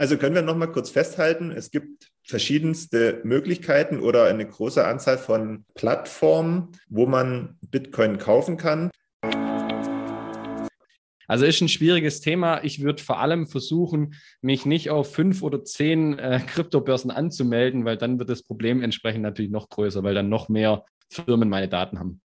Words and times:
Also 0.00 0.16
können 0.16 0.34
wir 0.34 0.40
noch 0.40 0.56
mal 0.56 0.66
kurz 0.66 0.88
festhalten, 0.88 1.50
es 1.50 1.70
gibt 1.70 2.10
verschiedenste 2.22 3.20
Möglichkeiten 3.22 4.00
oder 4.00 4.24
eine 4.24 4.46
große 4.48 4.82
Anzahl 4.82 5.18
von 5.18 5.66
Plattformen, 5.74 6.72
wo 6.88 7.04
man 7.04 7.58
Bitcoin 7.70 8.16
kaufen 8.16 8.56
kann. 8.56 8.90
Also 11.26 11.44
ist 11.44 11.60
ein 11.60 11.68
schwieriges 11.68 12.22
Thema. 12.22 12.64
Ich 12.64 12.80
würde 12.80 13.02
vor 13.02 13.18
allem 13.18 13.46
versuchen, 13.46 14.14
mich 14.40 14.64
nicht 14.64 14.88
auf 14.88 15.12
fünf 15.12 15.42
oder 15.42 15.64
zehn 15.64 16.18
äh, 16.18 16.40
Kryptobörsen 16.46 17.10
anzumelden, 17.10 17.84
weil 17.84 17.98
dann 17.98 18.18
wird 18.18 18.30
das 18.30 18.42
Problem 18.42 18.82
entsprechend 18.82 19.20
natürlich 19.20 19.50
noch 19.50 19.68
größer, 19.68 20.02
weil 20.02 20.14
dann 20.14 20.30
noch 20.30 20.48
mehr 20.48 20.86
Firmen 21.10 21.50
meine 21.50 21.68
Daten 21.68 21.98
haben. 21.98 22.22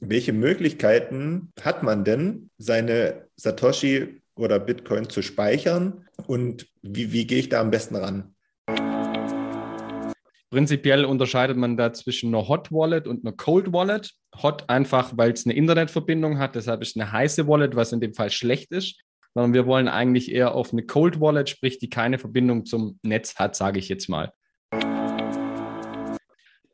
Welche 0.00 0.32
Möglichkeiten 0.32 1.52
hat 1.60 1.82
man 1.82 2.04
denn, 2.04 2.48
seine 2.56 3.28
Satoshi 3.36 4.22
oder 4.38 4.58
Bitcoin 4.60 5.10
zu 5.10 5.20
speichern 5.22 6.06
und 6.26 6.66
wie, 6.82 7.12
wie 7.12 7.26
gehe 7.26 7.40
ich 7.40 7.48
da 7.48 7.60
am 7.60 7.70
besten 7.70 7.96
ran? 7.96 8.34
Prinzipiell 10.50 11.04
unterscheidet 11.04 11.58
man 11.58 11.76
da 11.76 11.92
zwischen 11.92 12.34
einer 12.34 12.48
Hot 12.48 12.72
Wallet 12.72 13.06
und 13.06 13.24
einer 13.24 13.36
Cold 13.36 13.70
Wallet. 13.72 14.12
Hot 14.42 14.70
einfach, 14.70 15.12
weil 15.16 15.32
es 15.32 15.44
eine 15.44 15.54
Internetverbindung 15.54 16.38
hat, 16.38 16.54
deshalb 16.54 16.80
ist 16.80 16.96
eine 16.96 17.12
heiße 17.12 17.46
Wallet, 17.46 17.76
was 17.76 17.92
in 17.92 18.00
dem 18.00 18.14
Fall 18.14 18.30
schlecht 18.30 18.72
ist. 18.72 18.98
Sondern 19.34 19.52
wir 19.52 19.66
wollen 19.66 19.88
eigentlich 19.88 20.32
eher 20.32 20.54
auf 20.54 20.72
eine 20.72 20.84
Cold 20.84 21.20
Wallet, 21.20 21.50
sprich, 21.50 21.78
die 21.78 21.90
keine 21.90 22.18
Verbindung 22.18 22.64
zum 22.64 22.98
Netz 23.02 23.34
hat, 23.36 23.56
sage 23.56 23.78
ich 23.78 23.90
jetzt 23.90 24.08
mal. 24.08 24.32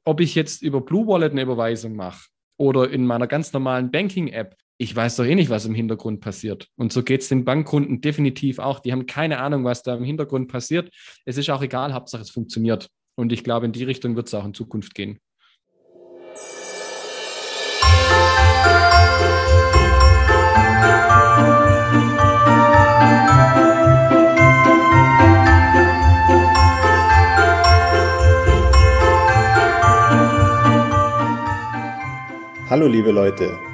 Ob 0.04 0.20
ich 0.20 0.36
jetzt 0.36 0.62
über 0.62 0.80
Blue 0.80 1.08
Wallet 1.08 1.32
eine 1.32 1.42
Überweisung 1.42 1.96
mache 1.96 2.28
oder 2.56 2.88
in 2.90 3.04
meiner 3.04 3.26
ganz 3.26 3.52
normalen 3.52 3.90
Banking-App, 3.90 4.54
ich 4.76 4.94
weiß 4.94 5.16
doch 5.16 5.24
eh 5.24 5.34
nicht, 5.34 5.50
was 5.50 5.66
im 5.66 5.74
Hintergrund 5.74 6.20
passiert. 6.20 6.68
Und 6.76 6.92
so 6.92 7.02
geht 7.02 7.22
es 7.22 7.28
den 7.28 7.44
Bankkunden 7.44 8.00
definitiv 8.00 8.58
auch. 8.58 8.80
Die 8.80 8.92
haben 8.92 9.06
keine 9.06 9.38
Ahnung, 9.38 9.64
was 9.64 9.82
da 9.82 9.94
im 9.94 10.04
Hintergrund 10.04 10.48
passiert. 10.50 10.90
Es 11.24 11.36
ist 11.36 11.48
auch 11.50 11.62
egal, 11.62 11.92
Hauptsache 11.92 12.22
es 12.22 12.30
funktioniert. 12.30 12.88
Und 13.14 13.32
ich 13.32 13.44
glaube, 13.44 13.66
in 13.66 13.72
die 13.72 13.84
Richtung 13.84 14.16
wird 14.16 14.26
es 14.26 14.34
auch 14.34 14.44
in 14.44 14.54
Zukunft 14.54 14.94
gehen. 14.94 15.20
Hallo 32.68 32.88
liebe 32.88 33.12
Leute, 33.12 33.56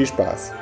Viel 0.00 0.06
Spaß! 0.06 0.52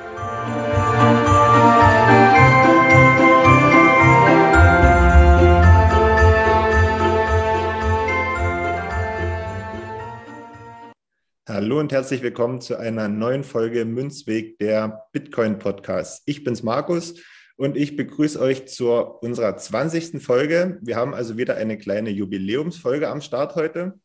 Hallo 11.48 11.78
und 11.78 11.92
herzlich 11.92 12.22
willkommen 12.22 12.60
zu 12.60 12.76
einer 12.80 13.06
neuen 13.06 13.44
Folge 13.44 13.84
Münzweg 13.84 14.58
der 14.58 15.04
Bitcoin 15.12 15.60
Podcast. 15.60 16.24
Ich 16.26 16.42
bin's 16.42 16.64
Markus 16.64 17.14
und 17.56 17.76
ich 17.76 17.94
begrüße 17.94 18.40
euch 18.40 18.66
zu 18.66 18.90
unserer 18.90 19.56
20. 19.56 20.20
Folge. 20.20 20.80
Wir 20.82 20.96
haben 20.96 21.14
also 21.14 21.36
wieder 21.36 21.54
eine 21.54 21.78
kleine 21.78 22.10
Jubiläumsfolge 22.10 23.08
am 23.08 23.20
Start 23.20 23.54
heute. 23.54 24.00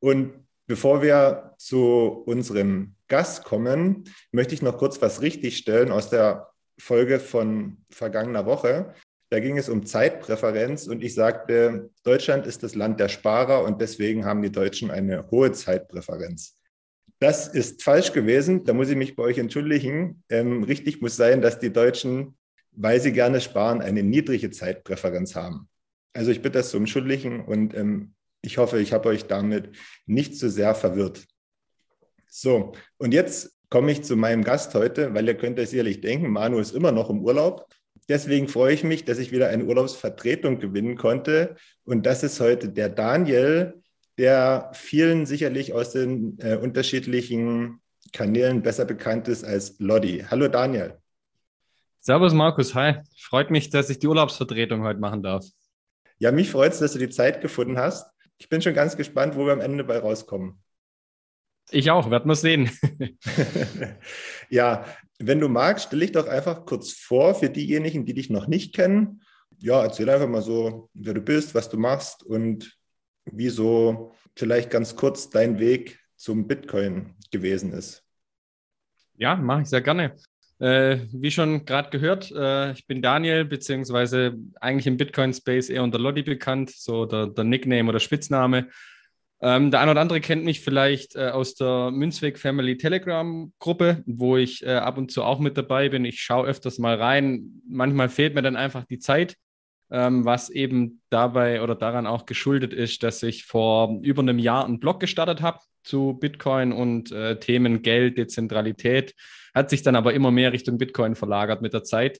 Und 0.00 0.32
bevor 0.66 1.00
wir 1.00 1.53
zu 1.64 2.22
unserem 2.26 2.94
Gast 3.08 3.44
kommen, 3.44 4.04
möchte 4.32 4.54
ich 4.54 4.60
noch 4.60 4.76
kurz 4.76 5.00
was 5.00 5.22
richtigstellen 5.22 5.90
aus 5.90 6.10
der 6.10 6.50
Folge 6.78 7.18
von 7.18 7.78
vergangener 7.88 8.44
Woche. 8.44 8.92
Da 9.30 9.40
ging 9.40 9.56
es 9.56 9.70
um 9.70 9.86
Zeitpräferenz 9.86 10.86
und 10.86 11.02
ich 11.02 11.14
sagte, 11.14 11.90
Deutschland 12.02 12.46
ist 12.46 12.62
das 12.62 12.74
Land 12.74 13.00
der 13.00 13.08
Sparer 13.08 13.64
und 13.64 13.80
deswegen 13.80 14.26
haben 14.26 14.42
die 14.42 14.52
Deutschen 14.52 14.90
eine 14.90 15.30
hohe 15.30 15.52
Zeitpräferenz. 15.52 16.58
Das 17.18 17.48
ist 17.48 17.82
falsch 17.82 18.12
gewesen. 18.12 18.64
Da 18.64 18.74
muss 18.74 18.90
ich 18.90 18.96
mich 18.96 19.16
bei 19.16 19.22
euch 19.22 19.38
entschuldigen. 19.38 20.22
Ähm, 20.28 20.64
richtig 20.64 21.00
muss 21.00 21.16
sein, 21.16 21.40
dass 21.40 21.58
die 21.58 21.72
Deutschen, 21.72 22.36
weil 22.72 23.00
sie 23.00 23.12
gerne 23.12 23.40
sparen, 23.40 23.80
eine 23.80 24.02
niedrige 24.02 24.50
Zeitpräferenz 24.50 25.34
haben. 25.34 25.70
Also 26.12 26.30
ich 26.30 26.42
bitte 26.42 26.58
das 26.58 26.68
zu 26.68 26.76
entschuldigen 26.76 27.42
und 27.42 27.72
ähm, 27.74 28.12
ich 28.42 28.58
hoffe, 28.58 28.78
ich 28.80 28.92
habe 28.92 29.08
euch 29.08 29.24
damit 29.24 29.70
nicht 30.04 30.38
zu 30.38 30.50
so 30.50 30.54
sehr 30.56 30.74
verwirrt. 30.74 31.26
So, 32.36 32.72
und 32.98 33.14
jetzt 33.14 33.56
komme 33.70 33.92
ich 33.92 34.02
zu 34.02 34.16
meinem 34.16 34.42
Gast 34.42 34.74
heute, 34.74 35.14
weil 35.14 35.28
ihr 35.28 35.36
könnt 35.36 35.60
euch 35.60 35.68
sicherlich 35.68 36.00
denken, 36.00 36.30
Manu 36.30 36.58
ist 36.58 36.74
immer 36.74 36.90
noch 36.90 37.08
im 37.08 37.22
Urlaub. 37.22 37.68
Deswegen 38.08 38.48
freue 38.48 38.74
ich 38.74 38.82
mich, 38.82 39.04
dass 39.04 39.18
ich 39.18 39.30
wieder 39.30 39.50
eine 39.50 39.64
Urlaubsvertretung 39.64 40.58
gewinnen 40.58 40.96
konnte. 40.96 41.54
Und 41.84 42.06
das 42.06 42.24
ist 42.24 42.40
heute 42.40 42.70
der 42.70 42.88
Daniel, 42.88 43.80
der 44.18 44.72
vielen 44.74 45.26
sicherlich 45.26 45.74
aus 45.74 45.92
den 45.92 46.36
äh, 46.40 46.56
unterschiedlichen 46.56 47.80
Kanälen 48.12 48.62
besser 48.62 48.84
bekannt 48.84 49.28
ist 49.28 49.44
als 49.44 49.78
Lodi. 49.78 50.24
Hallo 50.28 50.48
Daniel. 50.48 50.98
Servus 52.00 52.34
Markus, 52.34 52.74
hi. 52.74 52.96
Freut 53.16 53.52
mich, 53.52 53.70
dass 53.70 53.90
ich 53.90 54.00
die 54.00 54.08
Urlaubsvertretung 54.08 54.82
heute 54.82 54.98
machen 54.98 55.22
darf. 55.22 55.46
Ja, 56.18 56.32
mich 56.32 56.50
freut 56.50 56.72
es, 56.72 56.80
dass 56.80 56.94
du 56.94 56.98
die 56.98 57.10
Zeit 57.10 57.40
gefunden 57.40 57.78
hast. 57.78 58.10
Ich 58.38 58.48
bin 58.48 58.60
schon 58.60 58.74
ganz 58.74 58.96
gespannt, 58.96 59.36
wo 59.36 59.46
wir 59.46 59.52
am 59.52 59.60
Ende 59.60 59.84
bei 59.84 59.98
rauskommen. 59.98 60.63
Ich 61.74 61.90
auch, 61.90 62.08
werden 62.08 62.30
wir 62.30 62.36
sehen. 62.36 62.70
ja, 64.48 64.84
wenn 65.18 65.40
du 65.40 65.48
magst, 65.48 65.86
stelle 65.86 66.04
ich 66.04 66.12
doch 66.12 66.28
einfach 66.28 66.64
kurz 66.66 66.92
vor 66.92 67.34
für 67.34 67.50
diejenigen, 67.50 68.06
die 68.06 68.14
dich 68.14 68.30
noch 68.30 68.46
nicht 68.46 68.74
kennen. 68.74 69.22
Ja, 69.58 69.82
erzähl 69.82 70.08
einfach 70.08 70.28
mal 70.28 70.42
so, 70.42 70.88
wer 70.94 71.14
du 71.14 71.20
bist, 71.20 71.54
was 71.54 71.68
du 71.68 71.76
machst 71.76 72.22
und 72.22 72.78
wieso 73.24 74.12
vielleicht 74.36 74.70
ganz 74.70 74.94
kurz 74.94 75.30
dein 75.30 75.58
Weg 75.58 75.98
zum 76.16 76.46
Bitcoin 76.46 77.14
gewesen 77.32 77.72
ist. 77.72 78.04
Ja, 79.16 79.34
mache 79.34 79.62
ich 79.62 79.68
sehr 79.68 79.80
gerne. 79.80 80.14
Äh, 80.60 80.98
wie 81.12 81.32
schon 81.32 81.64
gerade 81.64 81.90
gehört, 81.90 82.30
äh, 82.30 82.70
ich 82.72 82.86
bin 82.86 83.02
Daniel, 83.02 83.44
beziehungsweise 83.44 84.36
eigentlich 84.60 84.86
im 84.86 84.96
Bitcoin-Space 84.96 85.70
eher 85.70 85.82
unter 85.82 85.98
Lodi 85.98 86.22
bekannt, 86.22 86.70
so 86.70 87.04
der, 87.04 87.26
der 87.26 87.44
Nickname 87.44 87.88
oder 87.88 87.98
Spitzname. 87.98 88.68
Ähm, 89.44 89.70
der 89.70 89.80
eine 89.80 89.90
oder 89.90 90.00
andere 90.00 90.20
kennt 90.20 90.44
mich 90.44 90.60
vielleicht 90.60 91.14
äh, 91.14 91.28
aus 91.28 91.54
der 91.54 91.90
Münzweg 91.92 92.38
Family 92.38 92.78
Telegram-Gruppe, 92.78 94.02
wo 94.06 94.36
ich 94.36 94.64
äh, 94.64 94.70
ab 94.70 94.98
und 94.98 95.12
zu 95.12 95.22
auch 95.22 95.38
mit 95.38 95.56
dabei 95.56 95.90
bin. 95.90 96.04
Ich 96.04 96.20
schaue 96.20 96.46
öfters 96.46 96.78
mal 96.78 96.96
rein. 96.96 97.62
Manchmal 97.68 98.08
fehlt 98.08 98.34
mir 98.34 98.42
dann 98.42 98.56
einfach 98.56 98.84
die 98.84 98.98
Zeit 98.98 99.36
ähm, 99.90 100.24
was 100.24 100.50
eben 100.50 101.02
dabei 101.10 101.62
oder 101.62 101.74
daran 101.74 102.06
auch 102.06 102.26
geschuldet 102.26 102.72
ist, 102.72 103.02
dass 103.02 103.22
ich 103.22 103.44
vor 103.44 104.00
über 104.02 104.22
einem 104.22 104.38
Jahr 104.38 104.64
einen 104.64 104.80
Blog 104.80 105.00
gestartet 105.00 105.40
habe 105.42 105.60
zu 105.82 106.14
Bitcoin 106.14 106.72
und 106.72 107.12
äh, 107.12 107.38
Themen 107.38 107.82
Geld, 107.82 108.18
Dezentralität, 108.18 109.14
hat 109.54 109.70
sich 109.70 109.82
dann 109.82 109.94
aber 109.94 110.14
immer 110.14 110.30
mehr 110.30 110.52
Richtung 110.52 110.78
Bitcoin 110.78 111.14
verlagert 111.14 111.62
mit 111.62 111.74
der 111.74 111.84
Zeit 111.84 112.18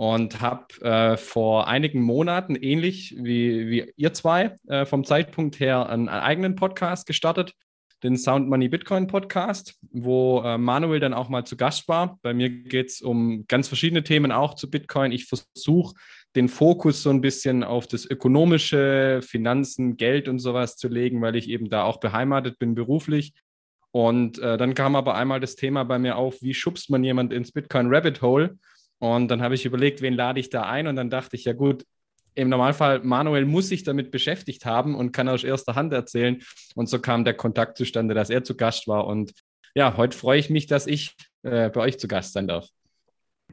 und 0.00 0.40
habe 0.40 0.80
äh, 0.80 1.18
vor 1.18 1.68
einigen 1.68 2.00
Monaten, 2.00 2.56
ähnlich 2.56 3.14
wie, 3.18 3.68
wie 3.68 3.92
ihr 3.96 4.14
zwei, 4.14 4.56
äh, 4.66 4.86
vom 4.86 5.04
Zeitpunkt 5.04 5.60
her 5.60 5.90
einen, 5.90 6.08
einen, 6.08 6.22
eigenen 6.22 6.54
Podcast 6.54 7.06
gestartet, 7.06 7.52
den 8.02 8.16
Sound 8.16 8.48
Money 8.48 8.70
Bitcoin 8.70 9.08
Podcast, 9.08 9.78
wo 9.92 10.40
äh, 10.40 10.56
Manuel 10.56 11.00
dann 11.00 11.12
auch 11.12 11.28
mal 11.28 11.44
zu 11.44 11.58
Gast 11.58 11.86
war. 11.86 12.18
Bei 12.22 12.32
mir 12.32 12.48
geht 12.48 12.88
es 12.88 13.02
um 13.02 13.44
ganz 13.46 13.68
verschiedene 13.68 14.02
Themen 14.02 14.32
auch 14.32 14.54
zu 14.54 14.70
Bitcoin. 14.70 15.12
Ich 15.12 15.26
versuche 15.26 15.94
den 16.34 16.48
Fokus 16.48 17.02
so 17.02 17.10
ein 17.10 17.20
bisschen 17.20 17.62
auf 17.62 17.86
das 17.86 18.06
ökonomische, 18.06 19.20
Finanzen, 19.22 19.98
Geld 19.98 20.28
und 20.28 20.38
sowas 20.38 20.78
zu 20.78 20.88
legen, 20.88 21.20
weil 21.20 21.36
ich 21.36 21.50
eben 21.50 21.68
da 21.68 21.82
auch 21.82 22.00
beheimatet 22.00 22.58
bin 22.58 22.74
beruflich. 22.74 23.34
Und 23.90 24.38
äh, 24.38 24.56
dann 24.56 24.72
kam 24.72 24.96
aber 24.96 25.14
einmal 25.14 25.40
das 25.40 25.56
Thema 25.56 25.84
bei 25.84 25.98
mir 25.98 26.16
auf, 26.16 26.40
wie 26.40 26.54
schubst 26.54 26.88
man 26.88 27.04
jemand 27.04 27.34
ins 27.34 27.52
Bitcoin 27.52 27.92
Rabbit 27.94 28.22
Hole? 28.22 28.56
Und 29.00 29.28
dann 29.28 29.42
habe 29.42 29.54
ich 29.54 29.64
überlegt, 29.64 30.02
wen 30.02 30.14
lade 30.14 30.38
ich 30.38 30.50
da 30.50 30.62
ein? 30.62 30.86
Und 30.86 30.94
dann 30.96 31.10
dachte 31.10 31.34
ich, 31.34 31.44
ja 31.46 31.54
gut, 31.54 31.84
im 32.34 32.50
Normalfall, 32.50 33.00
Manuel 33.00 33.46
muss 33.46 33.68
sich 33.68 33.82
damit 33.82 34.10
beschäftigt 34.10 34.66
haben 34.66 34.94
und 34.94 35.12
kann 35.12 35.28
aus 35.28 35.42
erster 35.42 35.74
Hand 35.74 35.92
erzählen. 35.92 36.40
Und 36.74 36.88
so 36.88 37.00
kam 37.00 37.24
der 37.24 37.34
Kontakt 37.34 37.76
zustande, 37.78 38.14
dass 38.14 38.30
er 38.30 38.44
zu 38.44 38.56
Gast 38.56 38.86
war. 38.86 39.06
Und 39.06 39.32
ja, 39.74 39.96
heute 39.96 40.16
freue 40.16 40.38
ich 40.38 40.50
mich, 40.50 40.66
dass 40.66 40.86
ich 40.86 41.16
äh, 41.42 41.70
bei 41.70 41.80
euch 41.80 41.98
zu 41.98 42.08
Gast 42.08 42.34
sein 42.34 42.46
darf. 42.46 42.68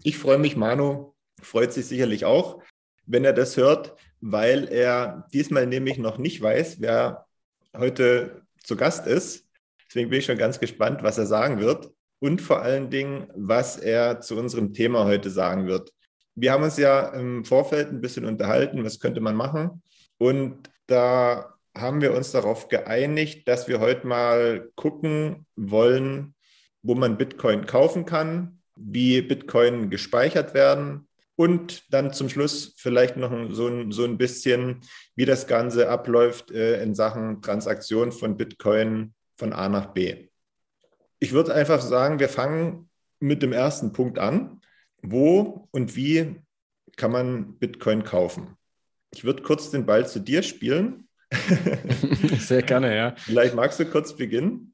Ich 0.04 0.18
freue 0.18 0.38
mich, 0.38 0.58
Manu, 0.58 1.14
freut 1.42 1.74
sich 1.74 1.86
sicherlich 1.88 2.26
auch. 2.26 2.62
wenn 3.10 3.24
er 3.24 3.34
das 3.34 3.56
hört, 3.56 3.96
weil 4.20 4.68
er 4.68 5.28
diesmal 5.32 5.66
nämlich 5.66 5.98
noch 5.98 6.18
nicht 6.18 6.42
weiß, 6.42 6.82
wer 6.82 7.26
heute 7.74 8.42
zu 8.62 8.76
Gast 8.76 9.08
ist. 9.08 9.48
Deswegen 9.88 10.10
bin 10.10 10.20
ich 10.20 10.26
schon 10.26 10.38
ganz 10.38 10.60
gespannt, 10.60 11.04
was 11.04 11.18
er 11.18 11.26
sagen 11.26 11.60
wird 11.62 11.90
und 12.20 12.42
vor 12.42 12.62
allen 12.62 12.90
Dingen, 12.90 13.28
was 13.36 13.78
er 13.78 14.22
zu 14.22 14.38
unserem 14.38 14.74
Thema 14.74 15.06
heute 15.06 15.30
sagen 15.30 15.68
wird. 15.68 15.94
Wir 16.36 16.52
haben 16.52 16.64
uns 16.64 16.78
ja 16.78 17.10
im 17.10 17.46
Vorfeld 17.46 17.90
ein 17.90 18.02
bisschen 18.02 18.26
unterhalten, 18.26 18.84
was 18.84 19.00
könnte 19.00 19.22
man 19.22 19.36
machen. 19.36 19.82
Und 20.18 20.70
da 20.88 21.54
haben 21.76 22.02
wir 22.02 22.14
uns 22.14 22.32
darauf 22.32 22.68
geeinigt, 22.70 23.48
dass 23.48 23.68
wir 23.68 23.80
heute 23.80 24.08
mal 24.08 24.70
gucken 24.76 25.46
wollen, 25.56 26.36
wo 26.82 26.96
man 26.96 27.18
Bitcoin 27.18 27.66
kaufen 27.66 28.06
kann, 28.06 28.60
wie 28.76 29.22
Bitcoin 29.22 29.90
gespeichert 29.90 30.54
werden 30.54 31.08
und 31.36 31.94
dann 31.94 32.14
zum 32.14 32.30
Schluss 32.30 32.74
vielleicht 32.78 33.16
noch 33.18 33.32
so 33.52 33.68
ein, 33.68 33.92
so 33.92 34.04
ein 34.04 34.18
bisschen, 34.18 34.82
wie 35.16 35.26
das 35.26 35.48
Ganze 35.48 35.90
abläuft 35.90 36.52
äh, 36.52 36.82
in 36.82 36.96
Sachen 36.96 37.42
Transaktion 37.42 38.12
von 38.12 38.38
Bitcoin 38.38 39.14
von 39.36 39.54
A 39.54 39.70
nach 39.70 39.88
B. 39.94 40.27
Ich 41.20 41.32
würde 41.32 41.54
einfach 41.54 41.82
sagen, 41.82 42.20
wir 42.20 42.30
fangen 42.30 42.90
mit 43.20 43.42
dem 43.42 43.54
ersten 43.54 43.94
Punkt 43.94 44.20
an. 44.20 44.62
Wo 45.02 45.68
und 45.72 45.96
wie 45.96 46.36
kann 46.96 47.12
man 47.12 47.58
Bitcoin 47.60 48.04
kaufen? 48.04 48.58
Ich 49.14 49.24
würde 49.24 49.44
kurz 49.44 49.72
den 49.72 49.86
Ball 49.86 50.08
zu 50.08 50.20
dir 50.20 50.44
spielen. 50.44 51.08
Sehr 52.40 52.62
gerne, 52.62 52.96
ja. 52.96 53.16
Vielleicht 53.18 53.56
magst 53.56 53.80
du 53.80 53.86
kurz 53.86 54.16
beginnen. 54.16 54.74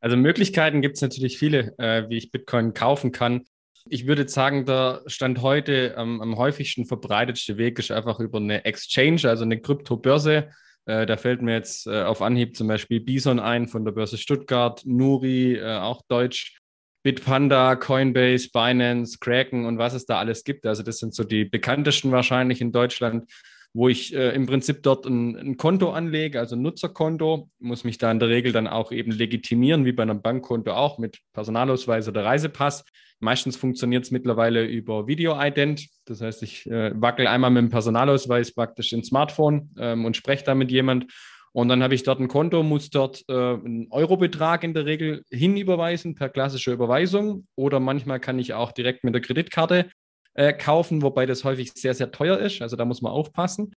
Also 0.00 0.16
Möglichkeiten 0.16 0.80
gibt 0.80 0.96
es 0.96 1.02
natürlich 1.02 1.38
viele, 1.38 1.74
äh, 1.78 2.08
wie 2.08 2.18
ich 2.18 2.30
Bitcoin 2.30 2.72
kaufen 2.72 3.12
kann. 3.12 3.44
Ich 3.90 4.06
würde 4.06 4.28
sagen, 4.28 4.64
der 4.66 5.02
Stand 5.06 5.42
heute 5.42 5.94
ähm, 5.96 6.20
am 6.20 6.36
häufigsten 6.36 6.86
verbreitetste 6.86 7.56
Weg 7.56 7.78
ist 7.78 7.90
einfach 7.90 8.20
über 8.20 8.38
eine 8.38 8.64
Exchange, 8.64 9.22
also 9.24 9.44
eine 9.44 9.60
Kryptobörse. 9.60 10.50
Äh, 10.88 11.04
da 11.04 11.18
fällt 11.18 11.42
mir 11.42 11.52
jetzt 11.52 11.86
äh, 11.86 12.02
auf 12.02 12.22
Anhieb 12.22 12.56
zum 12.56 12.66
Beispiel 12.66 13.00
Bison 13.00 13.38
ein 13.38 13.68
von 13.68 13.84
der 13.84 13.92
Börse 13.92 14.16
Stuttgart, 14.16 14.82
Nuri, 14.86 15.56
äh, 15.56 15.76
auch 15.76 16.00
deutsch, 16.08 16.58
Bitpanda, 17.04 17.76
Coinbase, 17.76 18.48
Binance, 18.50 19.18
Kraken 19.20 19.66
und 19.66 19.76
was 19.76 19.92
es 19.92 20.06
da 20.06 20.18
alles 20.18 20.44
gibt. 20.44 20.64
Also 20.64 20.82
das 20.82 20.98
sind 20.98 21.14
so 21.14 21.24
die 21.24 21.44
bekanntesten 21.44 22.10
wahrscheinlich 22.10 22.62
in 22.62 22.72
Deutschland 22.72 23.30
wo 23.74 23.88
ich 23.88 24.14
äh, 24.14 24.34
im 24.34 24.46
Prinzip 24.46 24.82
dort 24.82 25.06
ein, 25.06 25.36
ein, 25.36 25.56
Konto 25.56 25.90
anlege, 25.90 26.40
also 26.40 26.56
ein 26.56 26.62
Nutzerkonto, 26.62 27.50
muss 27.58 27.84
mich 27.84 27.98
da 27.98 28.10
in 28.10 28.18
der 28.18 28.28
Regel 28.28 28.52
dann 28.52 28.66
auch 28.66 28.92
eben 28.92 29.12
legitimieren, 29.12 29.84
wie 29.84 29.92
bei 29.92 30.02
einem 30.02 30.22
Bankkonto 30.22 30.72
auch 30.72 30.98
mit 30.98 31.18
Personalausweis 31.32 32.08
oder 32.08 32.24
Reisepass. 32.24 32.84
Meistens 33.20 33.56
funktioniert 33.56 34.04
es 34.04 34.10
mittlerweile 34.10 34.64
über 34.64 35.06
Video-Ident. 35.06 35.86
Das 36.06 36.20
heißt, 36.20 36.42
ich 36.42 36.70
äh, 36.70 36.92
wackel 36.94 37.26
einmal 37.26 37.50
mit 37.50 37.62
dem 37.62 37.70
Personalausweis 37.70 38.54
praktisch 38.54 38.92
ins 38.92 39.08
Smartphone 39.08 39.70
ähm, 39.78 40.04
und 40.04 40.16
spreche 40.16 40.44
da 40.44 40.54
mit 40.54 40.70
jemand. 40.70 41.06
Und 41.52 41.68
dann 41.68 41.82
habe 41.82 41.94
ich 41.94 42.04
dort 42.04 42.20
ein 42.20 42.28
Konto, 42.28 42.62
muss 42.62 42.90
dort 42.90 43.24
äh, 43.28 43.32
einen 43.32 43.88
Eurobetrag 43.90 44.62
in 44.62 44.74
der 44.74 44.86
Regel 44.86 45.24
hinüberweisen 45.30 46.14
per 46.14 46.28
klassische 46.28 46.72
Überweisung. 46.72 47.46
Oder 47.56 47.80
manchmal 47.80 48.20
kann 48.20 48.38
ich 48.38 48.54
auch 48.54 48.70
direkt 48.70 49.02
mit 49.02 49.14
der 49.14 49.22
Kreditkarte 49.22 49.90
äh, 50.38 50.52
kaufen, 50.52 51.02
wobei 51.02 51.26
das 51.26 51.42
häufig 51.42 51.72
sehr, 51.74 51.94
sehr 51.94 52.12
teuer 52.12 52.38
ist. 52.38 52.62
Also 52.62 52.76
da 52.76 52.84
muss 52.84 53.02
man 53.02 53.10
aufpassen. 53.10 53.74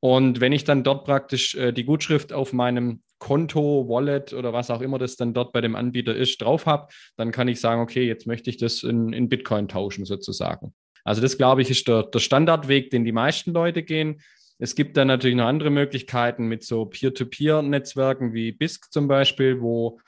Und 0.00 0.40
wenn 0.40 0.50
ich 0.50 0.64
dann 0.64 0.82
dort 0.82 1.04
praktisch 1.04 1.54
äh, 1.54 1.72
die 1.72 1.84
Gutschrift 1.84 2.32
auf 2.32 2.52
meinem 2.52 3.02
Konto, 3.18 3.86
Wallet 3.88 4.32
oder 4.32 4.52
was 4.52 4.70
auch 4.70 4.80
immer 4.80 4.98
das 4.98 5.14
dann 5.14 5.34
dort 5.34 5.52
bei 5.52 5.60
dem 5.60 5.76
Anbieter 5.76 6.16
ist, 6.16 6.42
drauf 6.42 6.66
habe, 6.66 6.88
dann 7.16 7.30
kann 7.30 7.46
ich 7.46 7.60
sagen, 7.60 7.80
okay, 7.80 8.08
jetzt 8.08 8.26
möchte 8.26 8.50
ich 8.50 8.56
das 8.56 8.82
in, 8.82 9.12
in 9.12 9.28
Bitcoin 9.28 9.68
tauschen 9.68 10.04
sozusagen. 10.04 10.74
Also 11.04 11.22
das, 11.22 11.38
glaube 11.38 11.62
ich, 11.62 11.70
ist 11.70 11.86
der, 11.86 12.02
der 12.02 12.18
Standardweg, 12.18 12.90
den 12.90 13.04
die 13.04 13.12
meisten 13.12 13.52
Leute 13.52 13.84
gehen. 13.84 14.20
Es 14.58 14.74
gibt 14.74 14.96
dann 14.96 15.06
natürlich 15.06 15.36
noch 15.36 15.46
andere 15.46 15.70
Möglichkeiten 15.70 16.46
mit 16.46 16.64
so 16.64 16.86
Peer-to-Peer-Netzwerken 16.86 18.34
wie 18.34 18.50
BISC 18.50 18.90
zum 18.90 19.06
Beispiel, 19.06 19.60
wo 19.60 20.00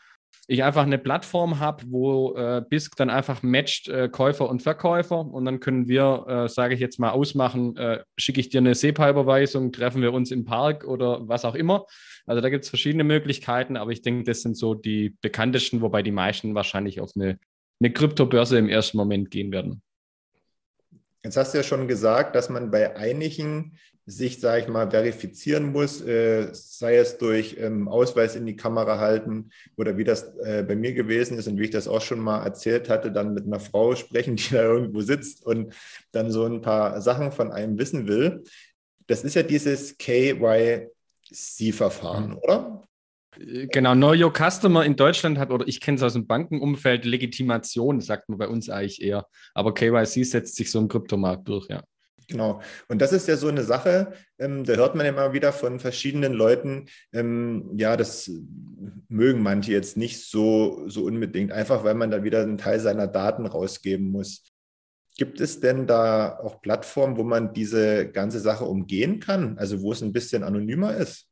ich 0.53 0.65
einfach 0.65 0.83
eine 0.83 0.99
Plattform 0.99 1.61
habe, 1.61 1.85
wo 1.89 2.35
äh, 2.35 2.63
BISC 2.69 2.97
dann 2.97 3.11
einfach 3.11 3.43
matcht 3.43 3.89
äh, 3.89 4.09
Käufer 4.09 4.49
und 4.49 4.63
Verkäufer 4.63 5.21
und 5.21 5.45
dann 5.45 5.61
können 5.61 5.89
wir, 5.89 6.25
äh, 6.29 6.49
sage 6.49 6.75
ich 6.75 6.81
jetzt 6.81 6.99
mal, 6.99 7.11
ausmachen, 7.11 7.77
äh, 7.77 8.05
schicke 8.17 8.41
ich 8.41 8.51
dir 8.51 8.59
eine 8.59 8.75
SEPA-Überweisung, 8.75 9.73
treffen 9.73 10.03
wir 10.03 10.13
uns 10.13 10.31
im 10.31 10.45
Park 10.45 10.85
oder 10.85 11.27
was 11.29 11.45
auch 11.45 11.55
immer. 11.55 11.87
Also 12.27 12.41
da 12.41 12.51
gibt 12.51 12.65
es 12.65 12.71
verschiedene 12.71 13.05
Möglichkeiten, 13.05 13.77
aber 13.77 13.93
ich 13.93 14.03
denke, 14.03 14.25
das 14.25 14.43
sind 14.43 14.57
so 14.57 14.75
die 14.75 15.17
bekanntesten, 15.21 15.81
wobei 15.81 16.03
die 16.03 16.13
meisten 16.13 16.55
wahrscheinlich 16.55 17.01
auf 17.01 17.13
eine, 17.17 17.39
eine 17.81 17.93
Kryptobörse 17.93 18.59
im 18.59 18.69
ersten 18.69 18.97
Moment 18.97 19.31
gehen 19.31 19.53
werden. 19.53 19.83
Jetzt 21.25 21.37
hast 21.37 21.55
du 21.55 21.59
ja 21.59 21.65
schon 21.65 21.87
gesagt, 21.87 22.35
dass 22.35 22.49
man 22.49 22.71
bei 22.71 22.97
einigen 22.97 23.79
sich, 24.07 24.41
sage 24.41 24.63
ich 24.63 24.69
mal, 24.69 24.91
verifizieren 24.91 25.71
muss, 25.71 26.01
äh, 26.01 26.49
sei 26.53 26.97
es 26.97 27.19
durch 27.19 27.57
ähm, 27.61 27.87
Ausweis 27.87 28.35
in 28.35 28.47
die 28.47 28.57
Kamera 28.57 28.99
halten 28.99 29.51
oder 29.77 29.97
wie 29.97 30.03
das 30.03 30.37
äh, 30.39 30.65
bei 30.67 30.75
mir 30.75 30.93
gewesen 30.93 31.39
ist 31.39 31.47
und 31.47 31.57
wie 31.59 31.65
ich 31.65 31.71
das 31.71 31.87
auch 31.87 32.01
schon 32.01 32.19
mal 32.19 32.45
erzählt 32.45 32.89
hatte, 32.89 33.13
dann 33.13 33.35
mit 33.35 33.47
einer 33.47 33.61
Frau 33.61 33.95
sprechen, 33.95 34.35
die 34.43 34.51
da 34.51 34.65
irgendwo 34.65 35.03
sitzt 35.03 35.47
und 35.47 35.73
dann 36.11 36.33
so 36.33 36.45
ein 36.45 36.63
paar 36.63 37.01
Sachen 37.01 37.31
von 37.31 37.53
einem 37.53 37.79
wissen 37.79 38.09
will. 38.09 38.43
Das 39.07 39.23
ist 39.23 39.37
ja 39.37 39.45
dieses 39.45 39.97
KYC-Verfahren, 39.99 42.31
mhm. 42.31 42.39
oder? 42.39 42.82
Genau, 43.39 43.95
Know 43.95 44.13
Your 44.13 44.33
Customer 44.33 44.85
in 44.85 44.97
Deutschland 44.97 45.39
hat, 45.39 45.51
oder 45.51 45.67
ich 45.67 45.81
kenne 45.81 45.97
es 45.97 46.03
aus 46.03 46.13
dem 46.13 46.27
Bankenumfeld, 46.27 47.05
Legitimation, 47.05 48.01
sagt 48.01 48.29
man 48.29 48.39
bei 48.39 48.47
uns 48.47 48.69
eigentlich 48.69 49.01
eher. 49.01 49.27
Aber 49.55 49.73
KYC 49.73 50.25
setzt 50.25 50.57
sich 50.57 50.71
so 50.71 50.79
im 50.79 50.89
Kryptomarkt 50.89 51.49
durch, 51.49 51.69
ja. 51.69 51.83
Genau. 52.29 52.61
Und 52.89 53.01
das 53.03 53.13
ist 53.13 53.29
ja 53.29 53.37
so 53.37 53.49
eine 53.49 53.63
Sache, 53.63 54.13
ähm, 54.39 54.65
da 54.65 54.75
hört 54.75 54.95
man 54.95 55.07
immer 55.07 55.33
wieder 55.33 55.53
von 55.53 55.81
verschiedenen 55.81 56.33
Leuten, 56.33 56.87
ähm, 57.13 57.71
ja, 57.77 57.97
das 57.97 58.31
mögen 59.09 59.43
manche 59.43 59.73
jetzt 59.73 59.97
nicht 59.97 60.25
so, 60.25 60.89
so 60.89 61.05
unbedingt, 61.05 61.53
einfach 61.53 61.85
weil 61.85 61.95
man 61.95 62.11
da 62.11 62.23
wieder 62.23 62.43
einen 62.43 62.59
Teil 62.59 62.81
seiner 62.81 63.07
Daten 63.07 63.47
rausgeben 63.47 64.11
muss. 64.11 64.45
Gibt 65.17 65.41
es 65.41 65.61
denn 65.61 65.87
da 65.87 66.39
auch 66.39 66.63
Plattformen, 66.63 67.17
wo 67.17 67.23
man 67.23 67.53
diese 67.53 68.11
ganze 68.11 68.41
Sache 68.41 68.65
umgehen 68.65 69.21
kann, 69.21 69.59
also 69.59 69.83
wo 69.83 69.93
es 69.93 70.03
ein 70.03 70.13
bisschen 70.13 70.43
anonymer 70.43 70.97
ist? 70.97 71.32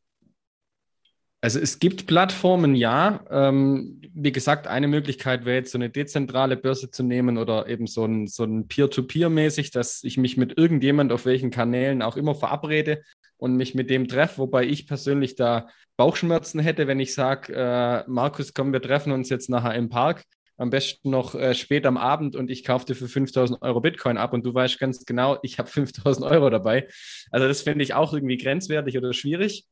Also 1.43 1.59
es 1.59 1.79
gibt 1.79 2.07
Plattformen, 2.07 2.75
ja. 2.75 3.25
Ähm, 3.31 4.01
wie 4.13 4.33
gesagt, 4.33 4.67
eine 4.67 4.89
Möglichkeit 4.89 5.47
wäre 5.47 5.57
jetzt 5.57 5.73
so 5.73 5.79
eine 5.79 5.89
dezentrale 5.89 6.57
Börse 6.57 6.91
zu 6.91 7.03
nehmen 7.03 7.39
oder 7.39 7.67
eben 7.67 7.87
so 7.87 8.05
ein, 8.05 8.27
so 8.27 8.45
ein 8.45 8.69
Peer-to-Peer-mäßig, 8.69 9.71
dass 9.71 10.05
ich 10.05 10.19
mich 10.19 10.37
mit 10.37 10.59
irgendjemand 10.59 11.13
auf 11.13 11.25
welchen 11.25 11.51
Kanälen 11.51 12.03
auch 12.03 12.17
immer 12.17 12.35
verabrede 12.35 13.03
und 13.39 13.57
mich 13.57 13.75
mit 13.75 13.89
dem 13.89 14.07
treffe, 14.07 14.39
wobei 14.39 14.67
ich 14.67 14.87
persönlich 14.87 15.35
da 15.35 15.69
Bauchschmerzen 15.97 16.61
hätte, 16.61 16.87
wenn 16.87 17.01
ich 17.01 17.15
sage, 17.15 17.55
äh, 17.55 18.05
Markus, 18.07 18.53
komm, 18.53 18.73
wir 18.75 18.83
treffen 18.83 19.13
uns 19.13 19.31
jetzt 19.31 19.49
nachher 19.49 19.75
im 19.75 19.89
Park, 19.89 20.25
am 20.59 20.69
besten 20.69 21.09
noch 21.09 21.35
äh, 21.35 21.55
spät 21.55 21.87
am 21.87 21.97
Abend 21.97 22.37
und 22.37 22.51
ich 22.51 22.65
kaufe 22.65 22.85
dir 22.85 22.95
für 22.95 23.09
5000 23.09 23.63
Euro 23.63 23.81
Bitcoin 23.81 24.19
ab 24.19 24.35
und 24.35 24.45
du 24.45 24.53
weißt 24.53 24.79
ganz 24.79 25.07
genau, 25.07 25.39
ich 25.43 25.59
habe 25.59 25.71
5000 25.71 26.27
Euro 26.27 26.51
dabei. 26.51 26.87
Also 27.31 27.49
das 27.49 27.63
finde 27.63 27.83
ich 27.83 27.95
auch 27.95 28.13
irgendwie 28.13 28.37
grenzwertig 28.37 28.99
oder 28.99 29.15
schwierig. 29.15 29.67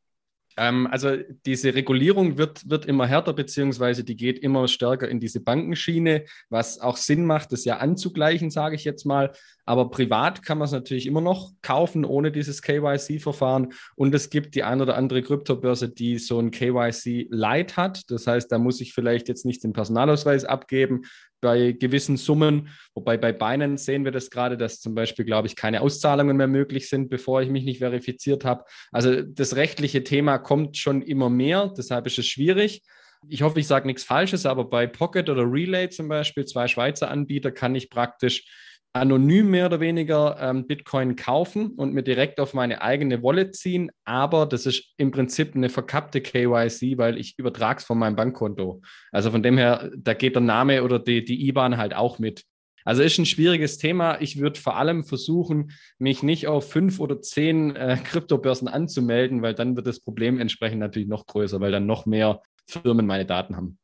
Ähm, 0.58 0.88
also 0.90 1.16
diese 1.46 1.74
Regulierung 1.74 2.36
wird, 2.36 2.68
wird 2.68 2.84
immer 2.84 3.06
härter, 3.06 3.32
beziehungsweise 3.32 4.02
die 4.02 4.16
geht 4.16 4.40
immer 4.40 4.66
stärker 4.66 5.08
in 5.08 5.20
diese 5.20 5.40
Bankenschiene, 5.40 6.24
was 6.50 6.80
auch 6.80 6.96
Sinn 6.96 7.24
macht, 7.24 7.52
das 7.52 7.64
ja 7.64 7.76
anzugleichen, 7.76 8.50
sage 8.50 8.74
ich 8.74 8.84
jetzt 8.84 9.06
mal. 9.06 9.32
Aber 9.64 9.90
privat 9.90 10.42
kann 10.42 10.58
man 10.58 10.66
es 10.66 10.72
natürlich 10.72 11.06
immer 11.06 11.20
noch 11.20 11.52
kaufen, 11.62 12.04
ohne 12.04 12.32
dieses 12.32 12.60
KYC-Verfahren. 12.62 13.72
Und 13.94 14.14
es 14.14 14.30
gibt 14.30 14.56
die 14.56 14.64
ein 14.64 14.80
oder 14.80 14.96
andere 14.96 15.22
Kryptobörse, 15.22 15.88
die 15.88 16.18
so 16.18 16.40
ein 16.40 16.50
KYC-Light 16.50 17.76
hat. 17.76 18.10
Das 18.10 18.26
heißt, 18.26 18.50
da 18.50 18.58
muss 18.58 18.80
ich 18.80 18.94
vielleicht 18.94 19.28
jetzt 19.28 19.46
nicht 19.46 19.62
den 19.62 19.72
Personalausweis 19.72 20.44
abgeben, 20.44 21.02
bei 21.40 21.72
gewissen 21.72 22.16
Summen. 22.16 22.68
Wobei 22.94 23.16
bei 23.16 23.32
Binance 23.32 23.84
sehen 23.84 24.04
wir 24.04 24.12
das 24.12 24.30
gerade, 24.30 24.56
dass 24.56 24.80
zum 24.80 24.94
Beispiel, 24.94 25.24
glaube 25.24 25.48
ich, 25.48 25.56
keine 25.56 25.80
Auszahlungen 25.80 26.36
mehr 26.36 26.48
möglich 26.48 26.88
sind, 26.88 27.08
bevor 27.08 27.42
ich 27.42 27.48
mich 27.48 27.64
nicht 27.64 27.78
verifiziert 27.78 28.44
habe. 28.44 28.64
Also 28.92 29.22
das 29.22 29.56
rechtliche 29.56 30.04
Thema 30.04 30.38
kommt 30.38 30.76
schon 30.76 31.02
immer 31.02 31.30
mehr, 31.30 31.72
deshalb 31.76 32.06
ist 32.06 32.18
es 32.18 32.26
schwierig. 32.26 32.82
Ich 33.28 33.42
hoffe, 33.42 33.58
ich 33.58 33.66
sage 33.66 33.86
nichts 33.86 34.04
Falsches, 34.04 34.46
aber 34.46 34.64
bei 34.64 34.86
Pocket 34.86 35.28
oder 35.28 35.42
Relay 35.42 35.88
zum 35.88 36.08
Beispiel, 36.08 36.44
zwei 36.44 36.68
Schweizer 36.68 37.10
Anbieter, 37.10 37.50
kann 37.50 37.74
ich 37.74 37.90
praktisch 37.90 38.44
anonym 38.92 39.50
mehr 39.50 39.66
oder 39.66 39.80
weniger 39.80 40.36
ähm, 40.40 40.66
Bitcoin 40.66 41.14
kaufen 41.16 41.72
und 41.72 41.92
mir 41.92 42.02
direkt 42.02 42.40
auf 42.40 42.54
meine 42.54 42.82
eigene 42.82 43.22
Wallet 43.22 43.54
ziehen. 43.54 43.90
Aber 44.04 44.46
das 44.46 44.66
ist 44.66 44.94
im 44.96 45.10
Prinzip 45.10 45.54
eine 45.54 45.68
verkappte 45.68 46.20
KYC, 46.20 46.98
weil 46.98 47.18
ich 47.18 47.38
übertrage 47.38 47.78
es 47.78 47.84
von 47.84 47.98
meinem 47.98 48.16
Bankkonto. 48.16 48.82
Also 49.12 49.30
von 49.30 49.42
dem 49.42 49.58
her, 49.58 49.90
da 49.96 50.14
geht 50.14 50.34
der 50.34 50.42
Name 50.42 50.82
oder 50.82 50.98
die, 50.98 51.24
die 51.24 51.48
IBAN 51.48 51.76
halt 51.76 51.94
auch 51.94 52.18
mit. 52.18 52.44
Also 52.84 53.02
ist 53.02 53.18
ein 53.18 53.26
schwieriges 53.26 53.76
Thema. 53.76 54.18
Ich 54.20 54.38
würde 54.38 54.58
vor 54.58 54.76
allem 54.76 55.04
versuchen, 55.04 55.72
mich 55.98 56.22
nicht 56.22 56.46
auf 56.46 56.70
fünf 56.70 57.00
oder 57.00 57.20
zehn 57.20 57.76
äh, 57.76 57.98
Kryptobörsen 58.02 58.66
anzumelden, 58.66 59.42
weil 59.42 59.54
dann 59.54 59.76
wird 59.76 59.86
das 59.86 60.00
Problem 60.00 60.40
entsprechend 60.40 60.78
natürlich 60.78 61.08
noch 61.08 61.26
größer, 61.26 61.60
weil 61.60 61.70
dann 61.70 61.84
noch 61.84 62.06
mehr 62.06 62.40
Firmen 62.66 63.06
meine 63.06 63.26
Daten 63.26 63.56
haben. 63.56 63.78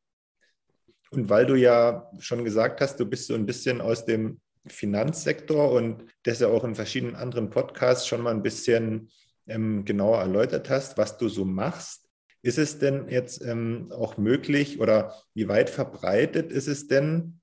Und 1.10 1.28
weil 1.28 1.46
du 1.46 1.54
ja 1.54 2.10
schon 2.18 2.44
gesagt 2.44 2.80
hast, 2.80 2.98
du 2.98 3.04
bist 3.04 3.26
so 3.26 3.34
ein 3.34 3.46
bisschen 3.46 3.80
aus 3.80 4.04
dem 4.04 4.40
Finanzsektor 4.66 5.70
und 5.72 6.04
das 6.22 6.40
ja 6.40 6.48
auch 6.48 6.64
in 6.64 6.74
verschiedenen 6.74 7.16
anderen 7.16 7.50
Podcasts 7.50 8.06
schon 8.06 8.22
mal 8.22 8.32
ein 8.32 8.42
bisschen 8.42 9.10
ähm, 9.46 9.84
genauer 9.84 10.18
erläutert 10.18 10.70
hast, 10.70 10.96
was 10.98 11.18
du 11.18 11.28
so 11.28 11.44
machst. 11.44 12.08
Ist 12.42 12.58
es 12.58 12.78
denn 12.78 13.08
jetzt 13.08 13.42
ähm, 13.42 13.90
auch 13.92 14.16
möglich 14.16 14.80
oder 14.80 15.14
wie 15.34 15.48
weit 15.48 15.70
verbreitet 15.70 16.52
ist 16.52 16.68
es 16.68 16.88
denn 16.88 17.40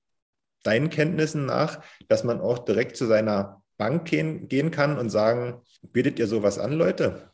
deinen 0.62 0.90
Kenntnissen 0.90 1.46
nach, 1.46 1.82
dass 2.08 2.24
man 2.24 2.40
auch 2.40 2.60
direkt 2.60 2.96
zu 2.96 3.06
seiner 3.06 3.62
Bank 3.78 4.08
gehen, 4.08 4.48
gehen 4.48 4.70
kann 4.70 4.98
und 4.98 5.10
sagen, 5.10 5.60
bietet 5.82 6.18
ihr 6.18 6.28
sowas 6.28 6.58
an, 6.58 6.72
Leute? 6.72 7.32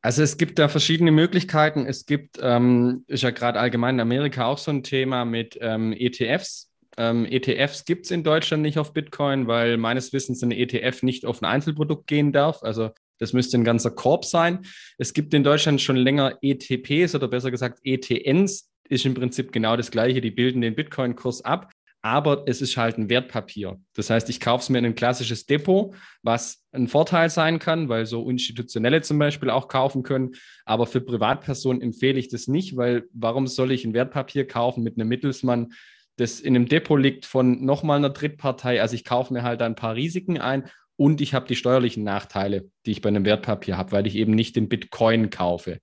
Also 0.00 0.22
es 0.22 0.36
gibt 0.36 0.60
da 0.60 0.68
verschiedene 0.68 1.10
Möglichkeiten. 1.10 1.86
Es 1.86 2.06
gibt, 2.06 2.38
ähm, 2.40 3.04
ist 3.08 3.24
ja 3.24 3.30
gerade 3.30 3.58
allgemein 3.58 3.96
in 3.96 4.00
Amerika 4.00 4.46
auch 4.46 4.58
so 4.58 4.70
ein 4.70 4.84
Thema 4.84 5.24
mit 5.24 5.58
ähm, 5.60 5.92
ETFs. 5.92 6.67
Ähm, 6.98 7.24
ETFs 7.24 7.84
gibt 7.84 8.04
es 8.04 8.10
in 8.10 8.24
Deutschland 8.24 8.62
nicht 8.62 8.78
auf 8.78 8.92
Bitcoin, 8.92 9.46
weil 9.46 9.76
meines 9.76 10.12
Wissens 10.12 10.42
ein 10.42 10.50
ETF 10.50 11.02
nicht 11.02 11.24
auf 11.24 11.40
ein 11.40 11.46
Einzelprodukt 11.46 12.06
gehen 12.06 12.32
darf. 12.32 12.62
Also 12.62 12.90
das 13.18 13.32
müsste 13.32 13.56
ein 13.56 13.64
ganzer 13.64 13.90
Korb 13.90 14.24
sein. 14.24 14.66
Es 14.98 15.14
gibt 15.14 15.32
in 15.32 15.44
Deutschland 15.44 15.80
schon 15.80 15.96
länger 15.96 16.38
ETPs 16.42 17.14
oder 17.14 17.28
besser 17.28 17.50
gesagt 17.50 17.78
ETNs. 17.84 18.70
Ist 18.88 19.06
im 19.06 19.14
Prinzip 19.14 19.52
genau 19.52 19.76
das 19.76 19.90
Gleiche. 19.90 20.20
Die 20.20 20.30
bilden 20.30 20.60
den 20.60 20.74
Bitcoin-Kurs 20.74 21.44
ab 21.44 21.70
aber 22.02 22.44
es 22.46 22.62
ist 22.62 22.76
halt 22.76 22.96
ein 22.96 23.10
Wertpapier. 23.10 23.80
Das 23.94 24.08
heißt, 24.10 24.30
ich 24.30 24.38
kaufe 24.40 24.62
es 24.62 24.68
mir 24.68 24.78
in 24.78 24.86
ein 24.86 24.94
klassisches 24.94 25.46
Depot, 25.46 25.94
was 26.22 26.64
ein 26.72 26.86
Vorteil 26.86 27.28
sein 27.28 27.58
kann, 27.58 27.88
weil 27.88 28.06
so 28.06 28.28
Institutionelle 28.30 29.02
zum 29.02 29.18
Beispiel 29.18 29.50
auch 29.50 29.68
kaufen 29.68 30.04
können. 30.04 30.32
Aber 30.64 30.86
für 30.86 31.00
Privatpersonen 31.00 31.82
empfehle 31.82 32.18
ich 32.18 32.28
das 32.28 32.46
nicht, 32.46 32.76
weil 32.76 33.04
warum 33.12 33.46
soll 33.46 33.72
ich 33.72 33.84
ein 33.84 33.94
Wertpapier 33.94 34.46
kaufen 34.46 34.84
mit 34.84 34.96
einem 34.96 35.08
Mittelsmann, 35.08 35.72
das 36.18 36.40
in 36.40 36.54
einem 36.54 36.66
Depot 36.66 37.00
liegt 37.00 37.24
von 37.24 37.64
nochmal 37.64 37.98
einer 37.98 38.10
Drittpartei? 38.10 38.80
Also 38.80 38.94
ich 38.94 39.04
kaufe 39.04 39.32
mir 39.32 39.42
halt 39.42 39.62
ein 39.62 39.74
paar 39.74 39.94
Risiken 39.94 40.38
ein 40.38 40.68
und 40.96 41.20
ich 41.20 41.32
habe 41.32 41.46
die 41.46 41.56
steuerlichen 41.56 42.04
Nachteile, 42.04 42.70
die 42.84 42.90
ich 42.90 43.00
bei 43.00 43.08
einem 43.08 43.24
Wertpapier 43.24 43.76
habe, 43.76 43.92
weil 43.92 44.06
ich 44.06 44.16
eben 44.16 44.34
nicht 44.34 44.56
den 44.56 44.68
Bitcoin 44.68 45.30
kaufe. 45.30 45.78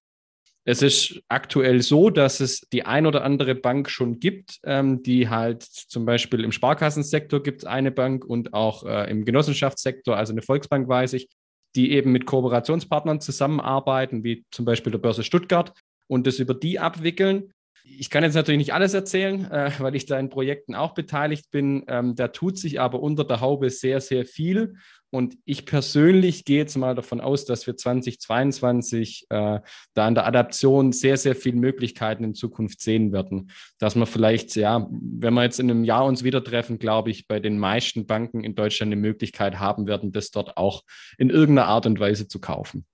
Es 0.68 0.82
ist 0.82 1.22
aktuell 1.30 1.82
so, 1.84 2.10
dass 2.10 2.40
es 2.40 2.62
die 2.62 2.86
ein 2.86 3.06
oder 3.06 3.24
andere 3.24 3.54
Bank 3.54 3.90
schon 3.90 4.20
gibt, 4.20 4.60
ähm, 4.64 5.04
die 5.04 5.30
halt 5.30 5.62
zum 5.62 6.06
Beispiel 6.06 6.44
im 6.44 6.52
Sparkassensektor 6.52 7.42
gibt 7.44 7.62
es 7.62 7.66
eine 7.66 7.92
Bank 7.92 8.26
und 8.26 8.54
auch 8.54 8.84
äh, 8.84 9.10
im 9.10 9.26
Genossenschaftssektor, 9.26 10.18
also 10.18 10.34
eine 10.34 10.42
Volksbank 10.42 10.88
weiß 10.88 11.14
ich, 11.14 11.30
die 11.76 11.92
eben 11.92 12.12
mit 12.12 12.26
Kooperationspartnern 12.26 13.22
zusammenarbeiten, 13.22 14.24
wie 14.24 14.44
zum 14.50 14.66
Beispiel 14.66 14.92
der 14.92 15.00
Börse 15.00 15.24
Stuttgart 15.24 15.72
und 16.08 16.26
das 16.26 16.40
über 16.40 16.56
die 16.56 16.80
abwickeln. 16.80 17.54
Ich 17.88 18.10
kann 18.10 18.24
jetzt 18.24 18.34
natürlich 18.34 18.58
nicht 18.58 18.74
alles 18.74 18.94
erzählen, 18.94 19.50
äh, 19.52 19.72
weil 19.80 19.96
ich 19.96 20.06
da 20.06 20.20
in 20.20 20.30
Projekten 20.30 20.76
auch 20.76 20.94
beteiligt 20.94 21.52
bin. 21.52 21.86
Ähm, 21.88 22.16
da 22.16 22.30
tut 22.30 22.58
sich 22.58 22.80
aber 22.82 23.00
unter 23.00 23.24
der 23.24 23.42
Haube 23.42 23.70
sehr, 23.70 24.02
sehr 24.02 24.26
viel. 24.26 24.76
Und 25.12 25.38
ich 25.46 25.66
persönlich 25.66 26.44
gehe 26.44 26.58
jetzt 26.58 26.76
mal 26.76 26.94
davon 26.94 27.22
aus, 27.22 27.46
dass 27.46 27.68
wir 27.68 27.78
2022 27.78 29.28
äh, 29.30 29.60
da 29.94 30.08
in 30.08 30.16
der 30.16 30.26
Adaption 30.26 30.92
sehr, 30.92 31.16
sehr 31.16 31.36
viele 31.36 31.56
Möglichkeiten 31.56 32.24
in 32.26 32.36
Zukunft 32.36 32.82
sehen 32.82 33.14
werden. 33.14 33.52
Dass 33.78 33.96
wir 33.96 34.08
vielleicht, 34.08 34.56
ja, 34.58 34.90
wenn 34.92 35.34
wir 35.34 35.44
jetzt 35.44 35.62
in 35.62 35.72
einem 35.72 35.86
Jahr 35.86 36.06
uns 36.06 36.26
wieder 36.26 36.44
treffen, 36.44 36.80
glaube 36.80 37.12
ich, 37.12 37.28
bei 37.28 37.40
den 37.40 37.58
meisten 37.60 38.06
Banken 38.08 38.44
in 38.44 38.56
Deutschland 38.56 38.92
eine 38.92 39.00
Möglichkeit 39.00 39.60
haben 39.60 39.88
werden, 39.88 40.12
das 40.12 40.32
dort 40.32 40.58
auch 40.58 40.84
in 41.18 41.30
irgendeiner 41.30 41.70
Art 41.70 41.86
und 41.86 42.00
Weise 42.00 42.28
zu 42.28 42.42
kaufen. 42.42 42.86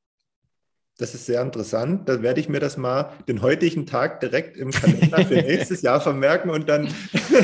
Das 0.97 1.15
ist 1.15 1.25
sehr 1.25 1.41
interessant. 1.41 2.07
Da 2.07 2.21
werde 2.21 2.39
ich 2.39 2.49
mir 2.49 2.59
das 2.59 2.77
mal 2.77 3.11
den 3.27 3.41
heutigen 3.41 3.85
Tag 3.85 4.19
direkt 4.19 4.55
im 4.57 4.71
Kalender 4.71 5.25
für 5.25 5.35
nächstes 5.41 5.81
Jahr 5.81 5.99
vermerken 5.99 6.49
und 6.49 6.69
dann, 6.69 6.93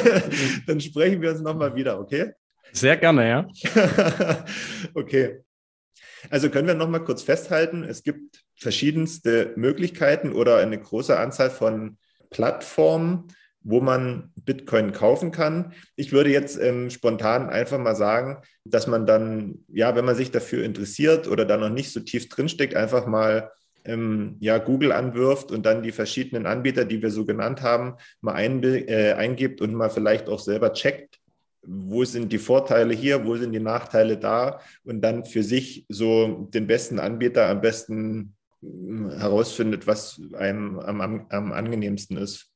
dann 0.68 0.80
sprechen 0.80 1.22
wir 1.22 1.32
uns 1.32 1.42
nochmal 1.42 1.76
wieder, 1.76 2.00
okay? 2.00 2.34
Sehr 2.72 2.98
gerne, 2.98 3.28
ja. 3.28 3.48
okay. 4.94 5.40
Also 6.30 6.50
können 6.50 6.68
wir 6.68 6.76
noch 6.76 6.90
mal 6.90 7.00
kurz 7.00 7.24
festhalten, 7.24 7.84
es 7.84 8.04
gibt 8.04 8.44
verschiedenste 8.56 9.54
Möglichkeiten 9.56 10.34
oder 10.34 10.58
eine 10.58 10.80
große 10.80 11.18
Anzahl 11.18 11.50
von 11.50 11.98
Plattformen, 12.30 13.28
wo 13.68 13.82
man 13.82 14.32
Bitcoin 14.46 14.94
kaufen 14.94 15.32
kann. 15.32 15.74
Ich 15.98 16.14
würde 16.14 16.30
jetzt 16.30 16.58
ähm, 16.58 16.90
spontan 16.90 17.50
einfach 17.50 17.78
mal 17.78 17.96
sagen, 17.96 18.38
dass 18.64 18.88
man 18.88 19.06
dann, 19.06 19.66
ja, 19.68 19.94
wenn 19.94 20.06
man 20.06 20.16
sich 20.16 20.32
dafür 20.32 20.64
interessiert 20.64 21.28
oder 21.28 21.44
da 21.44 21.58
noch 21.58 21.70
nicht 21.70 21.92
so 21.92 22.00
tief 22.00 22.30
drinsteckt, 22.30 22.76
einfach 22.76 23.06
mal 23.08 23.52
ähm, 23.84 24.38
ja, 24.40 24.58
Google 24.58 24.94
anwirft 24.94 25.52
und 25.52 25.66
dann 25.66 25.84
die 25.84 25.92
verschiedenen 25.92 26.46
Anbieter, 26.46 26.86
die 26.86 27.02
wir 27.02 27.12
so 27.12 27.26
genannt 27.26 27.62
haben, 27.62 27.96
mal 28.22 28.36
ein, 28.36 28.64
äh, 28.64 29.16
eingibt 29.18 29.60
und 29.60 29.74
mal 29.74 29.90
vielleicht 29.90 30.30
auch 30.30 30.40
selber 30.40 30.72
checkt, 30.72 31.20
wo 31.62 32.06
sind 32.06 32.32
die 32.32 32.38
Vorteile 32.38 32.94
hier, 32.94 33.26
wo 33.26 33.36
sind 33.36 33.52
die 33.52 33.60
Nachteile 33.60 34.18
da 34.18 34.62
und 34.86 35.02
dann 35.02 35.26
für 35.26 35.44
sich 35.44 35.86
so 35.90 36.48
den 36.54 36.68
besten 36.68 37.00
Anbieter 37.00 37.50
am 37.50 37.60
besten 37.60 38.34
hm, 38.62 39.12
herausfindet, 39.12 39.88
was 39.88 40.22
einem 40.38 40.80
am, 40.80 41.02
am, 41.02 41.26
am 41.28 41.52
angenehmsten 41.52 42.16
ist. 42.16 42.54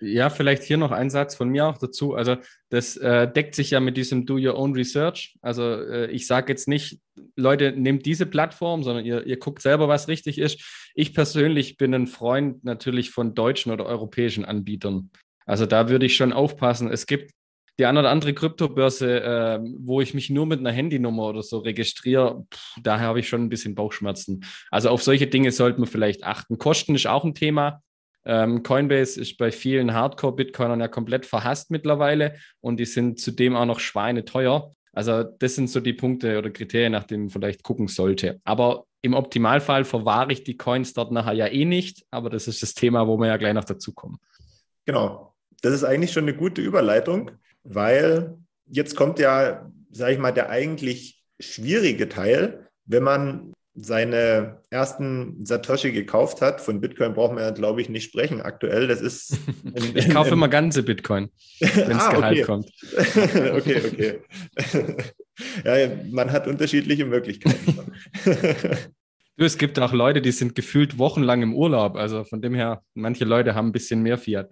Ja, 0.00 0.28
vielleicht 0.28 0.62
hier 0.62 0.76
noch 0.76 0.90
ein 0.90 1.08
Satz 1.08 1.34
von 1.34 1.48
mir 1.48 1.66
auch 1.66 1.78
dazu. 1.78 2.14
Also 2.14 2.36
das 2.68 2.96
äh, 2.96 3.30
deckt 3.30 3.54
sich 3.54 3.70
ja 3.70 3.80
mit 3.80 3.96
diesem 3.96 4.26
Do 4.26 4.34
Your 4.34 4.58
Own 4.58 4.74
Research. 4.74 5.36
Also 5.40 5.62
äh, 5.62 6.10
ich 6.10 6.26
sage 6.26 6.52
jetzt 6.52 6.68
nicht, 6.68 7.00
Leute, 7.34 7.72
nehmt 7.72 8.04
diese 8.04 8.26
Plattform, 8.26 8.82
sondern 8.82 9.06
ihr, 9.06 9.24
ihr 9.26 9.38
guckt 9.38 9.62
selber, 9.62 9.88
was 9.88 10.08
richtig 10.08 10.38
ist. 10.38 10.90
Ich 10.94 11.14
persönlich 11.14 11.78
bin 11.78 11.94
ein 11.94 12.06
Freund 12.06 12.62
natürlich 12.64 13.10
von 13.10 13.34
deutschen 13.34 13.72
oder 13.72 13.86
europäischen 13.86 14.44
Anbietern. 14.44 15.10
Also 15.46 15.64
da 15.64 15.88
würde 15.88 16.06
ich 16.06 16.16
schon 16.16 16.32
aufpassen. 16.32 16.90
Es 16.90 17.06
gibt 17.06 17.32
die 17.78 17.86
eine 17.86 18.00
oder 18.00 18.10
andere 18.10 18.32
Kryptobörse, 18.32 19.22
äh, 19.22 19.58
wo 19.78 20.00
ich 20.00 20.14
mich 20.14 20.30
nur 20.30 20.46
mit 20.46 20.60
einer 20.60 20.72
Handynummer 20.72 21.28
oder 21.28 21.42
so 21.42 21.58
registriere, 21.58 22.46
daher 22.82 23.08
habe 23.08 23.20
ich 23.20 23.28
schon 23.28 23.42
ein 23.42 23.48
bisschen 23.48 23.74
Bauchschmerzen. 23.74 24.44
Also 24.70 24.88
auf 24.88 25.02
solche 25.02 25.26
Dinge 25.26 25.52
sollte 25.52 25.80
man 25.80 25.88
vielleicht 25.88 26.24
achten. 26.24 26.58
Kosten 26.58 26.94
ist 26.94 27.06
auch 27.06 27.24
ein 27.24 27.34
Thema. 27.34 27.82
Ähm, 28.26 28.62
Coinbase 28.62 29.20
ist 29.20 29.38
bei 29.38 29.50
vielen 29.50 29.94
Hardcore-Bitcoinern 29.94 30.80
ja 30.80 30.88
komplett 30.88 31.24
verhasst 31.24 31.70
mittlerweile 31.70 32.34
und 32.60 32.78
die 32.78 32.84
sind 32.84 33.20
zudem 33.20 33.56
auch 33.56 33.66
noch 33.66 33.80
schweineteuer. 33.80 34.72
Also 34.92 35.22
das 35.22 35.54
sind 35.54 35.70
so 35.70 35.80
die 35.80 35.92
Punkte 35.92 36.38
oder 36.38 36.50
Kriterien, 36.50 36.92
nach 36.92 37.04
denen 37.04 37.24
man 37.24 37.30
vielleicht 37.30 37.62
gucken 37.62 37.88
sollte. 37.88 38.40
Aber 38.44 38.84
im 39.02 39.14
Optimalfall 39.14 39.84
verwahre 39.84 40.32
ich 40.32 40.42
die 40.42 40.56
Coins 40.56 40.92
dort 40.92 41.12
nachher 41.12 41.34
ja 41.34 41.46
eh 41.46 41.64
nicht, 41.64 42.04
aber 42.10 42.30
das 42.30 42.48
ist 42.48 42.62
das 42.62 42.74
Thema, 42.74 43.06
wo 43.06 43.16
wir 43.18 43.28
ja 43.28 43.36
gleich 43.36 43.54
noch 43.54 43.64
dazu 43.64 43.92
kommen. 43.92 44.18
Genau. 44.84 45.34
Das 45.62 45.72
ist 45.72 45.84
eigentlich 45.84 46.12
schon 46.12 46.24
eine 46.24 46.34
gute 46.34 46.60
Überleitung 46.60 47.30
weil 47.68 48.38
jetzt 48.66 48.96
kommt 48.96 49.18
ja, 49.18 49.70
sage 49.90 50.12
ich 50.14 50.18
mal, 50.18 50.32
der 50.32 50.50
eigentlich 50.50 51.22
schwierige 51.40 52.08
Teil, 52.08 52.68
wenn 52.84 53.02
man 53.02 53.52
seine 53.76 54.62
ersten 54.70 55.44
Satoshi 55.44 55.92
gekauft 55.92 56.40
hat. 56.40 56.60
Von 56.60 56.80
Bitcoin 56.80 57.14
brauchen 57.14 57.36
wir 57.36 57.44
ja, 57.44 57.50
glaube 57.50 57.82
ich, 57.82 57.88
nicht 57.88 58.04
sprechen 58.04 58.40
aktuell. 58.40 58.88
Das 58.88 59.00
ist. 59.00 59.38
In, 59.74 59.96
ich 59.96 60.10
kaufe 60.10 60.30
immer 60.30 60.48
ganze 60.48 60.82
Bitcoin, 60.82 61.28
wenn 61.60 61.96
es 61.96 62.04
ah, 62.04 62.12
Gehalt 62.12 62.38
okay. 62.38 62.42
kommt. 62.42 62.70
okay, 62.96 63.82
okay. 63.86 64.18
ja, 65.64 65.90
man 66.10 66.32
hat 66.32 66.46
unterschiedliche 66.46 67.04
Möglichkeiten. 67.04 67.92
du, 69.36 69.44
es 69.44 69.58
gibt 69.58 69.78
auch 69.78 69.92
Leute, 69.92 70.22
die 70.22 70.32
sind 70.32 70.54
gefühlt 70.54 70.98
wochenlang 70.98 71.42
im 71.42 71.54
Urlaub. 71.54 71.96
Also 71.96 72.24
von 72.24 72.40
dem 72.40 72.54
her, 72.54 72.82
manche 72.94 73.26
Leute 73.26 73.54
haben 73.54 73.68
ein 73.68 73.72
bisschen 73.72 74.02
mehr 74.02 74.16
Fiat. 74.16 74.50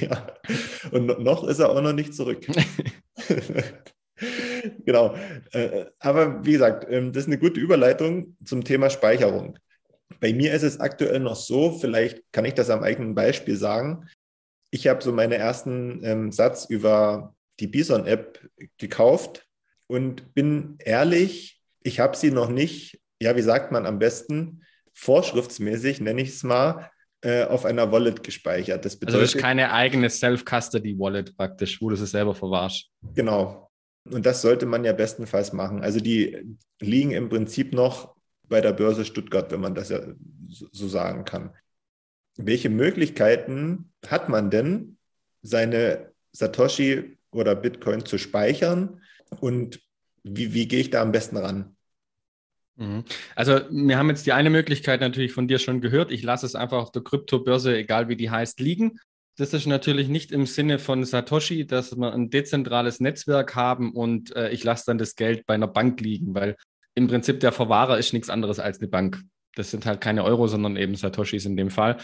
ja. 0.00 0.28
Und 0.92 1.20
noch 1.22 1.44
ist 1.44 1.58
er 1.58 1.70
auch 1.70 1.82
noch 1.82 1.92
nicht 1.92 2.14
zurück. 2.14 2.46
genau. 4.84 5.14
Äh, 5.52 5.86
aber 5.98 6.44
wie 6.44 6.52
gesagt, 6.52 6.86
ähm, 6.90 7.12
das 7.12 7.24
ist 7.24 7.28
eine 7.28 7.38
gute 7.38 7.60
Überleitung 7.60 8.36
zum 8.44 8.64
Thema 8.64 8.90
Speicherung. 8.90 9.58
Bei 10.20 10.32
mir 10.32 10.52
ist 10.52 10.62
es 10.62 10.80
aktuell 10.80 11.20
noch 11.20 11.36
so, 11.36 11.72
vielleicht 11.72 12.22
kann 12.32 12.44
ich 12.44 12.54
das 12.54 12.70
am 12.70 12.82
eigenen 12.82 13.14
Beispiel 13.14 13.56
sagen. 13.56 14.08
Ich 14.70 14.88
habe 14.88 15.02
so 15.02 15.12
meinen 15.12 15.32
ersten 15.32 16.02
ähm, 16.04 16.32
Satz 16.32 16.66
über 16.68 17.34
die 17.60 17.66
Bison-App 17.66 18.48
gekauft 18.78 19.46
und 19.86 20.34
bin 20.34 20.76
ehrlich, 20.78 21.60
ich 21.82 22.00
habe 22.00 22.16
sie 22.16 22.30
noch 22.30 22.48
nicht, 22.48 23.00
ja, 23.20 23.36
wie 23.36 23.42
sagt 23.42 23.72
man 23.72 23.86
am 23.86 23.98
besten, 23.98 24.62
vorschriftsmäßig, 24.94 26.00
nenne 26.00 26.22
ich 26.22 26.30
es 26.30 26.42
mal, 26.42 26.90
äh, 27.20 27.44
auf 27.44 27.64
einer 27.64 27.90
Wallet 27.90 28.22
gespeichert. 28.22 28.84
Das 28.84 28.96
bedeutet, 28.96 29.14
also 29.14 29.24
das 29.24 29.34
ist 29.34 29.40
keine 29.40 29.72
eigene 29.72 30.10
Self-Custody-Wallet 30.10 31.36
praktisch, 31.36 31.80
wo 31.80 31.88
du 31.88 31.94
es 31.94 32.10
selber 32.10 32.34
verwahrst. 32.34 32.90
Genau. 33.14 33.67
Und 34.12 34.26
das 34.26 34.42
sollte 34.42 34.66
man 34.66 34.84
ja 34.84 34.92
bestenfalls 34.92 35.52
machen. 35.52 35.82
Also 35.82 36.00
die 36.00 36.56
liegen 36.80 37.10
im 37.12 37.28
Prinzip 37.28 37.72
noch 37.72 38.14
bei 38.48 38.60
der 38.60 38.72
Börse 38.72 39.04
Stuttgart, 39.04 39.50
wenn 39.52 39.60
man 39.60 39.74
das 39.74 39.90
ja 39.90 40.00
so 40.48 40.88
sagen 40.88 41.24
kann. 41.24 41.54
Welche 42.36 42.70
Möglichkeiten 42.70 43.92
hat 44.06 44.28
man 44.28 44.50
denn, 44.50 44.96
seine 45.42 46.12
Satoshi 46.32 47.18
oder 47.30 47.54
Bitcoin 47.54 48.04
zu 48.04 48.18
speichern? 48.18 49.02
Und 49.40 49.80
wie, 50.22 50.54
wie 50.54 50.68
gehe 50.68 50.80
ich 50.80 50.90
da 50.90 51.02
am 51.02 51.12
besten 51.12 51.36
ran? 51.36 51.76
Mhm. 52.76 53.04
Also 53.34 53.60
wir 53.70 53.98
haben 53.98 54.08
jetzt 54.08 54.24
die 54.26 54.32
eine 54.32 54.50
Möglichkeit 54.50 55.00
natürlich 55.00 55.32
von 55.32 55.48
dir 55.48 55.58
schon 55.58 55.80
gehört. 55.80 56.10
Ich 56.10 56.22
lasse 56.22 56.46
es 56.46 56.54
einfach 56.54 56.78
auf 56.78 56.92
der 56.92 57.02
Kryptobörse, 57.02 57.76
egal 57.76 58.08
wie 58.08 58.16
die 58.16 58.30
heißt, 58.30 58.60
liegen. 58.60 59.00
Das 59.38 59.54
ist 59.54 59.66
natürlich 59.66 60.08
nicht 60.08 60.32
im 60.32 60.46
Sinne 60.46 60.80
von 60.80 61.04
Satoshi, 61.04 61.64
dass 61.64 61.96
wir 61.96 62.12
ein 62.12 62.28
dezentrales 62.28 62.98
Netzwerk 62.98 63.54
haben 63.54 63.92
und 63.92 64.34
äh, 64.34 64.50
ich 64.50 64.64
lasse 64.64 64.86
dann 64.86 64.98
das 64.98 65.14
Geld 65.14 65.46
bei 65.46 65.54
einer 65.54 65.68
Bank 65.68 66.00
liegen, 66.00 66.34
weil 66.34 66.56
im 66.96 67.06
Prinzip 67.06 67.38
der 67.38 67.52
Verwahrer 67.52 67.98
ist 67.98 68.12
nichts 68.12 68.30
anderes 68.30 68.58
als 68.58 68.80
eine 68.80 68.88
Bank. 68.88 69.22
Das 69.54 69.70
sind 69.70 69.86
halt 69.86 70.00
keine 70.00 70.24
Euro, 70.24 70.48
sondern 70.48 70.76
eben 70.76 70.96
Satoshis 70.96 71.46
in 71.46 71.56
dem 71.56 71.70
Fall. 71.70 71.98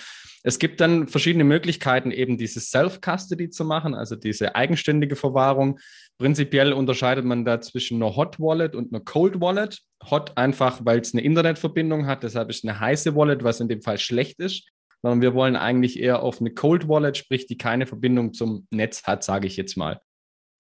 Es 0.45 0.61
gibt 0.61 0.81
dann 0.81 1.09
verschiedene 1.09 1.43
Möglichkeiten, 1.43 2.13
eben 2.13 2.39
diese 2.39 2.61
Self-Custody 2.61 3.51
zu 3.51 3.65
machen, 3.65 3.95
also 3.95 4.15
diese 4.15 4.55
eigenständige 4.55 5.17
Verwahrung. 5.17 5.81
Prinzipiell 6.19 6.73
unterscheidet 6.73 7.25
man 7.25 7.45
da 7.45 7.61
zwischen 7.61 8.01
einer 8.01 8.15
Hot 8.15 8.39
Wallet 8.39 8.77
und 8.77 8.93
einer 8.93 9.03
Cold 9.03 9.41
Wallet. 9.41 9.81
Hot 10.09 10.37
einfach, 10.37 10.83
weil 10.85 11.01
es 11.01 11.13
eine 11.13 11.23
Internetverbindung 11.23 12.07
hat, 12.07 12.23
deshalb 12.23 12.51
ist 12.51 12.65
eine 12.65 12.79
heiße 12.79 13.17
Wallet, 13.17 13.43
was 13.43 13.59
in 13.59 13.69
dem 13.69 13.83
Fall 13.83 13.99
schlecht 13.99 14.39
ist 14.39 14.71
sondern 15.05 15.21
wir 15.21 15.35
wollen 15.35 15.55
eigentlich 15.55 16.01
eher 16.01 16.23
auf 16.23 16.41
eine 16.41 16.51
Cold 16.51 16.89
Wallet, 16.89 17.19
sprich, 17.19 17.45
die 17.47 17.59
keine 17.59 17.85
Verbindung 17.85 18.33
zum 18.33 18.67
Netz 18.71 19.03
hat, 19.03 19.23
sage 19.23 19.47
ich 19.47 19.59
jetzt 19.59 19.77
mal. 19.77 20.01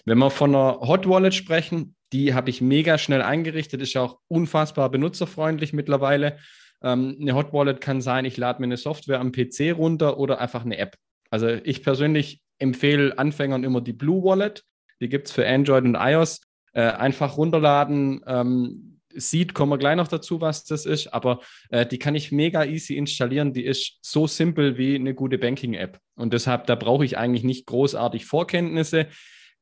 Wenn 0.05 0.19
wir 0.19 0.29
von 0.29 0.55
einer 0.55 0.81
Hot 0.81 1.09
Wallet 1.09 1.33
sprechen, 1.33 1.97
die 2.13 2.35
habe 2.35 2.51
ich 2.51 2.61
mega 2.61 2.99
schnell 2.99 3.23
eingerichtet, 3.23 3.81
ist 3.81 3.97
auch 3.97 4.19
unfassbar 4.29 4.91
benutzerfreundlich 4.91 5.73
mittlerweile. 5.73 6.37
Ähm, 6.83 7.17
eine 7.19 7.35
Hot 7.35 7.55
Wallet 7.55 7.81
kann 7.81 8.03
sein, 8.03 8.27
ich 8.27 8.37
lade 8.37 8.61
mir 8.61 8.67
eine 8.67 8.77
Software 8.77 9.19
am 9.19 9.33
PC 9.33 9.75
runter 9.75 10.19
oder 10.19 10.43
einfach 10.43 10.67
eine 10.67 10.77
App. 10.77 10.99
Also 11.31 11.49
ich 11.49 11.83
persönlich 11.83 12.43
empfehle 12.59 13.17
Anfängern 13.17 13.65
immer 13.65 13.81
die 13.81 13.95
Blue 13.95 14.23
Wallet. 14.25 14.63
Die 15.01 15.09
gibt 15.09 15.29
es 15.29 15.33
für 15.33 15.49
Android 15.49 15.85
und 15.85 15.95
iOS. 15.95 16.43
Äh, 16.75 16.83
einfach 16.83 17.39
runterladen, 17.39 18.21
ähm, 18.27 18.94
Seed 19.17 19.55
kommen 19.55 19.73
wir 19.73 19.79
gleich 19.79 19.97
noch 19.97 20.09
dazu, 20.09 20.41
was 20.41 20.65
das 20.65 20.87
ist, 20.87 21.09
aber 21.09 21.41
äh, 21.71 21.87
die 21.87 21.99
kann 21.99 22.15
ich 22.15 22.33
mega 22.33 22.65
easy 22.65 22.97
installieren. 22.97 23.53
Die 23.53 23.65
ist 23.65 23.99
so 24.03 24.27
simpel 24.27 24.77
wie 24.79 24.95
eine 24.95 25.15
gute 25.15 25.39
Banking-App. 25.39 25.99
Und 26.17 26.33
deshalb, 26.33 26.67
da 26.67 26.75
brauche 26.75 27.05
ich 27.05 27.19
eigentlich 27.19 27.45
nicht 27.45 27.67
großartig 27.67 28.27
Vorkenntnisse. 28.27 29.07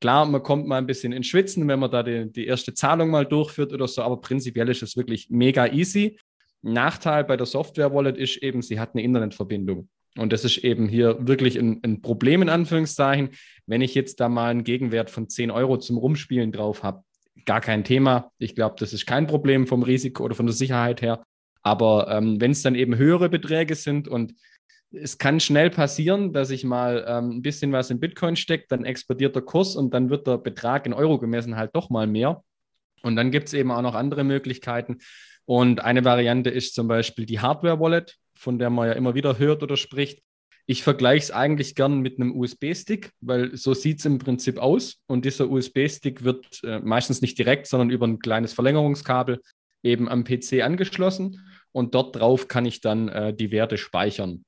Klar, 0.00 0.26
man 0.26 0.42
kommt 0.42 0.66
mal 0.66 0.78
ein 0.78 0.86
bisschen 0.86 1.12
ins 1.12 1.28
Schwitzen, 1.28 1.68
wenn 1.68 1.78
man 1.78 1.90
da 1.90 2.02
die, 2.02 2.32
die 2.32 2.46
erste 2.46 2.74
Zahlung 2.74 3.10
mal 3.10 3.24
durchführt 3.24 3.72
oder 3.72 3.86
so, 3.86 4.02
aber 4.02 4.20
prinzipiell 4.20 4.68
ist 4.68 4.82
es 4.82 4.96
wirklich 4.96 5.28
mega 5.30 5.66
easy. 5.66 6.18
Nachteil 6.62 7.24
bei 7.24 7.36
der 7.36 7.46
Software-Wallet 7.46 8.16
ist 8.16 8.42
eben, 8.42 8.62
sie 8.62 8.80
hat 8.80 8.94
eine 8.94 9.02
Internetverbindung. 9.02 9.88
Und 10.18 10.32
das 10.32 10.44
ist 10.44 10.58
eben 10.58 10.88
hier 10.88 11.16
wirklich 11.26 11.58
ein, 11.58 11.80
ein, 11.82 12.02
Problem 12.02 12.42
in 12.42 12.48
Anführungszeichen. 12.48 13.30
Wenn 13.66 13.80
ich 13.80 13.94
jetzt 13.94 14.20
da 14.20 14.28
mal 14.28 14.50
einen 14.50 14.64
Gegenwert 14.64 15.10
von 15.10 15.28
10 15.28 15.50
Euro 15.50 15.78
zum 15.78 15.96
Rumspielen 15.96 16.52
drauf 16.52 16.82
habe, 16.82 17.02
gar 17.44 17.60
kein 17.60 17.84
Thema. 17.84 18.30
Ich 18.38 18.54
glaube, 18.54 18.76
das 18.78 18.92
ist 18.92 19.06
kein 19.06 19.26
Problem 19.26 19.66
vom 19.66 19.82
Risiko 19.82 20.24
oder 20.24 20.34
von 20.34 20.46
der 20.46 20.54
Sicherheit 20.54 21.02
her. 21.02 21.22
Aber 21.62 22.08
ähm, 22.10 22.40
wenn 22.40 22.50
es 22.50 22.62
dann 22.62 22.74
eben 22.74 22.96
höhere 22.96 23.28
Beträge 23.28 23.74
sind 23.74 24.08
und 24.08 24.34
es 24.90 25.16
kann 25.16 25.40
schnell 25.40 25.70
passieren, 25.70 26.32
dass 26.32 26.50
ich 26.50 26.64
mal 26.64 27.04
ähm, 27.08 27.30
ein 27.30 27.42
bisschen 27.42 27.72
was 27.72 27.90
in 27.90 28.00
Bitcoin 28.00 28.36
stecke, 28.36 28.66
dann 28.68 28.84
explodiert 28.84 29.34
der 29.34 29.42
Kurs 29.42 29.76
und 29.76 29.94
dann 29.94 30.10
wird 30.10 30.26
der 30.26 30.38
Betrag 30.38 30.86
in 30.86 30.92
Euro 30.92 31.18
gemessen 31.18 31.56
halt 31.56 31.70
doch 31.74 31.88
mal 31.88 32.06
mehr. 32.06 32.42
Und 33.02 33.16
dann 33.16 33.30
gibt 33.30 33.48
es 33.48 33.54
eben 33.54 33.70
auch 33.70 33.82
noch 33.82 33.94
andere 33.94 34.22
Möglichkeiten. 34.24 34.98
Und 35.44 35.82
eine 35.82 36.04
Variante 36.04 36.50
ist 36.50 36.74
zum 36.74 36.88
Beispiel 36.88 37.26
die 37.26 37.40
Hardware-Wallet, 37.40 38.16
von 38.34 38.58
der 38.58 38.70
man 38.70 38.88
ja 38.88 38.94
immer 38.94 39.14
wieder 39.14 39.38
hört 39.38 39.62
oder 39.62 39.76
spricht. 39.76 40.22
Ich 40.72 40.82
vergleiche 40.82 41.24
es 41.24 41.30
eigentlich 41.30 41.74
gern 41.74 42.00
mit 42.00 42.18
einem 42.18 42.34
USB-Stick, 42.34 43.10
weil 43.20 43.54
so 43.54 43.74
sieht 43.74 43.98
es 43.98 44.06
im 44.06 44.18
Prinzip 44.18 44.56
aus. 44.56 45.02
Und 45.06 45.26
dieser 45.26 45.50
USB-Stick 45.50 46.24
wird 46.24 46.64
äh, 46.64 46.78
meistens 46.78 47.20
nicht 47.20 47.36
direkt, 47.38 47.66
sondern 47.66 47.90
über 47.90 48.06
ein 48.06 48.20
kleines 48.20 48.54
Verlängerungskabel 48.54 49.42
eben 49.82 50.08
am 50.08 50.24
PC 50.24 50.62
angeschlossen. 50.62 51.46
Und 51.72 51.94
dort 51.94 52.16
drauf 52.16 52.48
kann 52.48 52.64
ich 52.64 52.80
dann 52.80 53.10
äh, 53.10 53.34
die 53.34 53.50
Werte 53.50 53.76
speichern. 53.76 54.46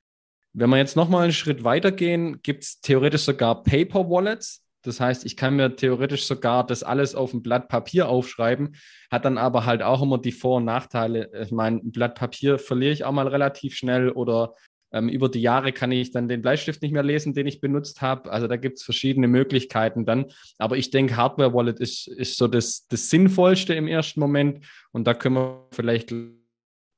Wenn 0.55 0.71
wir 0.71 0.79
jetzt 0.79 0.97
nochmal 0.97 1.25
einen 1.25 1.35
Schritt 1.35 1.63
weiter 1.63 1.93
gehen, 1.93 2.41
gibt 2.41 2.65
es 2.65 2.81
theoretisch 2.81 3.25
sogar 3.25 3.63
Paper 3.63 4.09
Wallets. 4.09 4.63
Das 4.81 5.01
heißt, 5.01 5.27
ich 5.27 5.37
kann 5.37 5.57
mir 5.57 5.77
theoretisch 5.77 6.25
sogar 6.25 6.67
das 6.67 6.83
alles 6.83 7.15
auf 7.15 7.35
ein 7.35 7.43
Blatt 7.43 7.69
Papier 7.69 8.09
aufschreiben, 8.09 8.77
hat 9.11 9.27
dann 9.27 9.37
aber 9.37 9.67
halt 9.67 9.83
auch 9.83 10.01
immer 10.01 10.17
die 10.17 10.33
Vor- 10.33 10.57
und 10.57 10.65
Nachteile. 10.65 11.31
Ich 11.43 11.53
meine, 11.53 11.81
ein 11.81 11.93
Blatt 11.93 12.15
Papier 12.15 12.59
verliere 12.59 12.93
ich 12.93 13.05
auch 13.05 13.13
mal 13.13 13.29
relativ 13.29 13.75
schnell 13.75 14.09
oder 14.09 14.55
ähm, 14.95 15.09
über 15.09 15.29
die 15.29 15.41
Jahre 15.41 15.73
kann 15.73 15.91
ich 15.91 16.13
dann 16.13 16.29
den 16.29 16.41
Bleistift 16.41 16.81
nicht 16.81 16.93
mehr 16.93 17.03
lesen, 17.03 17.35
den 17.35 17.49
ich 17.49 17.61
benutzt 17.61 18.01
habe. 18.01 18.31
Also 18.31 18.47
da 18.47 18.57
gibt 18.57 18.79
es 18.79 18.85
verschiedene 18.85 19.27
Möglichkeiten 19.27 20.07
dann. 20.07 20.27
Aber 20.59 20.77
ich 20.77 20.91
denke, 20.91 21.17
Hardware 21.17 21.53
Wallet 21.53 21.81
ist, 21.81 22.07
ist 22.07 22.37
so 22.37 22.47
das, 22.47 22.87
das 22.87 23.11
Sinnvollste 23.11 23.75
im 23.75 23.89
ersten 23.89 24.21
Moment. 24.21 24.65
Und 24.93 25.09
da 25.09 25.15
können 25.15 25.35
wir 25.35 25.67
vielleicht 25.73 26.15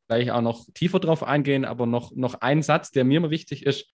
gleich 0.09 0.31
auch 0.31 0.43
noch 0.43 0.67
tiefer 0.75 1.01
drauf 1.01 1.23
eingehen. 1.23 1.65
Aber 1.65 1.87
noch, 1.87 2.15
noch 2.15 2.35
ein 2.35 2.63
Satz, 2.63 2.91
der 2.91 3.05
mir 3.05 3.17
immer 3.17 3.31
wichtig 3.31 3.65
ist. 3.65 3.87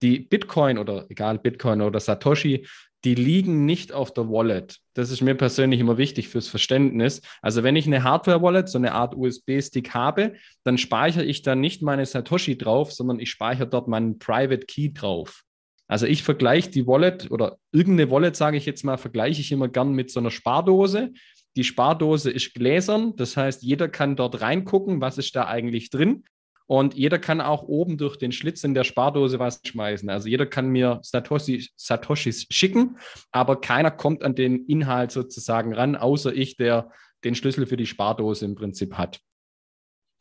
Die 0.00 0.20
Bitcoin 0.20 0.78
oder 0.78 1.04
egal 1.10 1.38
Bitcoin 1.38 1.82
oder 1.82 2.00
Satoshi 2.00 2.66
die 3.04 3.14
liegen 3.14 3.64
nicht 3.64 3.92
auf 3.92 4.12
der 4.12 4.28
Wallet. 4.28 4.78
Das 4.94 5.10
ist 5.10 5.22
mir 5.22 5.34
persönlich 5.34 5.80
immer 5.80 5.96
wichtig 5.96 6.28
fürs 6.28 6.48
Verständnis. 6.48 7.22
Also 7.40 7.62
wenn 7.62 7.76
ich 7.76 7.86
eine 7.86 8.02
Hardware-Wallet, 8.02 8.68
so 8.68 8.78
eine 8.78 8.92
Art 8.92 9.16
USB-Stick 9.16 9.94
habe, 9.94 10.34
dann 10.64 10.76
speichere 10.76 11.24
ich 11.24 11.42
da 11.42 11.54
nicht 11.54 11.82
meine 11.82 12.04
Satoshi 12.04 12.58
drauf, 12.58 12.92
sondern 12.92 13.18
ich 13.18 13.30
speichere 13.30 13.66
dort 13.66 13.88
meinen 13.88 14.18
Private 14.18 14.66
Key 14.66 14.92
drauf. 14.92 15.44
Also 15.88 16.06
ich 16.06 16.22
vergleiche 16.22 16.70
die 16.70 16.86
Wallet 16.86 17.30
oder 17.30 17.56
irgendeine 17.72 18.10
Wallet, 18.10 18.36
sage 18.36 18.56
ich 18.56 18.66
jetzt 18.66 18.84
mal, 18.84 18.96
vergleiche 18.96 19.40
ich 19.40 19.50
immer 19.50 19.68
gern 19.68 19.92
mit 19.92 20.10
so 20.10 20.20
einer 20.20 20.30
Spardose. 20.30 21.10
Die 21.56 21.64
Spardose 21.64 22.30
ist 22.30 22.54
gläsern, 22.54 23.16
das 23.16 23.36
heißt, 23.36 23.62
jeder 23.62 23.88
kann 23.88 24.14
dort 24.14 24.40
reingucken, 24.40 25.00
was 25.00 25.18
ist 25.18 25.34
da 25.34 25.46
eigentlich 25.46 25.90
drin. 25.90 26.24
Und 26.70 26.94
jeder 26.94 27.18
kann 27.18 27.40
auch 27.40 27.64
oben 27.64 27.98
durch 27.98 28.16
den 28.16 28.30
Schlitz 28.30 28.62
in 28.62 28.74
der 28.74 28.84
Spardose 28.84 29.40
was 29.40 29.60
schmeißen. 29.66 30.08
Also 30.08 30.28
jeder 30.28 30.46
kann 30.46 30.68
mir 30.68 31.00
Satoshi, 31.02 31.68
Satoshis 31.74 32.46
schicken, 32.48 32.96
aber 33.32 33.60
keiner 33.60 33.90
kommt 33.90 34.22
an 34.22 34.36
den 34.36 34.66
Inhalt 34.66 35.10
sozusagen 35.10 35.74
ran, 35.74 35.96
außer 35.96 36.32
ich, 36.32 36.56
der 36.56 36.92
den 37.24 37.34
Schlüssel 37.34 37.66
für 37.66 37.76
die 37.76 37.86
Spardose 37.86 38.44
im 38.44 38.54
Prinzip 38.54 38.94
hat. 38.94 39.18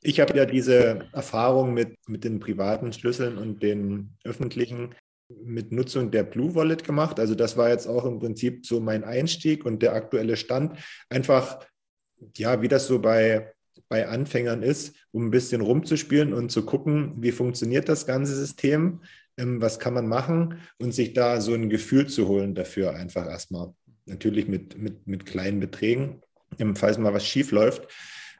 Ich 0.01 0.19
habe 0.19 0.35
ja 0.35 0.47
diese 0.47 1.07
Erfahrung 1.13 1.75
mit, 1.75 1.95
mit 2.07 2.23
den 2.23 2.39
privaten 2.39 2.93
Schlüsseln 2.93 3.37
und 3.37 3.61
den 3.61 4.17
öffentlichen 4.23 4.95
mit 5.29 5.71
Nutzung 5.71 6.09
der 6.09 6.23
Blue 6.23 6.55
Wallet 6.55 6.83
gemacht. 6.83 7.19
Also 7.19 7.35
das 7.35 7.57
war 7.57 7.69
jetzt 7.69 7.85
auch 7.85 8.05
im 8.05 8.17
Prinzip 8.17 8.65
so 8.65 8.79
mein 8.79 9.03
Einstieg 9.03 9.67
und 9.67 9.83
der 9.83 9.93
aktuelle 9.93 10.35
Stand. 10.35 10.79
Einfach, 11.09 11.63
ja, 12.37 12.63
wie 12.63 12.67
das 12.67 12.87
so 12.87 12.97
bei 12.97 13.53
bei 13.89 14.07
Anfängern 14.07 14.61
ist, 14.61 14.95
um 15.11 15.25
ein 15.25 15.31
bisschen 15.31 15.61
rumzuspielen 15.61 16.33
und 16.33 16.51
zu 16.51 16.65
gucken, 16.65 17.13
wie 17.17 17.31
funktioniert 17.31 17.89
das 17.89 18.05
ganze 18.05 18.35
System, 18.35 19.01
ähm, 19.37 19.61
was 19.61 19.79
kann 19.79 19.95
man 19.95 20.07
machen 20.07 20.61
und 20.77 20.93
sich 20.93 21.13
da 21.13 21.41
so 21.41 21.53
ein 21.53 21.69
Gefühl 21.69 22.07
zu 22.07 22.27
holen 22.27 22.55
dafür 22.55 22.95
einfach 22.95 23.25
erstmal. 23.25 23.73
Natürlich 24.05 24.47
mit, 24.47 24.77
mit, 24.77 25.07
mit 25.07 25.25
kleinen 25.25 25.59
Beträgen, 25.59 26.21
ähm, 26.59 26.75
falls 26.75 26.97
mal 26.97 27.13
was 27.13 27.25
schief 27.25 27.51
läuft. 27.51 27.87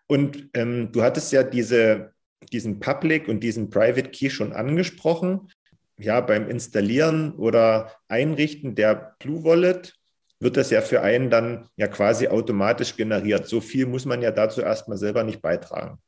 Und 0.08 0.50
ähm, 0.54 0.92
du 0.92 1.02
hattest 1.02 1.32
ja 1.32 1.44
diese, 1.44 2.14
diesen 2.52 2.80
Public 2.80 3.28
und 3.28 3.42
diesen 3.42 3.70
Private 3.70 4.10
Key 4.10 4.30
schon 4.30 4.54
angesprochen. 4.54 5.50
Ja, 5.98 6.22
beim 6.22 6.50
Installieren 6.50 7.34
oder 7.34 7.92
Einrichten 8.08 8.74
der 8.74 9.16
Blue 9.20 9.44
Wallet 9.44 9.99
wird 10.40 10.58
das 10.58 10.70
ja 10.70 10.82
für 10.82 11.02
einen 11.02 11.30
dann 11.30 11.68
ja 11.76 11.88
quasi 11.88 12.28
automatisch 12.28 12.96
generiert. 12.96 13.48
So 13.48 13.62
viel 13.62 13.86
muss 13.86 14.06
man 14.06 14.22
ja 14.22 14.32
dazu 14.32 14.62
erstmal 14.62 14.98
selber 14.98 15.24
nicht 15.24 15.42
beitragen. 15.42 16.00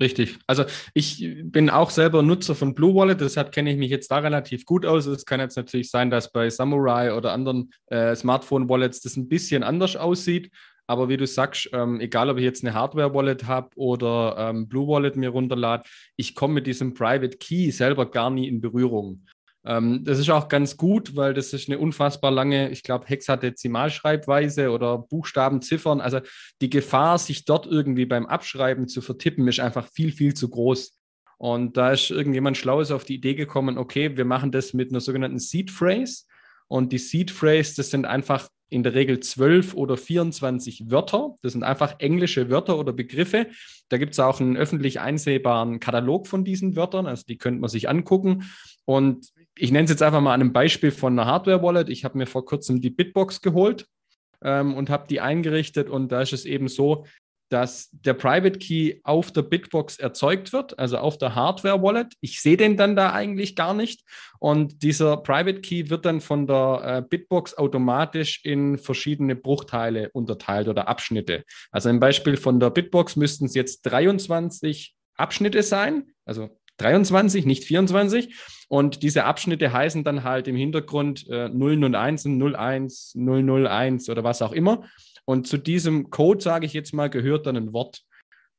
Richtig. 0.00 0.38
Also 0.46 0.64
ich 0.94 1.22
bin 1.44 1.68
auch 1.68 1.90
selber 1.90 2.22
Nutzer 2.22 2.54
von 2.54 2.74
Blue 2.74 2.94
Wallet, 2.94 3.20
deshalb 3.20 3.52
kenne 3.52 3.70
ich 3.70 3.76
mich 3.76 3.90
jetzt 3.90 4.10
da 4.10 4.18
relativ 4.18 4.64
gut 4.64 4.86
aus. 4.86 5.04
Es 5.04 5.26
kann 5.26 5.40
jetzt 5.40 5.56
natürlich 5.56 5.90
sein, 5.90 6.10
dass 6.10 6.32
bei 6.32 6.48
Samurai 6.48 7.12
oder 7.12 7.32
anderen 7.32 7.70
äh, 7.86 8.16
Smartphone-Wallets 8.16 9.02
das 9.02 9.16
ein 9.16 9.28
bisschen 9.28 9.62
anders 9.62 9.96
aussieht. 9.96 10.50
Aber 10.86 11.10
wie 11.10 11.18
du 11.18 11.26
sagst, 11.26 11.68
ähm, 11.72 12.00
egal 12.00 12.30
ob 12.30 12.38
ich 12.38 12.44
jetzt 12.44 12.64
eine 12.64 12.74
Hardware-Wallet 12.74 13.44
habe 13.46 13.68
oder 13.76 14.36
ähm, 14.38 14.68
Blue 14.68 14.88
Wallet 14.88 15.16
mir 15.16 15.28
runterlade, 15.28 15.84
ich 16.16 16.34
komme 16.34 16.54
mit 16.54 16.66
diesem 16.66 16.94
Private 16.94 17.36
Key 17.36 17.70
selber 17.70 18.10
gar 18.10 18.30
nie 18.30 18.48
in 18.48 18.62
Berührung. 18.62 19.26
Ähm, 19.64 20.04
das 20.04 20.18
ist 20.18 20.30
auch 20.30 20.48
ganz 20.48 20.76
gut, 20.76 21.16
weil 21.16 21.34
das 21.34 21.52
ist 21.52 21.68
eine 21.68 21.78
unfassbar 21.78 22.30
lange, 22.30 22.70
ich 22.70 22.82
glaube, 22.82 23.06
Hexadezimalschreibweise 23.06 24.70
oder 24.70 24.98
Buchstaben, 24.98 25.62
Ziffern. 25.62 26.00
Also 26.00 26.20
die 26.60 26.70
Gefahr, 26.70 27.18
sich 27.18 27.44
dort 27.44 27.66
irgendwie 27.66 28.06
beim 28.06 28.26
Abschreiben 28.26 28.88
zu 28.88 29.02
vertippen, 29.02 29.46
ist 29.48 29.60
einfach 29.60 29.86
viel, 29.86 30.12
viel 30.12 30.34
zu 30.34 30.48
groß. 30.48 30.96
Und 31.38 31.76
da 31.76 31.92
ist 31.92 32.10
irgendjemand 32.10 32.56
Schlaues 32.56 32.90
auf 32.90 33.04
die 33.04 33.14
Idee 33.14 33.34
gekommen, 33.34 33.78
okay, 33.78 34.16
wir 34.16 34.26
machen 34.26 34.52
das 34.52 34.74
mit 34.74 34.90
einer 34.90 35.00
sogenannten 35.00 35.38
Seed 35.38 35.70
Phrase. 35.70 36.24
Und 36.68 36.92
die 36.92 36.98
Seed 36.98 37.30
Phrase, 37.30 37.74
das 37.76 37.90
sind 37.90 38.04
einfach 38.04 38.48
in 38.68 38.82
der 38.82 38.94
Regel 38.94 39.20
zwölf 39.20 39.74
oder 39.74 39.96
24 39.96 40.90
Wörter. 40.90 41.34
Das 41.42 41.52
sind 41.52 41.64
einfach 41.64 41.96
englische 41.98 42.50
Wörter 42.50 42.78
oder 42.78 42.92
Begriffe. 42.92 43.48
Da 43.88 43.98
gibt 43.98 44.12
es 44.12 44.20
auch 44.20 44.40
einen 44.40 44.56
öffentlich 44.56 45.00
einsehbaren 45.00 45.80
Katalog 45.80 46.28
von 46.28 46.44
diesen 46.44 46.76
Wörtern. 46.76 47.06
Also 47.06 47.24
die 47.26 47.36
könnte 47.36 47.60
man 47.60 47.70
sich 47.70 47.88
angucken. 47.88 48.44
Und 48.84 49.26
ich 49.60 49.70
nenne 49.70 49.84
es 49.84 49.90
jetzt 49.90 50.02
einfach 50.02 50.20
mal 50.20 50.34
an 50.34 50.40
einem 50.40 50.52
Beispiel 50.52 50.90
von 50.90 51.18
einer 51.18 51.30
Hardware-Wallet. 51.30 51.90
Ich 51.90 52.04
habe 52.04 52.16
mir 52.16 52.26
vor 52.26 52.44
kurzem 52.44 52.80
die 52.80 52.90
Bitbox 52.90 53.42
geholt 53.42 53.86
ähm, 54.42 54.74
und 54.74 54.88
habe 54.88 55.06
die 55.08 55.20
eingerichtet. 55.20 55.90
Und 55.90 56.10
da 56.10 56.22
ist 56.22 56.32
es 56.32 56.46
eben 56.46 56.68
so, 56.68 57.04
dass 57.50 57.90
der 57.90 58.14
Private 58.14 58.58
Key 58.58 59.00
auf 59.02 59.32
der 59.32 59.42
Bitbox 59.42 59.98
erzeugt 59.98 60.52
wird, 60.52 60.78
also 60.78 60.98
auf 60.98 61.18
der 61.18 61.34
Hardware 61.34 61.82
Wallet. 61.82 62.14
Ich 62.20 62.40
sehe 62.40 62.56
den 62.56 62.76
dann 62.76 62.94
da 62.96 63.12
eigentlich 63.12 63.56
gar 63.56 63.74
nicht. 63.74 64.02
Und 64.38 64.82
dieser 64.82 65.16
Private 65.18 65.60
Key 65.60 65.90
wird 65.90 66.06
dann 66.06 66.20
von 66.20 66.46
der 66.46 66.82
äh, 66.84 67.02
Bitbox 67.02 67.58
automatisch 67.58 68.40
in 68.44 68.78
verschiedene 68.78 69.34
Bruchteile 69.34 70.10
unterteilt 70.12 70.68
oder 70.68 70.88
Abschnitte. 70.88 71.44
Also 71.70 71.90
im 71.90 72.00
Beispiel 72.00 72.36
von 72.36 72.60
der 72.60 72.70
Bitbox 72.70 73.16
müssten 73.16 73.46
es 73.46 73.54
jetzt 73.54 73.82
23 73.82 74.94
Abschnitte 75.16 75.62
sein, 75.62 76.12
also 76.24 76.48
23, 76.80 77.46
nicht 77.46 77.64
24. 77.64 78.34
Und 78.68 79.02
diese 79.02 79.24
Abschnitte 79.24 79.72
heißen 79.72 80.04
dann 80.04 80.22
halt 80.22 80.46
im 80.46 80.56
Hintergrund 80.56 81.28
äh, 81.28 81.48
0 81.48 81.84
und 81.84 81.94
1, 81.94 82.26
01, 82.26 83.14
001 83.16 84.08
oder 84.08 84.22
was 84.22 84.42
auch 84.42 84.52
immer. 84.52 84.84
Und 85.24 85.46
zu 85.46 85.58
diesem 85.58 86.10
Code, 86.10 86.42
sage 86.42 86.66
ich 86.66 86.72
jetzt 86.72 86.94
mal, 86.94 87.10
gehört 87.10 87.46
dann 87.46 87.56
ein 87.56 87.72
Wort. 87.72 88.02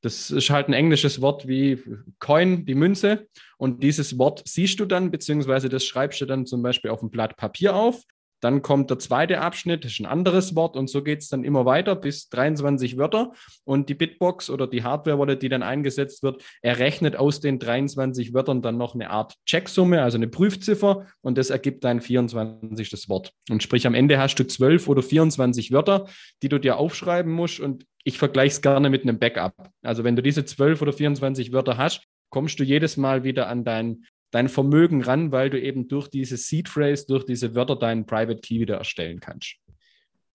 Das 0.02 0.32
ist 0.32 0.50
halt 0.50 0.68
ein 0.68 0.74
englisches 0.74 1.22
Wort 1.22 1.48
wie 1.48 1.82
Coin, 2.20 2.66
die 2.66 2.76
Münze. 2.76 3.28
Und 3.58 3.84
dieses 3.84 4.18
Wort 4.18 4.44
siehst 4.46 4.80
du 4.80 4.86
dann, 4.86 5.12
beziehungsweise 5.12 5.70
das 5.70 5.86
schreibst 5.86 6.20
du 6.22 6.26
dann 6.26 6.46
zum 6.46 6.62
Beispiel 6.62 6.92
auf 6.92 7.02
ein 7.02 7.12
Blatt 7.12 7.38
Papier 7.38 7.76
auf. 7.76 8.04
Dann 8.42 8.62
kommt 8.62 8.90
der 8.90 9.00
zweite 9.00 9.40
Abschnitt, 9.40 9.86
das 9.86 9.94
ist 9.94 10.00
ein 10.00 10.06
anderes 10.06 10.56
Wort 10.56 10.76
und 10.76 10.90
so 10.90 11.04
geht 11.04 11.20
es 11.20 11.30
dann 11.30 11.44
immer 11.44 11.66
weiter 11.66 11.96
bis 11.96 12.28
23 12.30 12.98
Wörter. 12.98 13.32
Und 13.64 13.88
die 13.88 13.94
Bitbox 13.94 14.50
oder 14.50 14.68
die 14.68 14.84
Hardware-Wallet, 14.84 15.42
die 15.42 15.50
dann 15.50 15.64
eingesetzt 15.64 16.24
wird, 16.24 16.44
errechnet 16.62 17.16
aus 17.16 17.40
den 17.40 17.60
23 17.60 18.34
Wörtern 18.34 18.62
dann 18.62 18.78
noch 18.78 18.96
eine 18.96 19.12
Art 19.12 19.36
Checksumme, 19.46 20.02
also 20.02 20.18
eine 20.18 20.28
Prüfziffer 20.28 21.06
und 21.22 21.38
das 21.38 21.50
ergibt 21.50 21.84
dein 21.84 22.02
24. 22.02 23.08
Wort. 23.08 23.32
Und 23.50 23.64
sprich, 23.64 23.88
am 23.88 23.94
Ende 23.94 24.20
hast 24.20 24.36
du 24.36 24.44
12 24.46 24.88
oder 24.88 25.04
24 25.04 25.72
Wörter, 25.72 26.08
die 26.42 26.50
du 26.50 26.60
dir 26.60 26.78
aufschreiben 26.78 27.32
musst 27.32 27.60
und 27.60 27.86
ich 28.04 28.18
vergleiche 28.18 28.56
es 28.56 28.62
gerne 28.62 28.90
mit 28.90 29.04
einem 29.04 29.20
Backup. 29.20 29.70
Also 29.84 30.04
wenn 30.04 30.16
du 30.16 30.24
diese 30.24 30.44
12 30.44 30.82
oder 30.82 30.94
24 30.94 31.54
Wörter 31.54 31.78
hast, 31.78 32.08
kommst 32.30 32.60
du 32.60 32.64
jedes 32.64 32.98
Mal 32.98 33.24
wieder 33.24 33.48
an 33.48 33.64
dein 33.64 34.06
dein 34.32 34.50
Vermögen 34.50 35.04
ran, 35.04 35.32
weil 35.32 35.50
du 35.50 35.60
eben 35.60 35.88
durch 35.88 36.08
diese 36.08 36.38
Seed 36.38 36.70
Phrase, 36.70 37.06
durch 37.06 37.26
diese 37.26 37.54
Wörter 37.54 37.78
deinen 37.78 38.06
Private 38.06 38.42
Key 38.42 38.60
wieder 38.60 38.78
erstellen 38.78 39.20
kannst. 39.20 39.56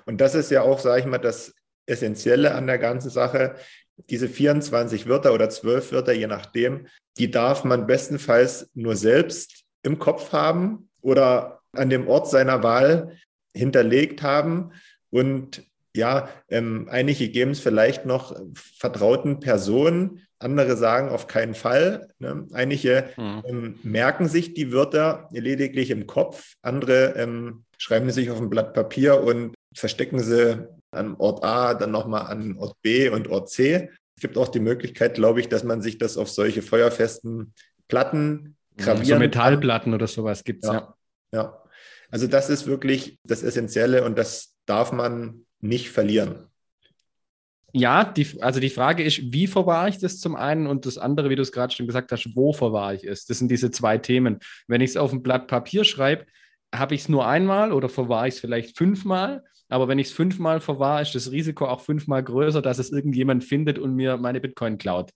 Und 0.04 0.20
das 0.20 0.34
ist 0.34 0.50
ja 0.50 0.62
auch, 0.62 0.78
sage 0.78 1.00
ich 1.00 1.06
mal, 1.06 1.18
das 1.18 1.54
Essentielle 1.86 2.54
an 2.54 2.66
der 2.66 2.78
ganzen 2.78 3.10
Sache. 3.10 3.56
Diese 4.10 4.28
24 4.28 5.08
Wörter 5.08 5.32
oder 5.32 5.48
12 5.48 5.92
Wörter, 5.92 6.12
je 6.12 6.26
nachdem, 6.26 6.86
die 7.16 7.30
darf 7.30 7.64
man 7.64 7.86
bestenfalls 7.86 8.70
nur 8.74 8.94
selbst 8.96 9.64
im 9.82 9.98
Kopf 9.98 10.32
haben 10.32 10.90
oder 11.00 11.60
an 11.72 11.90
dem 11.90 12.08
Ort 12.08 12.28
seiner 12.28 12.62
Wahl 12.62 13.16
hinterlegt 13.54 14.22
haben. 14.22 14.72
Und 15.10 15.62
ja, 15.94 16.28
ähm, 16.48 16.88
einige 16.90 17.28
geben 17.30 17.52
es 17.52 17.60
vielleicht 17.60 18.04
noch 18.04 18.36
vertrauten 18.54 19.40
Personen, 19.40 20.25
andere 20.38 20.76
sagen 20.76 21.08
auf 21.08 21.26
keinen 21.26 21.54
Fall. 21.54 22.08
Ne? 22.18 22.46
Einige 22.52 23.10
mhm. 23.16 23.42
ähm, 23.46 23.78
merken 23.82 24.28
sich 24.28 24.54
die 24.54 24.72
Wörter 24.72 25.28
lediglich 25.32 25.90
im 25.90 26.06
Kopf, 26.06 26.54
andere 26.62 27.14
ähm, 27.16 27.64
schreiben 27.78 28.06
sie 28.08 28.22
sich 28.22 28.30
auf 28.30 28.40
ein 28.40 28.50
Blatt 28.50 28.74
Papier 28.74 29.22
und 29.22 29.54
verstecken 29.74 30.20
sie 30.20 30.66
an 30.90 31.14
Ort 31.18 31.44
A, 31.44 31.74
dann 31.74 31.90
nochmal 31.90 32.26
an 32.26 32.56
Ort 32.58 32.76
B 32.82 33.08
und 33.08 33.28
Ort 33.28 33.50
C. 33.50 33.90
Es 34.16 34.22
gibt 34.22 34.38
auch 34.38 34.48
die 34.48 34.60
Möglichkeit, 34.60 35.14
glaube 35.14 35.40
ich, 35.40 35.48
dass 35.48 35.64
man 35.64 35.82
sich 35.82 35.98
das 35.98 36.16
auf 36.16 36.30
solche 36.30 36.62
feuerfesten 36.62 37.52
Platten 37.88 38.56
gravieren 38.76 39.04
So 39.04 39.18
Metallplatten 39.18 39.94
oder 39.94 40.06
sowas 40.06 40.44
gibt 40.44 40.64
es, 40.64 40.70
ja. 40.70 40.74
ja. 40.74 40.96
Ja, 41.32 41.62
also 42.10 42.26
das 42.26 42.50
ist 42.50 42.66
wirklich 42.66 43.18
das 43.24 43.42
Essentielle 43.42 44.04
und 44.04 44.16
das 44.16 44.54
darf 44.64 44.92
man 44.92 45.46
nicht 45.60 45.90
verlieren. 45.90 46.46
Ja, 47.78 48.04
die, 48.04 48.26
also 48.40 48.58
die 48.58 48.70
Frage 48.70 49.02
ist, 49.02 49.20
wie 49.34 49.46
verwahre 49.46 49.90
ich 49.90 49.98
das 49.98 50.18
zum 50.18 50.34
einen 50.34 50.66
und 50.66 50.86
das 50.86 50.96
andere, 50.96 51.28
wie 51.28 51.36
du 51.36 51.42
es 51.42 51.52
gerade 51.52 51.74
schon 51.74 51.86
gesagt 51.86 52.10
hast, 52.10 52.34
wo 52.34 52.54
verwahre 52.54 52.94
ich 52.94 53.04
es? 53.04 53.26
Das 53.26 53.38
sind 53.38 53.50
diese 53.50 53.70
zwei 53.70 53.98
Themen. 53.98 54.38
Wenn 54.66 54.80
ich 54.80 54.90
es 54.90 54.96
auf 54.96 55.12
ein 55.12 55.22
Blatt 55.22 55.46
Papier 55.46 55.84
schreibe, 55.84 56.24
habe 56.74 56.94
ich 56.94 57.02
es 57.02 57.10
nur 57.10 57.26
einmal 57.26 57.72
oder 57.72 57.90
verwahre 57.90 58.28
ich 58.28 58.34
es 58.34 58.40
vielleicht 58.40 58.78
fünfmal. 58.78 59.44
Aber 59.68 59.88
wenn 59.88 59.98
ich 59.98 60.06
es 60.06 60.14
fünfmal 60.14 60.60
verwahre, 60.60 61.02
ist 61.02 61.14
das 61.14 61.30
Risiko 61.30 61.66
auch 61.66 61.82
fünfmal 61.82 62.22
größer, 62.22 62.62
dass 62.62 62.78
es 62.78 62.92
irgendjemand 62.92 63.44
findet 63.44 63.78
und 63.78 63.94
mir 63.94 64.16
meine 64.16 64.40
Bitcoin 64.40 64.78
klaut. 64.78 65.10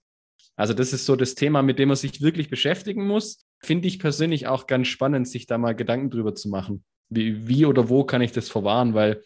Also 0.55 0.75
das 0.75 0.93
ist 0.93 1.07
so 1.07 1.17
das 1.17 1.35
Thema, 1.35 1.63
mit 1.63 1.79
dem 1.79 1.89
man 1.89 1.97
sich 1.97 2.21
wirklich 2.21 2.51
beschäftigen 2.51 3.07
muss. 3.07 3.47
Finde 3.63 3.89
ich 3.89 3.99
persönlich 3.99 4.49
auch 4.49 4.67
ganz 4.67 4.89
spannend, 4.89 5.27
sich 5.27 5.47
da 5.47 5.57
mal 5.57 5.75
Gedanken 5.75 6.11
drüber 6.11 6.35
zu 6.35 6.51
machen. 6.51 6.85
Wie, 7.09 7.49
wie 7.49 7.65
oder 7.65 7.89
wo 7.89 8.05
kann 8.05 8.21
ich 8.21 8.33
das 8.33 8.51
verwahren? 8.51 8.93
Weil 8.93 9.23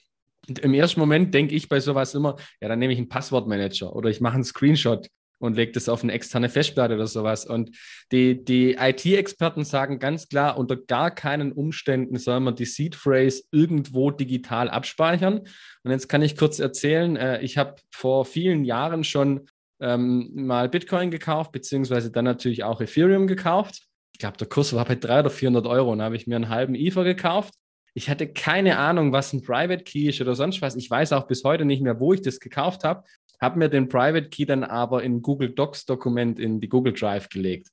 im 0.49 0.75
ersten 0.75 1.01
Moment 1.01 1.35
denke 1.35 1.55
ich 1.55 1.69
bei 1.69 1.81
sowas 1.81 2.15
immer, 2.15 2.37
ja, 2.61 2.69
dann 2.69 2.79
nehme 2.79 2.93
ich 2.93 2.99
einen 2.99 3.09
Passwortmanager 3.09 3.95
oder 3.95 4.11
ich 4.11 4.21
mache 4.21 4.35
einen 4.35 4.45
Screenshot 4.45 5.09
und 5.39 5.57
lege 5.57 5.73
das 5.73 5.89
auf 5.89 6.03
eine 6.03 6.13
externe 6.13 6.49
Festplatte 6.49 6.95
oder 6.95 7.07
sowas. 7.07 7.45
Und 7.45 7.77
die, 8.13 8.45
die 8.45 8.77
IT-Experten 8.79 9.65
sagen 9.65 9.99
ganz 9.99 10.29
klar, 10.29 10.57
unter 10.57 10.77
gar 10.77 11.11
keinen 11.11 11.53
Umständen 11.53 12.17
soll 12.19 12.41
man 12.41 12.57
die 12.57 12.65
Seed 12.65 12.95
Phrase 12.95 13.43
irgendwo 13.51 14.11
digital 14.11 14.71
abspeichern. 14.71 15.41
Und 15.83 15.91
jetzt 15.91 16.09
kann 16.09 16.23
ich 16.23 16.37
kurz 16.37 16.59
erzählen, 16.59 17.17
äh, 17.17 17.41
ich 17.43 17.59
habe 17.59 17.77
vor 17.91 18.25
vielen 18.25 18.65
Jahren 18.65 19.05
schon 19.05 19.47
ähm, 19.81 20.31
mal 20.35 20.69
Bitcoin 20.69 21.11
gekauft, 21.11 21.53
beziehungsweise 21.53 22.11
dann 22.11 22.25
natürlich 22.25 22.65
auch 22.65 22.81
Ethereum 22.81 23.27
gekauft. 23.27 23.83
Ich 24.13 24.21
glaube, 24.21 24.37
der 24.37 24.49
Kurs 24.49 24.73
war 24.73 24.85
bei 24.85 24.95
300 24.95 25.27
oder 25.27 25.31
400 25.31 25.67
Euro. 25.67 25.93
Und 25.93 26.03
habe 26.03 26.17
ich 26.17 26.27
mir 26.27 26.37
einen 26.37 26.49
halben 26.49 26.75
Ether 26.75 27.05
gekauft 27.05 27.53
ich 27.95 28.11
hatte 28.11 28.27
keine 28.27 28.79
Ahnung, 28.79 29.13
was 29.13 29.33
ein 29.33 29.43
Private 29.43 29.85
Key 29.85 30.09
ist 30.09 30.21
oder 30.21 30.35
sonst 30.35 30.61
was. 30.61 30.77
Ich 30.77 30.91
weiß 30.91 31.13
auch 31.13 31.27
bis 31.27 31.45
heute 31.45 31.65
nicht 31.65 31.83
mehr, 31.83 32.01
wo 32.01 32.13
ich 32.13 32.23
das 32.23 32.41
gekauft 32.41 32.85
habe. 32.85 33.05
Habe 33.41 33.59
mir 33.59 33.69
den 33.69 33.89
Private 33.89 34.29
Key 34.29 34.47
dann 34.47 34.65
aber 34.65 35.03
in 35.03 35.23
Google 35.23 35.51
Docs 35.51 35.87
Dokument 35.87 36.39
in 36.39 36.61
die 36.61 36.69
Google 36.69 36.93
Drive 36.93 37.29
gelegt. 37.29 37.69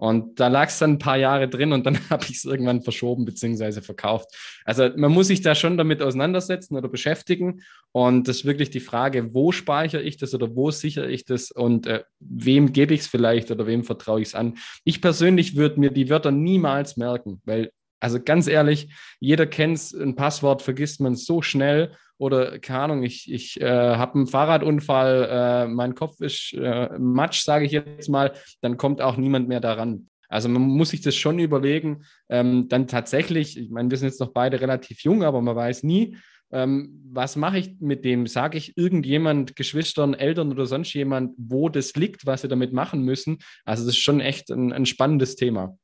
Und 0.00 0.40
da 0.40 0.48
lag 0.48 0.68
es 0.68 0.78
dann 0.78 0.92
ein 0.92 0.98
paar 0.98 1.18
Jahre 1.18 1.46
drin 1.46 1.74
und 1.74 1.84
dann 1.84 1.98
habe 2.10 2.24
ich 2.24 2.38
es 2.38 2.44
irgendwann 2.46 2.80
verschoben 2.80 3.26
bzw. 3.26 3.82
verkauft. 3.82 4.34
Also 4.64 4.88
man 4.96 5.12
muss 5.12 5.26
sich 5.26 5.42
da 5.42 5.54
schon 5.54 5.76
damit 5.76 6.00
auseinandersetzen 6.00 6.74
oder 6.74 6.88
beschäftigen. 6.88 7.60
Und 7.92 8.26
das 8.26 8.38
ist 8.38 8.44
wirklich 8.46 8.70
die 8.70 8.80
Frage, 8.80 9.34
wo 9.34 9.52
speichere 9.52 10.00
ich 10.00 10.16
das 10.16 10.32
oder 10.32 10.56
wo 10.56 10.70
sichere 10.70 11.10
ich 11.10 11.26
das 11.26 11.50
und 11.50 11.86
äh, 11.86 12.02
wem 12.18 12.72
gebe 12.72 12.94
ich 12.94 13.00
es 13.00 13.06
vielleicht 13.08 13.50
oder 13.50 13.66
wem 13.66 13.84
vertraue 13.84 14.22
ich 14.22 14.28
es 14.28 14.34
an. 14.34 14.56
Ich 14.84 15.02
persönlich 15.02 15.54
würde 15.54 15.78
mir 15.78 15.90
die 15.90 16.08
Wörter 16.08 16.30
niemals 16.30 16.96
merken, 16.96 17.42
weil 17.44 17.70
also 18.00 18.18
ganz 18.20 18.48
ehrlich, 18.48 18.88
jeder 19.20 19.46
kennt 19.46 19.92
ein 19.92 20.16
Passwort, 20.16 20.62
vergisst 20.62 21.00
man 21.00 21.14
so 21.14 21.42
schnell. 21.42 21.92
Oder 22.18 22.58
keine 22.58 22.80
Ahnung, 22.80 23.02
ich, 23.02 23.32
ich 23.32 23.60
äh, 23.60 23.66
habe 23.66 24.14
einen 24.14 24.26
Fahrradunfall, 24.26 25.28
äh, 25.30 25.68
mein 25.68 25.94
Kopf 25.94 26.20
ist 26.20 26.52
äh, 26.52 26.90
matsch, 26.98 27.44
sage 27.44 27.64
ich 27.64 27.72
jetzt 27.72 28.10
mal, 28.10 28.32
dann 28.60 28.76
kommt 28.76 29.00
auch 29.00 29.16
niemand 29.16 29.48
mehr 29.48 29.60
daran. 29.60 30.08
Also 30.28 30.48
man 30.48 30.62
muss 30.62 30.90
sich 30.90 31.00
das 31.00 31.16
schon 31.16 31.38
überlegen, 31.38 32.04
ähm, 32.28 32.68
dann 32.68 32.86
tatsächlich, 32.86 33.58
ich 33.58 33.70
meine, 33.70 33.90
wir 33.90 33.98
sind 33.98 34.08
jetzt 34.08 34.20
noch 34.20 34.32
beide 34.32 34.60
relativ 34.60 35.00
jung, 35.02 35.24
aber 35.24 35.40
man 35.40 35.56
weiß 35.56 35.82
nie, 35.82 36.16
ähm, 36.52 37.00
was 37.10 37.36
mache 37.36 37.58
ich 37.58 37.80
mit 37.80 38.04
dem? 38.04 38.26
Sage 38.26 38.58
ich 38.58 38.76
irgendjemand, 38.76 39.56
Geschwistern, 39.56 40.14
Eltern 40.14 40.52
oder 40.52 40.66
sonst 40.66 40.92
jemand, 40.94 41.34
wo 41.36 41.68
das 41.68 41.94
liegt, 41.94 42.26
was 42.26 42.42
sie 42.42 42.48
damit 42.48 42.72
machen 42.72 43.02
müssen? 43.02 43.38
Also 43.64 43.84
das 43.84 43.94
ist 43.94 44.02
schon 44.02 44.20
echt 44.20 44.50
ein, 44.50 44.72
ein 44.72 44.86
spannendes 44.86 45.36
Thema. 45.36 45.78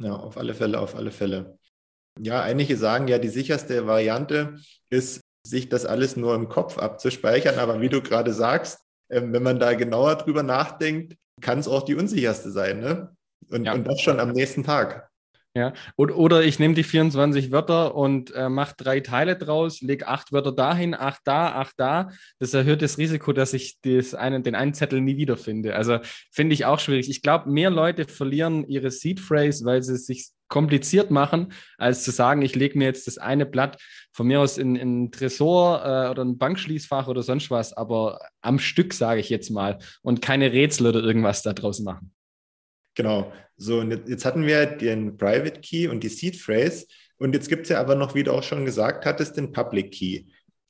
Ja, 0.00 0.14
auf 0.14 0.38
alle 0.38 0.54
Fälle, 0.54 0.80
auf 0.80 0.96
alle 0.96 1.10
Fälle. 1.10 1.58
Ja, 2.18 2.42
einige 2.42 2.76
sagen 2.76 3.06
ja, 3.06 3.18
die 3.18 3.28
sicherste 3.28 3.86
Variante 3.86 4.56
ist, 4.88 5.20
sich 5.46 5.68
das 5.68 5.86
alles 5.86 6.16
nur 6.16 6.34
im 6.34 6.48
Kopf 6.48 6.78
abzuspeichern. 6.78 7.58
Aber 7.58 7.80
wie 7.80 7.88
du 7.88 8.02
gerade 8.02 8.32
sagst, 8.32 8.78
ähm, 9.10 9.32
wenn 9.32 9.42
man 9.42 9.58
da 9.58 9.74
genauer 9.74 10.16
drüber 10.16 10.42
nachdenkt, 10.42 11.16
kann 11.40 11.58
es 11.58 11.68
auch 11.68 11.82
die 11.82 11.94
unsicherste 11.94 12.50
sein. 12.50 12.80
Ne? 12.80 13.14
Und, 13.50 13.64
ja. 13.64 13.74
und 13.74 13.84
das 13.84 14.00
schon 14.00 14.20
am 14.20 14.32
nächsten 14.32 14.64
Tag. 14.64 15.09
Ja, 15.52 15.72
oder 15.96 16.44
ich 16.44 16.60
nehme 16.60 16.74
die 16.74 16.84
24 16.84 17.50
Wörter 17.50 17.96
und 17.96 18.32
äh, 18.36 18.48
mache 18.48 18.76
drei 18.76 19.00
Teile 19.00 19.36
draus, 19.36 19.80
lege 19.80 20.06
acht 20.06 20.30
Wörter 20.30 20.52
dahin, 20.52 20.94
acht 20.94 21.22
da, 21.24 21.54
acht 21.54 21.74
da. 21.76 22.10
Das 22.38 22.54
erhöht 22.54 22.82
das 22.82 22.98
Risiko, 22.98 23.32
dass 23.32 23.52
ich 23.52 23.80
das 23.80 24.14
einen, 24.14 24.44
den 24.44 24.54
einen 24.54 24.74
Zettel 24.74 25.00
nie 25.00 25.16
wiederfinde. 25.16 25.74
Also 25.74 25.98
finde 26.30 26.54
ich 26.54 26.66
auch 26.66 26.78
schwierig. 26.78 27.10
Ich 27.10 27.20
glaube, 27.20 27.50
mehr 27.50 27.70
Leute 27.70 28.04
verlieren 28.04 28.64
ihre 28.68 28.92
Seed 28.92 29.18
Phrase, 29.18 29.64
weil 29.64 29.82
sie 29.82 29.94
es 29.94 30.06
sich 30.06 30.28
kompliziert 30.46 31.10
machen, 31.10 31.52
als 31.78 32.04
zu 32.04 32.12
sagen, 32.12 32.42
ich 32.42 32.54
lege 32.54 32.78
mir 32.78 32.84
jetzt 32.84 33.08
das 33.08 33.18
eine 33.18 33.44
Blatt 33.44 33.76
von 34.12 34.28
mir 34.28 34.40
aus 34.40 34.56
in, 34.56 34.76
ein 34.76 35.10
Tresor 35.10 35.82
äh, 35.84 36.10
oder 36.10 36.24
ein 36.24 36.38
Bankschließfach 36.38 37.08
oder 37.08 37.24
sonst 37.24 37.50
was, 37.50 37.72
aber 37.72 38.20
am 38.40 38.60
Stück, 38.60 38.94
sage 38.94 39.18
ich 39.20 39.30
jetzt 39.30 39.50
mal, 39.50 39.78
und 40.02 40.22
keine 40.22 40.52
Rätsel 40.52 40.86
oder 40.86 41.02
irgendwas 41.02 41.42
daraus 41.42 41.80
machen. 41.80 42.12
Genau. 42.94 43.32
So, 43.60 43.80
und 43.80 44.08
jetzt 44.08 44.24
hatten 44.24 44.46
wir 44.46 44.64
den 44.64 45.18
Private 45.18 45.60
Key 45.60 45.86
und 45.86 46.02
die 46.02 46.08
Seed 46.08 46.36
Phrase. 46.36 46.86
Und 47.18 47.34
jetzt 47.34 47.50
gibt 47.50 47.64
es 47.64 47.68
ja 47.68 47.78
aber 47.78 47.94
noch, 47.94 48.14
wie 48.14 48.22
du 48.22 48.32
auch 48.32 48.42
schon 48.42 48.64
gesagt 48.64 49.04
hattest, 49.04 49.36
den 49.36 49.52
Public 49.52 49.92
Key. 49.92 50.24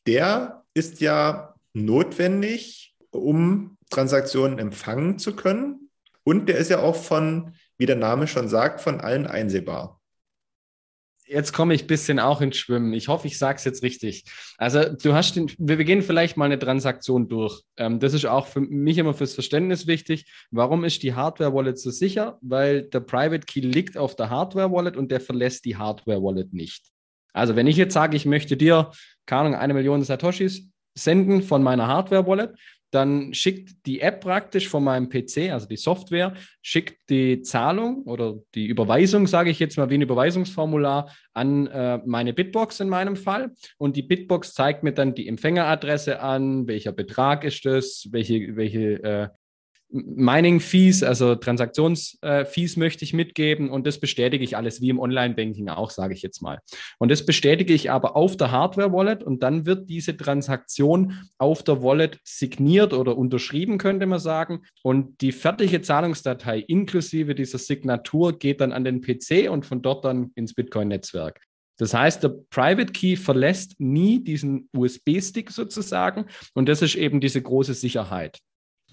Der 0.09 0.65
ist 0.75 1.01
ja 1.01 1.55
notwendig, 1.73 2.97
um 3.11 3.77
Transaktionen 3.91 4.59
empfangen 4.59 5.21
zu 5.21 5.37
können. 5.37 5.89
Und 6.25 6.49
der 6.49 6.59
ist 6.59 6.69
ja 6.69 6.81
auch 6.81 6.97
von, 6.97 7.55
wie 7.79 7.87
der 7.87 7.95
Name 7.95 8.27
schon 8.27 8.49
sagt, 8.49 8.81
von 8.81 9.01
allen 9.01 9.29
einsehbar. 9.29 10.00
Jetzt 11.31 11.53
komme 11.53 11.75
ich 11.75 11.85
ein 11.85 11.87
bisschen 11.87 12.19
auch 12.19 12.41
ins 12.41 12.57
Schwimmen. 12.57 12.93
Ich 12.93 13.09
hoffe, 13.09 13.27
ich 13.27 13.39
sage 13.39 13.57
es 13.57 13.65
jetzt 13.65 13.83
richtig. 13.83 14.25
Also 14.59 14.85
du 14.85 15.15
hast 15.15 15.37
den, 15.37 15.51
wir 15.59 15.77
gehen 15.85 16.03
vielleicht 16.03 16.37
mal 16.37 16.47
eine 16.47 16.59
Transaktion 16.59 17.29
durch. 17.29 17.63
Ähm, 17.77 18.01
das 18.01 18.15
ist 18.15 18.27
auch 18.27 18.47
für 18.47 18.61
mich 18.61 18.99
immer 18.99 19.15
fürs 19.15 19.35
Verständnis 19.35 19.87
wichtig. 19.87 20.27
Warum 20.51 20.85
ist 20.85 21.03
die 21.03 21.15
Hardware-Wallet 21.15 21.79
so 21.79 21.91
sicher? 21.91 22.39
Weil 22.41 22.83
der 22.83 23.01
Private 23.01 23.47
Key 23.47 23.61
liegt 23.61 23.97
auf 23.97 24.17
der 24.17 24.31
Hardware-Wallet 24.31 24.97
und 24.97 25.11
der 25.11 25.21
verlässt 25.21 25.65
die 25.65 25.77
Hardware-Wallet 25.77 26.53
nicht. 26.53 26.85
Also 27.33 27.55
wenn 27.57 27.69
ich 27.69 27.77
jetzt 27.77 27.95
sage, 27.95 28.17
ich 28.17 28.27
möchte 28.27 28.57
dir, 28.57 28.91
keine 29.27 29.41
Ahnung, 29.43 29.55
eine 29.55 29.75
Million 29.75 30.03
Satoshis 30.03 30.69
senden 30.95 31.43
von 31.43 31.63
meiner 31.63 31.87
Hardware-Wallet, 31.87 32.57
dann 32.91 33.33
schickt 33.35 33.87
die 33.87 34.01
App 34.01 34.21
praktisch 34.21 34.69
von 34.69 34.85
meinem 34.85 35.09
PC, 35.09 35.53
also 35.53 35.67
die 35.67 35.77
Software, 35.77 36.35
schickt 36.63 37.09
die 37.09 37.43
Zahlung 37.43 38.03
oder 38.03 38.39
die 38.55 38.67
Überweisung, 38.67 39.27
sage 39.27 39.51
ich 39.51 39.59
jetzt 39.59 39.77
mal 39.77 39.91
wie 39.91 39.95
ein 39.95 40.03
Überweisungsformular, 40.03 41.11
an 41.33 41.67
äh, 41.69 42.01
meine 42.05 42.33
Bitbox 42.33 42.81
in 42.81 42.89
meinem 42.89 43.17
Fall. 43.17 43.53
Und 43.79 43.97
die 43.97 44.03
Bitbox 44.03 44.55
zeigt 44.55 44.83
mir 44.83 44.93
dann 44.93 45.15
die 45.15 45.29
Empfängeradresse 45.29 46.21
an, 46.21 46.67
welcher 46.67 46.93
Betrag 46.93 47.45
ist 47.45 47.65
das, 47.65 48.09
welche, 48.11 48.57
welche 48.57 49.03
äh, 49.03 49.29
Mining-Fees, 49.93 51.03
also 51.03 51.35
Transaktions-Fees 51.35 52.77
möchte 52.77 53.05
ich 53.05 53.13
mitgeben 53.13 53.71
und 53.71 53.87
das 53.87 53.99
bestätige 53.99 54.45
ich 54.45 54.57
alles 54.57 54.81
wie 54.81 54.91
im 54.91 55.01
Online-Banking 55.01 55.69
auch, 55.69 55.91
sage 55.91 56.15
ich 56.15 56.23
jetzt 56.23 56.43
mal. 56.43 56.61
Und 56.99 57.11
das 57.11 57.27
bestätige 57.27 57.75
ich 57.75 57.91
aber 57.91 58.17
auf 58.17 58.37
der 58.37 58.53
Hardware-Wallet 58.53 59.25
und 59.25 59.43
dann 59.43 59.67
wird 59.67 59.89
diese 59.89 60.17
Transaktion 60.17 61.19
auf 61.39 61.63
der 61.63 61.83
Wallet 61.83 62.21
signiert 62.25 62.93
oder 62.93 63.19
unterschrieben, 63.19 63.79
könnte 63.79 64.07
man 64.07 64.21
sagen. 64.21 64.63
Und 64.83 65.21
die 65.21 65.33
fertige 65.33 65.83
Zahlungsdatei 65.83 66.61
inklusive 66.61 67.35
dieser 67.35 67.59
Signatur 67.59 68.39
geht 68.39 68.61
dann 68.61 68.73
an 68.73 68.85
den 68.85 69.01
PC 69.01 69.51
und 69.51 69.67
von 69.67 69.83
dort 69.83 70.05
dann 70.05 70.31
ins 70.37 70.55
Bitcoin-Netzwerk. 70.55 71.41
Das 71.79 71.95
heißt, 71.95 72.23
der 72.23 72.35
Private 72.51 72.93
Key 72.93 73.17
verlässt 73.17 73.81
nie 73.81 74.23
diesen 74.23 74.69
USB-Stick 74.77 75.51
sozusagen 75.51 76.27
und 76.55 76.69
das 76.69 76.83
ist 76.83 76.95
eben 76.95 77.21
diese 77.21 77.41
große 77.41 77.73
Sicherheit 77.75 78.39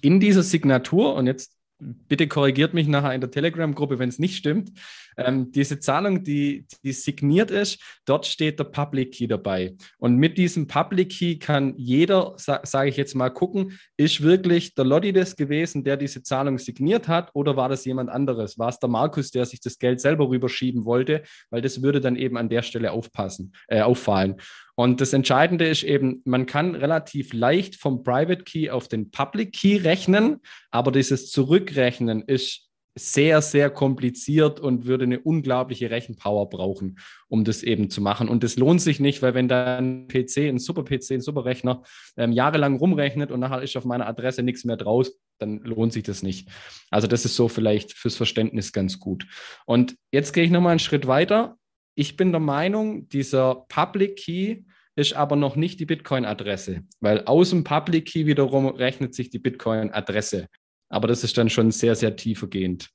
in 0.01 0.19
dieser 0.19 0.43
Signatur, 0.43 1.15
und 1.15 1.27
jetzt 1.27 1.57
bitte 1.79 2.27
korrigiert 2.27 2.73
mich 2.73 2.87
nachher 2.87 3.13
in 3.13 3.21
der 3.21 3.31
Telegram-Gruppe, 3.31 3.99
wenn 3.99 4.09
es 4.09 4.19
nicht 4.19 4.35
stimmt, 4.35 4.71
ähm, 5.17 5.51
diese 5.51 5.79
Zahlung, 5.79 6.23
die, 6.23 6.65
die 6.83 6.91
signiert 6.91 7.51
ist, 7.51 7.79
dort 8.05 8.25
steht 8.25 8.59
der 8.59 8.65
Public 8.65 9.13
Key 9.13 9.27
dabei. 9.27 9.75
Und 9.99 10.15
mit 10.15 10.37
diesem 10.37 10.67
Public 10.67 11.09
Key 11.09 11.37
kann 11.37 11.73
jeder, 11.77 12.33
sa 12.37 12.61
sage 12.63 12.89
ich 12.89 12.97
jetzt 12.97 13.15
mal, 13.15 13.29
gucken, 13.29 13.79
ist 13.95 14.21
wirklich 14.21 14.73
der 14.75 14.85
Lotti 14.85 15.13
das 15.13 15.35
gewesen, 15.35 15.83
der 15.83 15.97
diese 15.97 16.23
Zahlung 16.23 16.57
signiert 16.57 17.07
hat, 17.07 17.29
oder 17.33 17.55
war 17.55 17.69
das 17.69 17.85
jemand 17.85 18.09
anderes? 18.09 18.57
War 18.57 18.69
es 18.69 18.79
der 18.79 18.89
Markus, 18.89 19.31
der 19.31 19.45
sich 19.45 19.59
das 19.59 19.77
Geld 19.77 20.01
selber 20.01 20.29
rüberschieben 20.29 20.85
wollte? 20.85 21.23
Weil 21.49 21.61
das 21.61 21.81
würde 21.81 22.01
dann 22.01 22.15
eben 22.15 22.37
an 22.37 22.49
der 22.49 22.63
Stelle 22.63 22.91
aufpassen, 22.91 23.53
äh, 23.67 23.81
auffallen. 23.81 24.37
Und 24.79 25.01
das 25.01 25.11
Entscheidende 25.11 25.67
ist 25.67 25.81
eben, 25.81 26.21
man 26.23 26.45
kann 26.45 26.75
relativ 26.75 27.33
leicht 27.33 27.75
vom 27.75 28.03
Private 28.03 28.43
Key 28.43 28.69
auf 28.69 28.87
den 28.87 29.09
Public 29.09 29.53
Key 29.53 29.77
rechnen, 29.77 30.39
aber 30.69 30.91
dieses 30.91 31.31
Zurückrechnen 31.31 32.21
ist 32.21 32.67
sehr, 32.93 33.41
sehr 33.41 33.71
kompliziert 33.71 34.59
und 34.59 34.85
würde 34.85 35.05
eine 35.05 35.19
unglaubliche 35.19 35.89
Rechenpower 35.89 36.47
brauchen, 36.49 36.99
um 37.27 37.43
das 37.43 37.63
eben 37.63 37.89
zu 37.89 38.01
machen. 38.01 38.29
Und 38.29 38.43
das 38.43 38.55
lohnt 38.55 38.81
sich 38.81 38.99
nicht, 38.99 39.23
weil 39.23 39.33
wenn 39.33 39.47
dann 39.47 40.05
ein 40.05 40.07
PC, 40.07 40.49
ein 40.49 40.59
Super-PC, 40.59 41.11
ein 41.11 41.21
Superrechner 41.21 41.81
ähm, 42.15 42.31
jahrelang 42.31 42.77
rumrechnet 42.77 43.31
und 43.31 43.39
nachher 43.39 43.63
ist 43.63 43.75
auf 43.77 43.85
meiner 43.85 44.07
Adresse 44.07 44.43
nichts 44.43 44.63
mehr 44.63 44.77
draus, 44.77 45.17
dann 45.39 45.59
lohnt 45.59 45.93
sich 45.93 46.03
das 46.03 46.21
nicht. 46.21 46.49
Also 46.91 47.07
das 47.07 47.25
ist 47.25 47.35
so 47.35 47.47
vielleicht 47.47 47.93
fürs 47.93 48.15
Verständnis 48.15 48.73
ganz 48.73 48.99
gut. 48.99 49.25
Und 49.65 49.95
jetzt 50.11 50.33
gehe 50.33 50.43
ich 50.43 50.51
nochmal 50.51 50.71
einen 50.71 50.79
Schritt 50.79 51.07
weiter. 51.07 51.57
Ich 51.99 52.15
bin 52.15 52.31
der 52.31 52.39
Meinung, 52.39 53.09
dieser 53.09 53.65
Public 53.69 54.17
Key 54.17 54.57
ist 54.95 55.13
aber 55.13 55.35
noch 55.35 55.55
nicht 55.55 55.79
die 55.79 55.87
Bitcoin-Adresse, 55.87 56.83
weil 56.99 57.25
aus 57.25 57.49
dem 57.49 57.63
Public 57.63 58.05
Key 58.05 58.27
wiederum 58.27 58.67
rechnet 58.67 59.15
sich 59.15 59.31
die 59.31 59.39
Bitcoin-Adresse. 59.39 60.47
Aber 60.89 61.07
das 61.07 61.23
ist 61.23 61.39
dann 61.39 61.49
schon 61.49 61.71
sehr, 61.71 61.95
sehr 61.95 62.15
tiefergehend. 62.15 62.91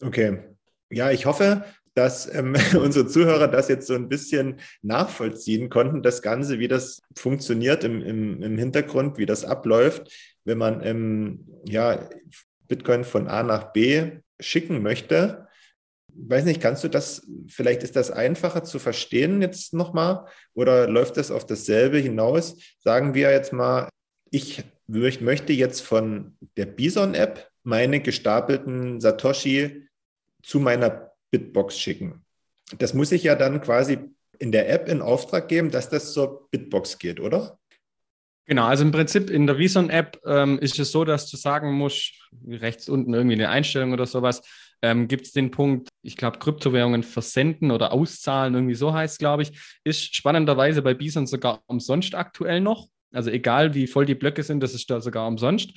Okay. 0.00 0.38
Ja, 0.88 1.10
ich 1.10 1.26
hoffe, 1.26 1.64
dass 1.94 2.32
ähm, 2.32 2.54
unsere 2.80 3.08
Zuhörer 3.08 3.48
das 3.48 3.66
jetzt 3.66 3.88
so 3.88 3.94
ein 3.94 4.08
bisschen 4.08 4.60
nachvollziehen 4.82 5.68
konnten, 5.68 6.04
das 6.04 6.22
Ganze, 6.22 6.60
wie 6.60 6.68
das 6.68 7.02
funktioniert 7.16 7.82
im, 7.82 8.02
im, 8.02 8.40
im 8.40 8.56
Hintergrund, 8.56 9.18
wie 9.18 9.26
das 9.26 9.44
abläuft, 9.44 10.12
wenn 10.44 10.58
man 10.58 10.80
ähm, 10.86 11.44
ja, 11.66 12.08
Bitcoin 12.68 13.02
von 13.02 13.26
A 13.26 13.42
nach 13.42 13.72
B 13.72 14.20
schicken 14.38 14.80
möchte 14.80 15.48
weiß 16.16 16.44
nicht, 16.44 16.60
kannst 16.60 16.84
du 16.84 16.88
das, 16.88 17.26
vielleicht 17.48 17.82
ist 17.82 17.96
das 17.96 18.10
einfacher 18.10 18.64
zu 18.64 18.78
verstehen 18.78 19.42
jetzt 19.42 19.74
nochmal 19.74 20.26
oder 20.54 20.88
läuft 20.88 21.16
das 21.16 21.30
auf 21.30 21.46
dasselbe 21.46 21.98
hinaus? 21.98 22.56
Sagen 22.78 23.14
wir 23.14 23.30
jetzt 23.30 23.52
mal, 23.52 23.88
ich 24.30 24.62
möchte 24.88 25.52
jetzt 25.52 25.80
von 25.80 26.36
der 26.56 26.66
Bison-App 26.66 27.50
meine 27.62 28.00
gestapelten 28.00 29.00
Satoshi 29.00 29.88
zu 30.42 30.60
meiner 30.60 31.12
Bitbox 31.30 31.78
schicken. 31.78 32.24
Das 32.78 32.94
muss 32.94 33.12
ich 33.12 33.22
ja 33.22 33.34
dann 33.34 33.60
quasi 33.60 33.98
in 34.38 34.52
der 34.52 34.68
App 34.70 34.88
in 34.88 35.02
Auftrag 35.02 35.48
geben, 35.48 35.70
dass 35.70 35.88
das 35.88 36.12
zur 36.12 36.48
Bitbox 36.50 36.98
geht, 36.98 37.20
oder? 37.20 37.58
Genau, 38.46 38.66
also 38.66 38.84
im 38.84 38.92
Prinzip 38.92 39.30
in 39.30 39.46
der 39.46 39.58
Vison-App 39.58 40.20
ähm, 40.26 40.58
ist 40.58 40.78
es 40.78 40.92
so, 40.92 41.04
dass 41.04 41.30
du 41.30 41.36
sagen 41.38 41.72
musst, 41.72 42.12
rechts 42.46 42.88
unten 42.90 43.14
irgendwie 43.14 43.36
eine 43.36 43.48
Einstellung 43.48 43.92
oder 43.92 44.06
sowas, 44.06 44.42
ähm, 44.82 45.08
gibt 45.08 45.26
es 45.26 45.32
den 45.32 45.50
Punkt, 45.50 45.88
ich 46.02 46.16
glaube, 46.16 46.38
Kryptowährungen 46.38 47.02
versenden 47.02 47.70
oder 47.70 47.92
auszahlen, 47.92 48.54
irgendwie 48.54 48.74
so 48.74 48.92
heißt 48.92 49.14
es, 49.14 49.18
glaube 49.18 49.42
ich, 49.42 49.52
ist 49.84 50.14
spannenderweise 50.14 50.82
bei 50.82 50.94
Bison 50.94 51.26
sogar 51.26 51.62
umsonst 51.66 52.14
aktuell 52.14 52.60
noch. 52.60 52.88
Also 53.12 53.30
egal, 53.30 53.74
wie 53.74 53.86
voll 53.86 54.06
die 54.06 54.14
Blöcke 54.14 54.42
sind, 54.42 54.62
das 54.62 54.74
ist 54.74 54.90
da 54.90 55.00
sogar 55.00 55.26
umsonst. 55.28 55.74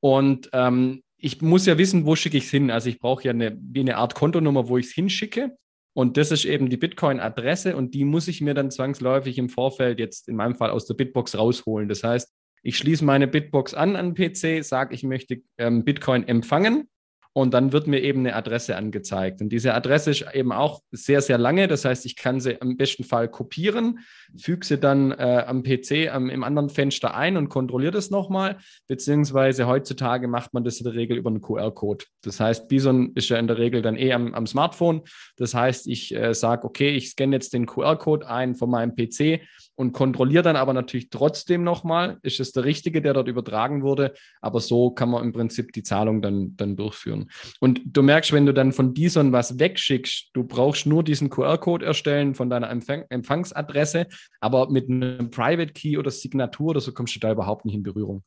Und 0.00 0.50
ähm, 0.52 1.02
ich 1.16 1.40
muss 1.40 1.66
ja 1.66 1.78
wissen, 1.78 2.04
wo 2.04 2.16
schicke 2.16 2.36
ich 2.36 2.44
es 2.44 2.50
hin. 2.50 2.70
Also 2.70 2.88
ich 2.88 2.98
brauche 2.98 3.22
ja 3.24 3.30
eine, 3.30 3.56
wie 3.60 3.80
eine 3.80 3.96
Art 3.96 4.14
Kontonummer, 4.14 4.68
wo 4.68 4.76
ich 4.76 4.86
es 4.86 4.92
hinschicke. 4.92 5.56
Und 5.94 6.16
das 6.16 6.32
ist 6.32 6.44
eben 6.44 6.68
die 6.70 6.76
Bitcoin-Adresse 6.76 7.76
und 7.76 7.94
die 7.94 8.04
muss 8.04 8.26
ich 8.26 8.40
mir 8.40 8.54
dann 8.54 8.70
zwangsläufig 8.70 9.38
im 9.38 9.48
Vorfeld 9.48 10.00
jetzt 10.00 10.28
in 10.28 10.36
meinem 10.36 10.54
Fall 10.54 10.70
aus 10.70 10.86
der 10.86 10.94
Bitbox 10.94 11.36
rausholen. 11.36 11.88
Das 11.88 12.02
heißt, 12.02 12.32
ich 12.62 12.78
schließe 12.78 13.04
meine 13.04 13.28
Bitbox 13.28 13.74
an 13.74 13.94
an 13.94 14.14
PC, 14.14 14.64
sage, 14.64 14.94
ich 14.94 15.02
möchte 15.02 15.42
ähm, 15.58 15.84
Bitcoin 15.84 16.26
empfangen 16.26 16.88
und 17.34 17.54
dann 17.54 17.72
wird 17.72 17.86
mir 17.86 18.00
eben 18.00 18.20
eine 18.20 18.34
Adresse 18.34 18.76
angezeigt. 18.76 19.40
Und 19.40 19.48
diese 19.50 19.74
Adresse 19.74 20.10
ist 20.10 20.26
eben 20.34 20.52
auch 20.52 20.82
sehr, 20.90 21.22
sehr 21.22 21.38
lange. 21.38 21.66
Das 21.66 21.84
heißt, 21.84 22.04
ich 22.04 22.16
kann 22.16 22.40
sie 22.40 22.52
im 22.52 22.76
besten 22.76 23.04
Fall 23.04 23.28
kopieren, 23.28 24.00
füge 24.36 24.66
sie 24.66 24.78
dann 24.78 25.12
äh, 25.12 25.44
am 25.46 25.62
PC 25.62 26.12
am, 26.12 26.28
im 26.28 26.44
anderen 26.44 26.68
Fenster 26.68 27.14
ein 27.14 27.36
und 27.36 27.48
kontrolliere 27.48 27.92
das 27.92 28.10
nochmal. 28.10 28.58
Beziehungsweise 28.86 29.66
heutzutage 29.66 30.28
macht 30.28 30.52
man 30.52 30.64
das 30.64 30.78
in 30.78 30.84
der 30.84 30.94
Regel 30.94 31.16
über 31.16 31.30
einen 31.30 31.40
QR-Code. 31.40 32.04
Das 32.22 32.38
heißt, 32.38 32.68
Bison 32.68 33.12
ist 33.14 33.30
ja 33.30 33.38
in 33.38 33.46
der 33.46 33.58
Regel 33.58 33.80
dann 33.80 33.96
eh 33.96 34.12
am, 34.12 34.34
am 34.34 34.46
Smartphone. 34.46 35.02
Das 35.36 35.54
heißt, 35.54 35.86
ich 35.86 36.14
äh, 36.14 36.34
sage, 36.34 36.64
okay, 36.64 36.90
ich 36.90 37.10
scanne 37.10 37.36
jetzt 37.36 37.54
den 37.54 37.66
QR-Code 37.66 38.28
ein 38.28 38.54
von 38.54 38.68
meinem 38.68 38.94
PC 38.94 39.40
und 39.74 39.92
kontrolliere 39.92 40.42
dann 40.42 40.56
aber 40.56 40.72
natürlich 40.72 41.10
trotzdem 41.10 41.64
nochmal, 41.64 42.18
ist 42.22 42.40
es 42.40 42.52
der 42.52 42.64
richtige, 42.64 43.00
der 43.00 43.14
dort 43.14 43.28
übertragen 43.28 43.82
wurde. 43.82 44.14
Aber 44.40 44.60
so 44.60 44.90
kann 44.90 45.10
man 45.10 45.24
im 45.24 45.32
Prinzip 45.32 45.72
die 45.72 45.82
Zahlung 45.82 46.22
dann, 46.22 46.56
dann 46.56 46.76
durchführen. 46.76 47.30
Und 47.60 47.80
du 47.84 48.02
merkst, 48.02 48.32
wenn 48.32 48.46
du 48.46 48.52
dann 48.52 48.72
von 48.72 48.94
Dison 48.94 49.32
was 49.32 49.58
wegschickst, 49.58 50.30
du 50.34 50.44
brauchst 50.44 50.86
nur 50.86 51.02
diesen 51.02 51.30
QR-Code 51.30 51.84
erstellen 51.84 52.34
von 52.34 52.50
deiner 52.50 52.70
Empfang 52.70 53.04
Empfangsadresse, 53.08 54.06
aber 54.40 54.70
mit 54.70 54.88
einem 54.88 55.30
Private 55.30 55.72
Key 55.72 55.96
oder 55.98 56.10
Signatur 56.10 56.70
oder 56.70 56.80
so 56.80 56.92
kommst 56.92 57.16
du 57.16 57.20
da 57.20 57.32
überhaupt 57.32 57.64
nicht 57.64 57.74
in 57.74 57.82
Berührung. 57.82 58.22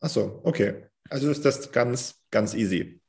Achso, 0.00 0.40
okay. 0.44 0.86
Also 1.10 1.30
ist 1.30 1.44
das 1.44 1.70
ganz, 1.72 2.20
ganz 2.30 2.54
easy. 2.54 3.00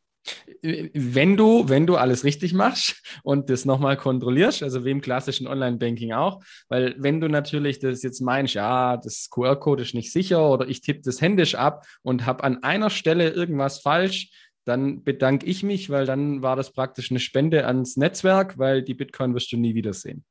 Wenn 0.62 1.38
du, 1.38 1.70
wenn 1.70 1.86
du 1.86 1.96
alles 1.96 2.24
richtig 2.24 2.54
machst 2.54 3.02
und 3.24 3.50
das 3.50 3.66
nochmal 3.66 3.98
kontrollierst, 3.98 4.64
also 4.64 4.84
wie 4.84 4.92
im 4.92 5.02
klassischen 5.02 5.48
Online-Banking 5.48 6.14
auch, 6.14 6.44
weil 6.68 6.96
wenn 6.98 7.22
du 7.22 7.28
natürlich 7.28 7.80
das 7.80 8.02
jetzt 8.02 8.22
meinst, 8.22 8.56
ja, 8.56 8.98
das 8.98 9.30
QR-Code 9.30 9.84
ist 9.84 9.94
nicht 9.94 10.12
sicher 10.12 10.50
oder 10.50 10.68
ich 10.68 10.82
tippe 10.82 11.02
das 11.04 11.22
händisch 11.22 11.56
ab 11.56 11.86
und 12.02 12.26
habe 12.26 12.44
an 12.44 12.64
einer 12.64 12.90
Stelle 12.90 13.30
irgendwas 13.30 13.80
falsch, 13.80 14.32
dann 14.66 15.04
bedanke 15.04 15.46
ich 15.46 15.64
mich, 15.64 15.90
weil 15.90 16.06
dann 16.06 16.42
war 16.42 16.56
das 16.56 16.74
praktisch 16.74 17.12
eine 17.12 17.20
Spende 17.20 17.68
ans 17.68 17.98
Netzwerk, 17.98 18.58
weil 18.58 18.82
die 18.82 18.96
Bitcoin 18.96 19.36
wirst 19.36 19.52
du 19.52 19.58
nie 19.58 19.76
wiedersehen. 19.76 20.26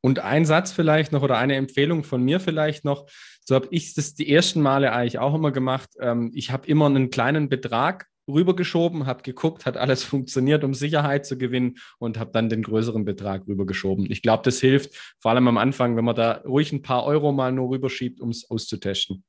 Und 0.00 0.18
ein 0.18 0.44
Satz 0.44 0.72
vielleicht 0.72 1.12
noch 1.12 1.22
oder 1.22 1.38
eine 1.38 1.54
Empfehlung 1.54 2.02
von 2.02 2.22
mir 2.22 2.40
vielleicht 2.40 2.84
noch. 2.84 3.06
So 3.44 3.54
habe 3.54 3.68
ich 3.70 3.94
das 3.94 4.14
die 4.14 4.32
ersten 4.32 4.60
Male 4.60 4.92
eigentlich 4.92 5.20
auch 5.20 5.32
immer 5.32 5.52
gemacht. 5.52 5.90
Ähm, 6.00 6.32
ich 6.34 6.50
habe 6.50 6.66
immer 6.66 6.86
einen 6.86 7.10
kleinen 7.10 7.48
Betrag 7.48 8.06
rübergeschoben, 8.32 9.06
habe 9.06 9.22
geguckt, 9.22 9.66
hat 9.66 9.76
alles 9.76 10.04
funktioniert, 10.04 10.64
um 10.64 10.74
Sicherheit 10.74 11.26
zu 11.26 11.38
gewinnen 11.38 11.78
und 11.98 12.18
habe 12.18 12.30
dann 12.32 12.48
den 12.48 12.62
größeren 12.62 13.04
Betrag 13.04 13.46
rübergeschoben. 13.46 14.10
Ich 14.10 14.22
glaube, 14.22 14.42
das 14.44 14.60
hilft 14.60 14.94
vor 15.20 15.30
allem 15.30 15.48
am 15.48 15.58
Anfang, 15.58 15.96
wenn 15.96 16.04
man 16.04 16.16
da 16.16 16.42
ruhig 16.44 16.72
ein 16.72 16.82
paar 16.82 17.04
Euro 17.04 17.32
mal 17.32 17.52
nur 17.52 17.70
rüberschiebt, 17.70 18.20
um 18.20 18.30
es 18.30 18.50
auszutesten. 18.50 19.24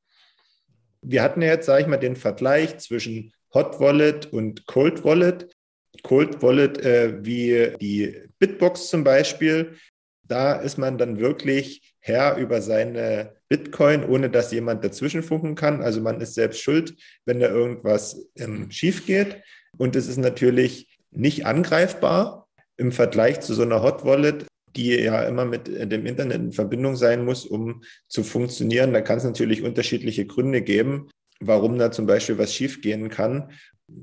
Wir 1.02 1.22
hatten 1.22 1.42
ja 1.42 1.50
jetzt, 1.50 1.66
sage 1.66 1.82
ich 1.82 1.88
mal, 1.88 1.98
den 1.98 2.16
Vergleich 2.16 2.78
zwischen 2.78 3.34
Hot 3.54 3.80
Wallet 3.80 4.32
und 4.32 4.66
Cold 4.68 5.04
Wallet. 5.04 5.54
Cold 6.02 6.42
Wallet 6.42 6.80
äh, 6.80 7.24
wie 7.24 7.76
die 7.80 8.22
Bitbox 8.40 8.90
zum 8.90 9.04
Beispiel. 9.04 9.76
Da 10.24 10.54
ist 10.54 10.78
man 10.78 10.98
dann 10.98 11.20
wirklich 11.20 11.94
Herr 12.00 12.38
über 12.38 12.62
seine 12.62 13.36
Bitcoin, 13.54 14.04
ohne 14.04 14.32
dass 14.32 14.52
jemand 14.52 14.84
dazwischen 14.84 15.22
funken 15.22 15.54
kann. 15.54 15.84
Also 15.84 16.02
man 16.02 16.20
ist 16.20 16.34
selbst 16.34 16.60
schuld, 16.60 16.96
wenn 17.26 17.40
da 17.40 17.50
irgendwas 17.50 18.26
ähm, 18.36 18.72
schief 18.72 19.06
geht. 19.06 19.44
Und 19.78 19.96
es 19.96 20.08
ist 20.08 20.18
natürlich 20.18 20.98
nicht 21.12 21.46
angreifbar 21.46 22.48
im 22.78 22.92
Vergleich 22.92 23.42
zu 23.42 23.54
so 23.54 23.62
einer 23.62 23.84
Hot 23.84 24.06
Wallet, 24.06 24.48
die 24.76 24.96
ja 24.96 25.22
immer 25.26 25.46
mit 25.46 25.68
dem 25.68 26.08
Internet 26.08 26.38
in 26.38 26.52
Verbindung 26.52 26.96
sein 26.96 27.24
muss, 27.24 27.46
um 27.46 27.84
zu 28.08 28.24
funktionieren. 28.24 28.92
Da 28.92 29.02
kann 29.02 29.20
es 29.20 29.24
natürlich 29.24 29.62
unterschiedliche 29.62 30.26
Gründe 30.26 30.64
geben, 30.64 31.12
warum 31.40 31.78
da 31.78 31.92
zum 31.92 32.08
Beispiel 32.08 32.40
was 32.40 32.56
schiefgehen 32.56 33.10
kann. 33.10 33.52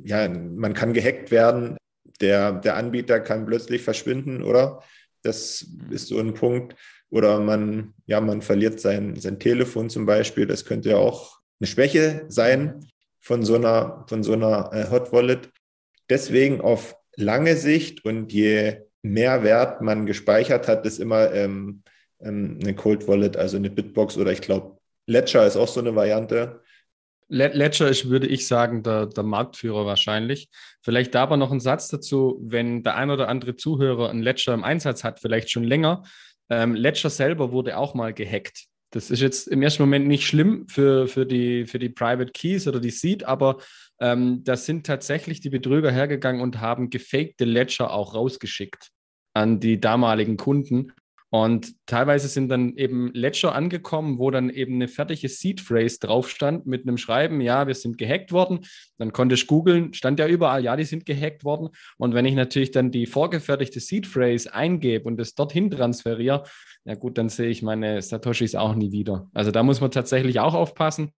Ja, 0.05 0.29
man 0.29 0.75
kann 0.75 0.93
gehackt 0.93 1.33
werden, 1.33 1.77
der, 2.21 2.53
der 2.53 2.77
Anbieter 2.77 3.19
kann 3.19 3.47
plötzlich 3.47 3.83
verschwinden, 3.83 4.45
oder? 4.45 4.85
Das 5.23 5.67
ist 5.91 6.07
so 6.07 6.21
ein 6.21 6.35
Punkt. 6.35 6.77
Oder 7.11 7.41
man, 7.41 7.95
ja, 8.07 8.21
man 8.21 8.41
verliert 8.41 8.81
sein, 8.81 9.17
sein 9.17 9.39
Telefon 9.39 9.91
zum 9.91 10.07
Beispiel. 10.07 10.47
Das 10.47 10.65
könnte 10.65 10.91
ja 10.91 10.97
auch 10.97 11.39
eine 11.61 11.67
Schwäche 11.67 12.25
sein 12.29 12.87
von 13.21 13.45
so 13.45 13.57
einer, 13.57 14.05
von 14.09 14.23
so 14.23 14.33
einer 14.33 14.71
äh, 14.73 14.91
Hot 14.91 15.13
Wallet. 15.13 15.51
Deswegen 16.09 16.61
auf 16.61 16.97
lange 17.17 17.57
Sicht 17.57 18.05
und 18.05 18.33
je 18.33 18.79
mehr 19.03 19.43
Wert 19.43 19.83
man 19.83 20.07
gespeichert 20.07 20.69
hat, 20.69 20.87
ist 20.87 20.99
immer 20.99 21.33
ähm, 21.33 21.83
ähm, 22.21 22.59
eine 22.63 22.75
Cold 22.75 23.09
Wallet, 23.09 23.37
also 23.37 23.57
eine 23.57 23.71
Bitbox 23.71 24.17
oder 24.17 24.33
ich 24.33 24.41
glaube, 24.41 24.79
Ledger 25.07 25.47
ist 25.47 25.57
auch 25.57 25.69
so 25.69 25.81
eine 25.81 25.95
Variante. 25.95 26.63
Ledger 27.29 27.89
ist, 27.89 28.09
würde 28.09 28.27
ich 28.27 28.47
sagen, 28.49 28.83
der, 28.83 29.07
der 29.07 29.23
Marktführer 29.23 29.87
wahrscheinlich. 29.87 30.49
Vielleicht 30.83 31.15
da 31.15 31.23
aber 31.23 31.37
noch 31.37 31.53
ein 31.53 31.61
Satz 31.61 31.89
dazu, 31.89 32.41
wenn 32.43 32.83
der 32.83 32.97
ein 32.97 33.11
oder 33.11 33.29
andere 33.29 33.55
Zuhörer 33.55 34.11
ein 34.11 34.21
Ledger 34.21 34.53
im 34.53 34.65
Einsatz 34.65 35.05
hat, 35.05 35.21
vielleicht 35.21 35.51
schon 35.51 35.63
länger. 35.63 36.03
Ähm, 36.51 36.75
Ledger 36.75 37.11
selber 37.11 37.53
wurde 37.53 37.77
auch 37.77 37.95
mal 37.95 38.13
gehackt. 38.13 38.67
Das 38.93 39.11
ist 39.11 39.21
jetzt 39.21 39.47
im 39.47 39.63
ersten 39.63 39.85
Moment 39.85 40.09
nicht 40.09 40.27
schlimm 40.27 40.67
für, 40.69 41.07
für, 41.07 41.25
die, 41.25 41.67
für 41.67 41.79
die 41.79 41.91
Private 41.91 42.33
Keys 42.33 42.67
oder 42.67 42.81
die 42.81 42.91
Seed, 42.91 43.25
aber 43.25 43.59
ähm, 44.01 44.43
da 44.43 44.57
sind 44.57 44.85
tatsächlich 44.85 45.41
die 45.41 45.51
Betrüger 45.51 45.93
hergegangen 45.93 46.41
und 46.41 46.61
haben 46.61 46.91
gefakte 46.91 47.45
Ledger 47.45 47.93
auch 47.93 48.15
rausgeschickt 48.15 48.91
an 49.33 49.61
die 49.61 49.81
damaligen 49.81 50.37
Kunden. 50.37 50.93
Und 51.33 51.75
teilweise 51.87 52.27
sind 52.27 52.49
dann 52.49 52.75
eben 52.77 53.13
Ledger 53.15 53.55
angekommen, 53.55 54.19
wo 54.19 54.33
dann 54.33 54.51
eben 54.51 54.75
eine 54.75 54.89
fertige 54.89 55.29
Seed 55.29 55.61
Phrase 55.61 56.01
drauf 56.01 56.29
stand 56.29 56.67
mit 56.67 56.83
einem 56.83 56.99
Schreiben, 56.99 57.41
ja, 57.41 57.69
wir 57.69 57.75
sind 57.75 57.99
gehackt 57.99 58.33
worden. 58.33 58.67
Dann 58.99 59.13
konnte 59.13 59.37
ich 59.37 59.47
googeln, 59.47 59.95
stand 59.95 60.19
ja 60.19 60.27
überall, 60.27 60.65
ja, 60.65 60.75
die 60.75 60.85
sind 60.85 61.07
gehackt 61.07 61.45
worden. 61.45 61.69
Und 61.99 62.15
wenn 62.15 62.27
ich 62.27 62.35
natürlich 62.35 62.73
dann 62.73 62.91
die 62.91 63.07
vorgefertigte 63.07 63.79
Seed 63.79 64.09
Phrase 64.09 64.53
eingebe 64.53 65.05
und 65.05 65.19
das 65.19 65.35
dorthin 65.35 65.71
transferiere, 65.71 66.43
ja 66.85 66.95
gut, 66.95 67.17
dann 67.17 67.29
sehe 67.29 67.49
ich 67.49 67.63
meine 67.63 68.03
Satoshis 68.03 68.57
auch 68.57 68.75
nie 68.75 68.91
wieder. 68.91 69.31
Also 69.33 69.53
da 69.53 69.63
muss 69.63 69.81
man 69.81 69.93
tatsächlich 69.93 70.41
auch 70.41 70.55
aufpassen. 70.55 71.13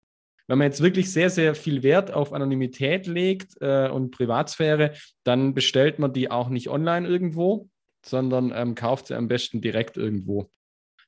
Wenn 0.46 0.58
man 0.58 0.66
jetzt 0.66 0.82
wirklich 0.82 1.10
sehr, 1.10 1.30
sehr 1.30 1.54
viel 1.54 1.82
Wert 1.82 2.12
auf 2.12 2.34
Anonymität 2.34 3.06
legt 3.06 3.54
äh, 3.60 3.88
und 3.88 4.10
Privatsphäre, 4.10 4.92
dann 5.24 5.54
bestellt 5.54 5.98
man 5.98 6.12
die 6.12 6.30
auch 6.30 6.50
nicht 6.50 6.68
online 6.68 7.08
irgendwo, 7.08 7.70
sondern 8.04 8.52
ähm, 8.54 8.74
kauft 8.74 9.08
sie 9.08 9.16
am 9.16 9.28
besten 9.28 9.60
direkt 9.60 9.96
irgendwo. 9.96 10.50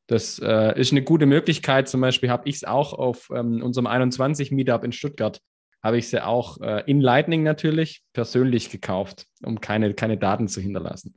Das 0.06 0.38
äh, 0.38 0.78
ist 0.78 0.92
eine 0.92 1.02
gute 1.02 1.26
Möglichkeit. 1.26 1.88
Zum 1.88 2.00
Beispiel 2.00 2.30
habe 2.30 2.48
ich 2.48 2.56
es 2.56 2.64
auch 2.64 2.92
auf 2.92 3.30
ähm, 3.34 3.62
unserem 3.62 3.86
21 3.86 4.50
Meetup 4.50 4.84
in 4.84 4.92
Stuttgart, 4.92 5.40
habe 5.82 5.98
ich 5.98 6.08
sie 6.08 6.24
auch 6.24 6.60
äh, 6.60 6.82
in 6.86 7.00
Lightning 7.00 7.42
natürlich 7.42 8.02
persönlich 8.12 8.70
gekauft, 8.70 9.26
um 9.42 9.60
keine, 9.60 9.94
keine 9.94 10.18
Daten 10.18 10.48
zu 10.48 10.60
hinterlassen. 10.60 11.14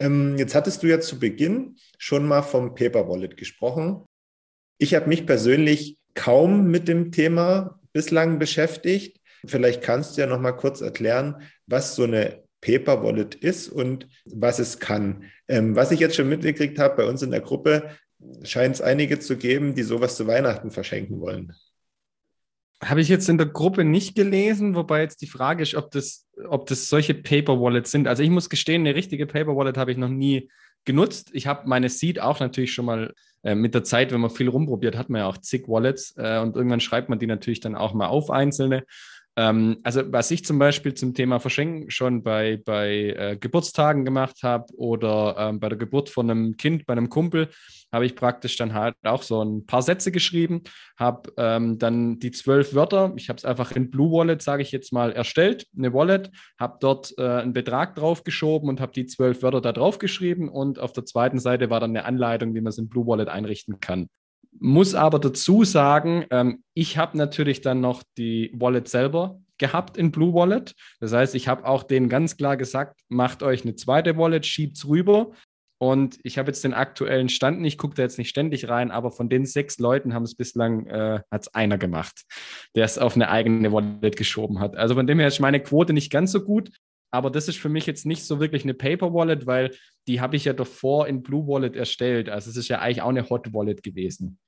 Ähm, 0.00 0.36
jetzt 0.38 0.54
hattest 0.54 0.82
du 0.82 0.88
ja 0.88 1.00
zu 1.00 1.18
Beginn 1.18 1.76
schon 1.98 2.26
mal 2.26 2.42
vom 2.42 2.74
Paper 2.74 3.08
Wallet 3.08 3.36
gesprochen. 3.36 4.04
Ich 4.78 4.94
habe 4.94 5.08
mich 5.08 5.26
persönlich 5.26 5.96
kaum 6.14 6.70
mit 6.70 6.88
dem 6.88 7.12
Thema 7.12 7.80
bislang 7.92 8.38
beschäftigt. 8.38 9.20
Vielleicht 9.46 9.82
kannst 9.82 10.16
du 10.16 10.22
ja 10.22 10.26
noch 10.26 10.40
mal 10.40 10.52
kurz 10.52 10.80
erklären, 10.80 11.42
was 11.66 11.94
so 11.94 12.04
eine 12.04 12.42
Paper 12.62 13.02
Wallet 13.02 13.34
ist 13.34 13.68
und 13.68 14.08
was 14.24 14.58
es 14.58 14.78
kann. 14.78 15.24
Ähm, 15.48 15.76
was 15.76 15.90
ich 15.90 16.00
jetzt 16.00 16.16
schon 16.16 16.28
mitgekriegt 16.28 16.78
habe 16.78 16.96
bei 16.96 17.04
uns 17.04 17.20
in 17.20 17.30
der 17.30 17.42
Gruppe, 17.42 17.90
scheint 18.44 18.76
es 18.76 18.80
einige 18.80 19.18
zu 19.18 19.36
geben, 19.36 19.74
die 19.74 19.82
sowas 19.82 20.16
zu 20.16 20.26
Weihnachten 20.26 20.70
verschenken 20.70 21.20
wollen. 21.20 21.52
Habe 22.82 23.00
ich 23.00 23.08
jetzt 23.08 23.28
in 23.28 23.38
der 23.38 23.46
Gruppe 23.46 23.84
nicht 23.84 24.16
gelesen, 24.16 24.74
wobei 24.74 25.02
jetzt 25.02 25.22
die 25.22 25.28
Frage 25.28 25.62
ist, 25.62 25.74
ob 25.74 25.90
das, 25.90 26.26
ob 26.48 26.66
das 26.66 26.88
solche 26.88 27.14
Paper 27.14 27.60
Wallets 27.60 27.90
sind. 27.90 28.08
Also 28.08 28.22
ich 28.22 28.30
muss 28.30 28.48
gestehen, 28.48 28.82
eine 28.82 28.94
richtige 28.94 29.26
Paper 29.26 29.56
Wallet 29.56 29.76
habe 29.76 29.92
ich 29.92 29.98
noch 29.98 30.08
nie 30.08 30.48
genutzt. 30.84 31.30
Ich 31.32 31.46
habe 31.46 31.68
meine 31.68 31.88
Seed 31.88 32.20
auch 32.20 32.40
natürlich 32.40 32.72
schon 32.72 32.86
mal 32.86 33.14
äh, 33.44 33.54
mit 33.54 33.74
der 33.74 33.84
Zeit, 33.84 34.12
wenn 34.12 34.20
man 34.20 34.30
viel 34.30 34.48
rumprobiert, 34.48 34.96
hat 34.96 35.10
man 35.10 35.20
ja 35.20 35.26
auch 35.26 35.38
zig 35.38 35.68
Wallets 35.68 36.14
äh, 36.16 36.38
und 36.38 36.56
irgendwann 36.56 36.80
schreibt 36.80 37.08
man 37.08 37.18
die 37.18 37.26
natürlich 37.26 37.60
dann 37.60 37.76
auch 37.76 37.94
mal 37.94 38.08
auf 38.08 38.30
einzelne. 38.30 38.84
Ähm, 39.36 39.78
also 39.82 40.02
was 40.12 40.30
ich 40.30 40.44
zum 40.44 40.58
Beispiel 40.58 40.92
zum 40.92 41.14
Thema 41.14 41.40
Verschenken 41.40 41.90
schon 41.90 42.22
bei, 42.22 42.60
bei 42.64 43.14
äh, 43.16 43.36
Geburtstagen 43.40 44.04
gemacht 44.04 44.42
habe 44.42 44.66
oder 44.76 45.36
ähm, 45.38 45.60
bei 45.60 45.70
der 45.70 45.78
Geburt 45.78 46.10
von 46.10 46.30
einem 46.30 46.56
Kind, 46.58 46.84
bei 46.84 46.92
einem 46.92 47.08
Kumpel, 47.08 47.48
habe 47.90 48.04
ich 48.04 48.14
praktisch 48.14 48.56
dann 48.56 48.74
halt 48.74 48.94
auch 49.04 49.22
so 49.22 49.42
ein 49.42 49.64
paar 49.66 49.82
Sätze 49.82 50.12
geschrieben, 50.12 50.62
habe 50.98 51.32
ähm, 51.38 51.78
dann 51.78 52.18
die 52.18 52.30
zwölf 52.30 52.74
Wörter, 52.74 53.12
ich 53.16 53.28
habe 53.28 53.38
es 53.38 53.44
einfach 53.44 53.72
in 53.72 53.90
Blue 53.90 54.12
Wallet, 54.12 54.42
sage 54.42 54.62
ich 54.62 54.72
jetzt 54.72 54.92
mal, 54.92 55.12
erstellt, 55.12 55.66
eine 55.76 55.92
Wallet, 55.94 56.30
habe 56.58 56.76
dort 56.80 57.14
äh, 57.18 57.22
einen 57.22 57.52
Betrag 57.54 57.94
draufgeschoben 57.94 58.68
und 58.68 58.80
habe 58.80 58.92
die 58.92 59.06
zwölf 59.06 59.42
Wörter 59.42 59.60
da 59.62 59.72
drauf 59.72 59.98
geschrieben 59.98 60.48
und 60.50 60.78
auf 60.78 60.92
der 60.92 61.06
zweiten 61.06 61.38
Seite 61.38 61.70
war 61.70 61.80
dann 61.80 61.90
eine 61.90 62.04
Anleitung, 62.04 62.54
wie 62.54 62.60
man 62.60 62.70
es 62.70 62.78
in 62.78 62.88
Blue 62.88 63.06
Wallet 63.06 63.28
einrichten 63.28 63.80
kann. 63.80 64.08
Muss 64.64 64.94
aber 64.94 65.18
dazu 65.18 65.64
sagen, 65.64 66.24
ähm, 66.30 66.62
ich 66.72 66.96
habe 66.96 67.18
natürlich 67.18 67.62
dann 67.62 67.80
noch 67.80 68.04
die 68.16 68.52
Wallet 68.54 68.86
selber 68.86 69.40
gehabt 69.58 69.96
in 69.96 70.12
Blue 70.12 70.34
Wallet. 70.34 70.76
Das 71.00 71.12
heißt, 71.12 71.34
ich 71.34 71.48
habe 71.48 71.66
auch 71.66 71.82
denen 71.82 72.08
ganz 72.08 72.36
klar 72.36 72.56
gesagt, 72.56 73.00
macht 73.08 73.42
euch 73.42 73.64
eine 73.64 73.74
zweite 73.74 74.16
Wallet, 74.16 74.46
schiebt 74.46 74.76
es 74.76 74.86
rüber. 74.86 75.32
Und 75.78 76.20
ich 76.22 76.38
habe 76.38 76.46
jetzt 76.46 76.62
den 76.62 76.74
aktuellen 76.74 77.28
Stand, 77.28 77.66
ich 77.66 77.76
gucke 77.76 77.96
da 77.96 78.02
jetzt 78.02 78.18
nicht 78.18 78.28
ständig 78.28 78.68
rein, 78.68 78.92
aber 78.92 79.10
von 79.10 79.28
den 79.28 79.46
sechs 79.46 79.80
Leuten 79.80 80.14
haben 80.14 80.22
es 80.22 80.36
bislang, 80.36 80.86
äh, 80.86 81.22
hat 81.32 81.42
es 81.42 81.54
einer 81.54 81.76
gemacht, 81.76 82.22
der 82.76 82.84
es 82.84 82.98
auf 82.98 83.16
eine 83.16 83.30
eigene 83.30 83.72
Wallet 83.72 84.16
geschoben 84.16 84.60
hat. 84.60 84.76
Also 84.76 84.94
von 84.94 85.08
dem 85.08 85.18
her 85.18 85.26
ist 85.26 85.40
meine 85.40 85.58
Quote 85.58 85.92
nicht 85.92 86.12
ganz 86.12 86.30
so 86.30 86.44
gut, 86.44 86.70
aber 87.10 87.30
das 87.30 87.48
ist 87.48 87.58
für 87.58 87.68
mich 87.68 87.86
jetzt 87.86 88.06
nicht 88.06 88.24
so 88.24 88.38
wirklich 88.38 88.62
eine 88.62 88.74
Paper 88.74 89.12
Wallet, 89.12 89.44
weil 89.46 89.74
die 90.06 90.20
habe 90.20 90.36
ich 90.36 90.44
ja 90.44 90.52
davor 90.52 91.08
in 91.08 91.20
Blue 91.20 91.48
Wallet 91.48 91.74
erstellt. 91.74 92.28
Also 92.28 92.50
es 92.50 92.56
ist 92.56 92.68
ja 92.68 92.78
eigentlich 92.78 93.02
auch 93.02 93.08
eine 93.08 93.28
Hot 93.28 93.52
Wallet 93.52 93.82
gewesen. 93.82 94.38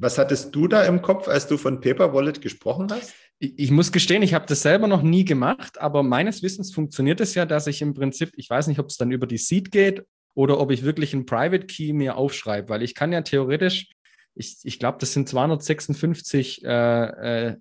Was 0.00 0.16
hattest 0.16 0.54
du 0.54 0.66
da 0.66 0.84
im 0.84 1.02
Kopf, 1.02 1.28
als 1.28 1.46
du 1.46 1.58
von 1.58 1.82
Paper 1.82 2.14
Wallet 2.14 2.40
gesprochen 2.40 2.88
hast? 2.90 3.14
Ich, 3.38 3.70
muss 3.70 3.92
gestehen, 3.92 4.22
ich 4.22 4.32
habe 4.32 4.46
das 4.46 4.62
selber 4.62 4.86
noch 4.86 5.02
nie 5.02 5.26
gemacht, 5.26 5.78
aber 5.78 6.02
meines 6.02 6.42
Wissens 6.42 6.72
funktioniert 6.72 7.20
es 7.20 7.34
ja, 7.34 7.44
dass 7.44 7.66
ich 7.66 7.82
im 7.82 7.92
Prinzip, 7.92 8.32
ich 8.36 8.48
weiß 8.48 8.66
nicht, 8.66 8.78
ob 8.78 8.86
es 8.86 8.96
dann 8.96 9.12
über 9.12 9.26
die 9.26 9.36
Seed 9.36 9.70
geht 9.70 10.02
oder 10.34 10.58
ob 10.58 10.70
ich 10.70 10.84
wirklich 10.84 11.12
einen 11.12 11.26
Private 11.26 11.66
Key 11.66 11.92
mir 11.92 12.16
aufschreibe, 12.16 12.70
weil 12.70 12.82
ich 12.82 12.94
kann 12.94 13.12
ja 13.12 13.20
theoretisch, 13.20 13.90
ich, 14.34 14.56
ich 14.62 14.78
glaube, 14.78 14.96
das 15.00 15.12
sind 15.12 15.28
256 15.28 16.64
äh, 16.64 17.48
äh, 17.48 17.56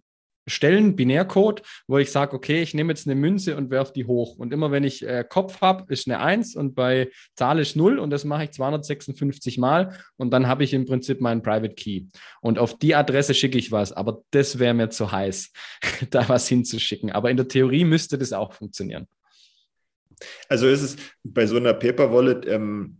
Stellen, 0.49 0.95
Binärcode, 0.95 1.61
wo 1.87 1.97
ich 1.97 2.11
sage, 2.11 2.35
okay, 2.35 2.61
ich 2.61 2.73
nehme 2.73 2.91
jetzt 2.91 3.07
eine 3.07 3.15
Münze 3.15 3.55
und 3.55 3.69
werfe 3.69 3.93
die 3.93 4.05
hoch. 4.05 4.37
Und 4.37 4.53
immer 4.53 4.71
wenn 4.71 4.83
ich 4.83 5.05
äh, 5.07 5.23
Kopf 5.27 5.61
habe, 5.61 5.91
ist 5.91 6.07
eine 6.07 6.19
1 6.19 6.55
und 6.55 6.75
bei 6.75 7.09
Zahl 7.35 7.59
ist 7.59 7.75
0 7.75 7.99
und 7.99 8.09
das 8.09 8.25
mache 8.25 8.45
ich 8.45 8.51
256 8.51 9.57
Mal 9.57 9.97
und 10.17 10.31
dann 10.31 10.47
habe 10.47 10.63
ich 10.63 10.73
im 10.73 10.85
Prinzip 10.85 11.21
meinen 11.21 11.41
Private 11.41 11.75
Key. 11.75 12.05
Und 12.41 12.59
auf 12.59 12.77
die 12.77 12.95
Adresse 12.95 13.33
schicke 13.33 13.57
ich 13.57 13.71
was, 13.71 13.91
aber 13.91 14.23
das 14.31 14.59
wäre 14.59 14.73
mir 14.73 14.89
zu 14.89 15.11
heiß, 15.11 15.51
da 16.09 16.27
was 16.27 16.47
hinzuschicken. 16.47 17.11
Aber 17.11 17.29
in 17.29 17.37
der 17.37 17.47
Theorie 17.47 17.85
müsste 17.85 18.17
das 18.17 18.33
auch 18.33 18.53
funktionieren. 18.53 19.07
Also 20.47 20.67
ist 20.67 20.81
es 20.81 20.95
bei 21.23 21.45
so 21.45 21.57
einer 21.57 21.73
Paper 21.73 22.11
Wallet, 22.11 22.45
ähm, 22.45 22.97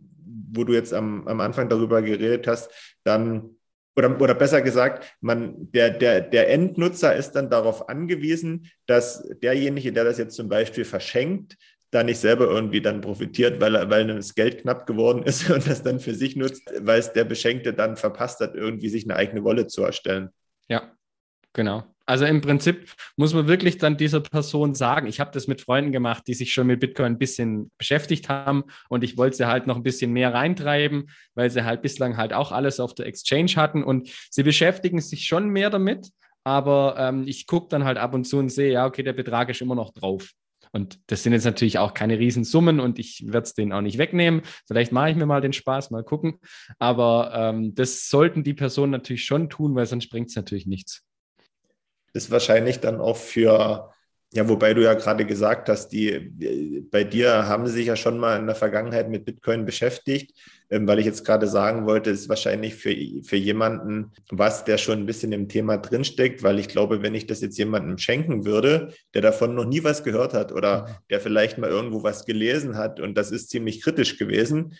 wo 0.52 0.64
du 0.64 0.72
jetzt 0.72 0.92
am, 0.92 1.26
am 1.28 1.40
Anfang 1.40 1.68
darüber 1.68 2.02
geredet 2.02 2.46
hast, 2.46 2.70
dann 3.04 3.56
oder, 3.96 4.20
oder 4.20 4.34
besser 4.34 4.62
gesagt, 4.62 5.16
man, 5.20 5.70
der, 5.72 5.90
der, 5.90 6.20
der 6.20 6.50
Endnutzer 6.50 7.14
ist 7.14 7.32
dann 7.32 7.50
darauf 7.50 7.88
angewiesen, 7.88 8.70
dass 8.86 9.28
derjenige, 9.42 9.92
der 9.92 10.04
das 10.04 10.18
jetzt 10.18 10.36
zum 10.36 10.48
Beispiel 10.48 10.84
verschenkt, 10.84 11.56
da 11.90 12.04
nicht 12.04 12.18
selber 12.18 12.46
irgendwie 12.46 12.80
dann 12.80 13.00
profitiert, 13.00 13.60
weil, 13.60 13.90
weil 13.90 14.06
das 14.06 14.34
Geld 14.34 14.62
knapp 14.62 14.86
geworden 14.86 15.24
ist 15.24 15.50
und 15.50 15.68
das 15.68 15.82
dann 15.82 16.00
für 16.00 16.14
sich 16.14 16.36
nutzt, 16.36 16.62
weil 16.80 17.00
es 17.00 17.12
der 17.12 17.24
Beschenkte 17.24 17.74
dann 17.74 17.96
verpasst 17.96 18.40
hat, 18.40 18.54
irgendwie 18.54 18.88
sich 18.88 19.04
eine 19.04 19.16
eigene 19.16 19.44
Wallet 19.44 19.70
zu 19.70 19.82
erstellen. 19.82 20.30
Ja, 20.68 20.92
genau. 21.52 21.84
Also 22.06 22.24
im 22.24 22.40
Prinzip 22.40 22.92
muss 23.16 23.34
man 23.34 23.46
wirklich 23.46 23.78
dann 23.78 23.96
dieser 23.96 24.20
Person 24.20 24.74
sagen, 24.74 25.06
ich 25.06 25.20
habe 25.20 25.30
das 25.32 25.46
mit 25.46 25.60
Freunden 25.60 25.92
gemacht, 25.92 26.24
die 26.26 26.34
sich 26.34 26.52
schon 26.52 26.66
mit 26.66 26.80
Bitcoin 26.80 27.12
ein 27.12 27.18
bisschen 27.18 27.70
beschäftigt 27.78 28.28
haben 28.28 28.64
und 28.88 29.04
ich 29.04 29.16
wollte 29.16 29.36
sie 29.36 29.46
halt 29.46 29.66
noch 29.66 29.76
ein 29.76 29.82
bisschen 29.82 30.12
mehr 30.12 30.34
reintreiben, 30.34 31.10
weil 31.34 31.50
sie 31.50 31.64
halt 31.64 31.82
bislang 31.82 32.16
halt 32.16 32.32
auch 32.32 32.52
alles 32.52 32.80
auf 32.80 32.94
der 32.94 33.06
Exchange 33.06 33.52
hatten 33.56 33.84
und 33.84 34.10
sie 34.30 34.42
beschäftigen 34.42 35.00
sich 35.00 35.26
schon 35.26 35.50
mehr 35.50 35.70
damit, 35.70 36.08
aber 36.44 36.96
ähm, 36.98 37.24
ich 37.26 37.46
gucke 37.46 37.68
dann 37.68 37.84
halt 37.84 37.98
ab 37.98 38.14
und 38.14 38.24
zu 38.24 38.38
und 38.38 38.48
sehe, 38.48 38.72
ja, 38.72 38.86
okay, 38.86 39.02
der 39.02 39.12
Betrag 39.12 39.48
ist 39.50 39.60
immer 39.60 39.74
noch 39.74 39.92
drauf. 39.92 40.30
Und 40.72 41.00
das 41.08 41.22
sind 41.22 41.32
jetzt 41.32 41.44
natürlich 41.44 41.78
auch 41.78 41.94
keine 41.94 42.18
Riesensummen 42.18 42.80
und 42.80 42.98
ich 42.98 43.24
werde 43.26 43.44
es 43.44 43.54
denen 43.54 43.72
auch 43.72 43.80
nicht 43.80 43.98
wegnehmen. 43.98 44.42
Vielleicht 44.66 44.92
mache 44.92 45.10
ich 45.10 45.16
mir 45.16 45.26
mal 45.26 45.40
den 45.40 45.52
Spaß, 45.52 45.90
mal 45.90 46.04
gucken. 46.04 46.38
Aber 46.78 47.32
ähm, 47.34 47.74
das 47.74 48.08
sollten 48.08 48.44
die 48.44 48.54
Personen 48.54 48.92
natürlich 48.92 49.24
schon 49.24 49.50
tun, 49.50 49.74
weil 49.74 49.86
sonst 49.86 50.08
bringt 50.10 50.28
es 50.28 50.36
natürlich 50.36 50.66
nichts. 50.66 51.04
Das 52.12 52.24
ist 52.24 52.30
wahrscheinlich 52.30 52.80
dann 52.80 53.00
auch 53.00 53.16
für 53.16 53.90
ja, 54.32 54.48
wobei 54.48 54.74
du 54.74 54.84
ja 54.84 54.94
gerade 54.94 55.26
gesagt 55.26 55.68
hast, 55.68 55.88
die 55.88 56.30
bei 56.90 57.02
dir 57.02 57.48
haben 57.48 57.66
sie 57.66 57.72
sich 57.72 57.86
ja 57.86 57.96
schon 57.96 58.18
mal 58.18 58.38
in 58.38 58.46
der 58.46 58.54
Vergangenheit 58.54 59.08
mit 59.10 59.24
Bitcoin 59.24 59.64
beschäftigt, 59.64 60.38
ähm, 60.70 60.86
weil 60.86 61.00
ich 61.00 61.06
jetzt 61.06 61.24
gerade 61.24 61.48
sagen 61.48 61.84
wollte, 61.84 62.10
ist 62.10 62.28
wahrscheinlich 62.28 62.76
für, 62.76 62.94
für 63.24 63.36
jemanden 63.36 64.12
was, 64.30 64.64
der 64.64 64.78
schon 64.78 65.00
ein 65.00 65.06
bisschen 65.06 65.32
im 65.32 65.48
Thema 65.48 65.78
drinsteckt, 65.78 66.44
weil 66.44 66.60
ich 66.60 66.68
glaube, 66.68 67.02
wenn 67.02 67.16
ich 67.16 67.26
das 67.26 67.40
jetzt 67.40 67.58
jemandem 67.58 67.98
schenken 67.98 68.44
würde, 68.44 68.94
der 69.14 69.22
davon 69.22 69.56
noch 69.56 69.64
nie 69.64 69.82
was 69.82 70.04
gehört 70.04 70.32
hat 70.32 70.52
oder 70.52 71.02
der 71.10 71.18
vielleicht 71.18 71.58
mal 71.58 71.70
irgendwo 71.70 72.04
was 72.04 72.24
gelesen 72.24 72.76
hat 72.76 73.00
und 73.00 73.16
das 73.18 73.32
ist 73.32 73.50
ziemlich 73.50 73.82
kritisch 73.82 74.16
gewesen, 74.16 74.76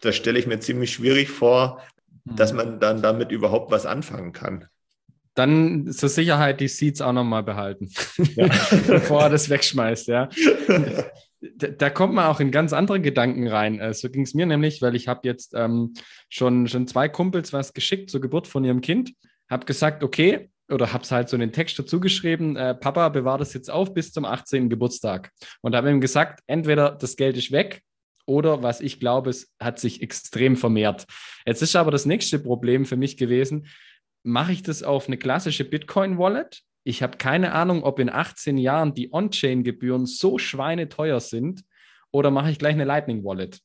das 0.00 0.14
stelle 0.14 0.38
ich 0.38 0.46
mir 0.46 0.60
ziemlich 0.60 0.92
schwierig 0.92 1.28
vor, 1.28 1.82
dass 2.24 2.52
mhm. 2.52 2.56
man 2.56 2.80
dann 2.80 3.02
damit 3.02 3.32
überhaupt 3.32 3.72
was 3.72 3.84
anfangen 3.84 4.32
kann 4.32 4.68
dann 5.34 5.90
zur 5.90 6.08
Sicherheit 6.08 6.60
die 6.60 6.68
Seeds 6.68 7.00
auch 7.00 7.12
nochmal 7.12 7.42
behalten, 7.42 7.90
ja. 8.36 8.48
bevor 8.86 9.22
er 9.22 9.30
das 9.30 9.48
wegschmeißt, 9.48 10.08
ja. 10.08 10.28
da, 11.40 11.68
da, 11.68 11.90
kommt 11.90 12.14
man 12.14 12.26
auch 12.26 12.40
in 12.40 12.50
ganz 12.50 12.72
andere 12.72 13.00
Gedanken 13.00 13.48
rein. 13.48 13.80
Äh, 13.80 13.94
so 13.94 14.10
ging 14.10 14.22
es 14.22 14.34
mir 14.34 14.46
nämlich, 14.46 14.82
weil 14.82 14.94
ich 14.94 15.08
habe 15.08 15.20
jetzt 15.24 15.54
ähm, 15.54 15.94
schon, 16.28 16.68
schon 16.68 16.86
zwei 16.86 17.08
Kumpels 17.08 17.52
was 17.52 17.72
geschickt 17.72 18.10
zur 18.10 18.20
Geburt 18.20 18.46
von 18.46 18.64
ihrem 18.64 18.80
Kind, 18.82 19.14
habe 19.48 19.64
gesagt, 19.64 20.02
okay, 20.02 20.50
oder 20.70 20.92
habe 20.92 21.04
es 21.04 21.10
halt 21.10 21.28
so 21.28 21.36
einen 21.36 21.52
Text 21.52 21.78
dazu 21.78 22.00
geschrieben, 22.00 22.56
äh, 22.56 22.74
Papa, 22.74 23.08
bewahr 23.08 23.38
das 23.38 23.54
jetzt 23.54 23.70
auf 23.70 23.94
bis 23.94 24.12
zum 24.12 24.24
18. 24.24 24.68
Geburtstag. 24.68 25.30
Und 25.60 25.74
habe 25.74 25.90
ihm 25.90 26.00
gesagt, 26.00 26.40
entweder 26.46 26.92
das 26.92 27.16
Geld 27.16 27.36
ist 27.36 27.52
weg 27.52 27.82
oder 28.26 28.62
was 28.62 28.80
ich 28.80 29.00
glaube, 29.00 29.30
es 29.30 29.52
hat 29.60 29.78
sich 29.78 30.02
extrem 30.02 30.56
vermehrt. 30.56 31.06
Jetzt 31.46 31.62
ist 31.62 31.76
aber 31.76 31.90
das 31.90 32.06
nächste 32.06 32.38
Problem 32.38 32.84
für 32.84 32.96
mich 32.96 33.16
gewesen, 33.16 33.66
mache 34.22 34.52
ich 34.52 34.62
das 34.62 34.82
auf 34.82 35.06
eine 35.06 35.18
klassische 35.18 35.64
Bitcoin-Wallet. 35.64 36.62
Ich 36.84 37.02
habe 37.02 37.18
keine 37.18 37.52
Ahnung, 37.52 37.84
ob 37.84 37.98
in 37.98 38.10
18 38.10 38.58
Jahren 38.58 38.94
die 38.94 39.12
On-Chain-Gebühren 39.12 40.06
so 40.06 40.38
schweineteuer 40.38 41.20
sind 41.20 41.62
oder 42.10 42.30
mache 42.30 42.50
ich 42.50 42.58
gleich 42.58 42.74
eine 42.74 42.84
Lightning-Wallet. 42.84 43.60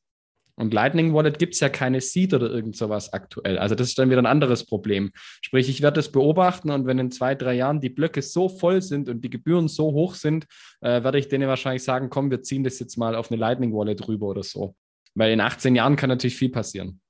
Und 0.59 0.73
Lightning 0.73 1.13
Wallet 1.13 1.37
gibt 1.37 1.53
es 1.53 1.59
ja 1.59 1.69
keine 1.69 2.01
Seed 2.01 2.33
oder 2.33 2.49
irgend 2.49 2.75
sowas 2.75 3.13
aktuell. 3.13 3.59
Also 3.59 3.75
das 3.75 3.89
ist 3.89 3.99
dann 3.99 4.09
wieder 4.09 4.21
ein 4.21 4.25
anderes 4.25 4.65
Problem. 4.65 5.11
Sprich, 5.13 5.69
ich 5.69 5.83
werde 5.83 5.97
das 5.97 6.11
beobachten 6.11 6.71
und 6.71 6.87
wenn 6.87 6.97
in 6.97 7.11
zwei, 7.11 7.35
drei 7.35 7.53
Jahren 7.53 7.79
die 7.79 7.89
Blöcke 7.89 8.23
so 8.23 8.49
voll 8.49 8.81
sind 8.81 9.07
und 9.07 9.23
die 9.23 9.29
Gebühren 9.29 9.67
so 9.67 9.91
hoch 9.91 10.15
sind, 10.15 10.45
äh, 10.81 11.03
werde 11.03 11.19
ich 11.19 11.27
denen 11.27 11.47
wahrscheinlich 11.47 11.83
sagen, 11.83 12.09
komm, 12.09 12.31
wir 12.31 12.41
ziehen 12.41 12.63
das 12.63 12.79
jetzt 12.79 12.97
mal 12.97 13.15
auf 13.15 13.29
eine 13.29 13.39
Lightning 13.39 13.71
Wallet 13.71 14.07
rüber 14.07 14.27
oder 14.27 14.41
so. 14.41 14.75
Weil 15.13 15.31
in 15.31 15.41
18 15.41 15.75
Jahren 15.75 15.95
kann 15.95 16.09
natürlich 16.09 16.37
viel 16.37 16.49
passieren 16.49 17.01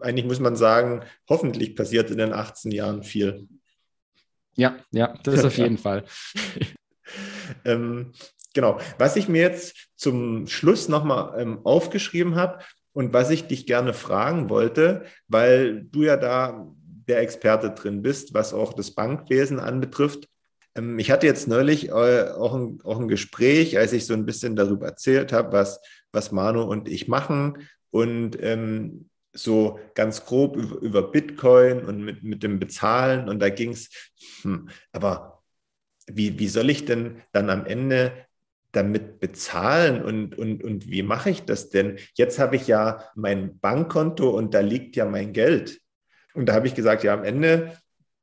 eigentlich 0.00 0.26
muss 0.26 0.40
man 0.40 0.56
sagen, 0.56 1.02
hoffentlich 1.28 1.76
passiert 1.76 2.10
in 2.10 2.18
den 2.18 2.32
18 2.32 2.70
Jahren 2.70 3.02
viel. 3.02 3.48
Ja, 4.54 4.76
ja, 4.90 5.14
das 5.22 5.36
ist 5.36 5.44
auf 5.44 5.58
jeden 5.58 5.78
Fall. 5.78 6.04
ähm, 7.64 8.12
genau. 8.54 8.78
Was 8.98 9.16
ich 9.16 9.28
mir 9.28 9.42
jetzt 9.42 9.88
zum 9.96 10.46
Schluss 10.46 10.88
nochmal 10.88 11.40
ähm, 11.40 11.60
aufgeschrieben 11.64 12.36
habe 12.36 12.58
und 12.92 13.12
was 13.12 13.30
ich 13.30 13.46
dich 13.46 13.66
gerne 13.66 13.94
fragen 13.94 14.50
wollte, 14.50 15.04
weil 15.28 15.84
du 15.84 16.02
ja 16.02 16.16
da 16.16 16.66
der 17.08 17.20
Experte 17.20 17.70
drin 17.70 18.02
bist, 18.02 18.34
was 18.34 18.54
auch 18.54 18.72
das 18.72 18.92
Bankwesen 18.92 19.58
anbetrifft. 19.58 20.28
Ähm, 20.74 20.98
ich 20.98 21.10
hatte 21.10 21.26
jetzt 21.26 21.48
neulich 21.48 21.88
äh, 21.88 22.30
auch, 22.30 22.54
ein, 22.54 22.80
auch 22.84 23.00
ein 23.00 23.08
Gespräch, 23.08 23.78
als 23.78 23.92
ich 23.92 24.06
so 24.06 24.14
ein 24.14 24.26
bisschen 24.26 24.56
darüber 24.56 24.86
erzählt 24.86 25.32
habe, 25.32 25.52
was, 25.52 25.80
was 26.12 26.32
Manu 26.32 26.62
und 26.62 26.88
ich 26.88 27.08
machen. 27.08 27.68
Und 27.90 28.40
ähm, 28.40 29.10
so 29.32 29.78
ganz 29.94 30.24
grob 30.24 30.56
über, 30.56 30.76
über 30.80 31.02
Bitcoin 31.02 31.84
und 31.84 32.04
mit, 32.04 32.22
mit 32.22 32.42
dem 32.42 32.58
Bezahlen. 32.58 33.28
Und 33.28 33.40
da 33.40 33.48
ging 33.48 33.70
es, 33.70 33.90
hm, 34.42 34.68
aber 34.92 35.42
wie, 36.06 36.38
wie 36.38 36.48
soll 36.48 36.70
ich 36.70 36.84
denn 36.84 37.22
dann 37.32 37.50
am 37.50 37.66
Ende 37.66 38.12
damit 38.72 39.18
bezahlen 39.20 40.02
und, 40.02 40.38
und, 40.38 40.62
und 40.62 40.88
wie 40.88 41.02
mache 41.02 41.30
ich 41.30 41.42
das 41.42 41.70
denn? 41.70 41.98
Jetzt 42.14 42.38
habe 42.38 42.56
ich 42.56 42.66
ja 42.66 43.04
mein 43.14 43.58
Bankkonto 43.58 44.30
und 44.30 44.54
da 44.54 44.60
liegt 44.60 44.96
ja 44.96 45.04
mein 45.04 45.32
Geld. 45.32 45.80
Und 46.34 46.46
da 46.46 46.54
habe 46.54 46.66
ich 46.66 46.74
gesagt, 46.74 47.02
ja, 47.02 47.14
am 47.14 47.24
Ende 47.24 47.76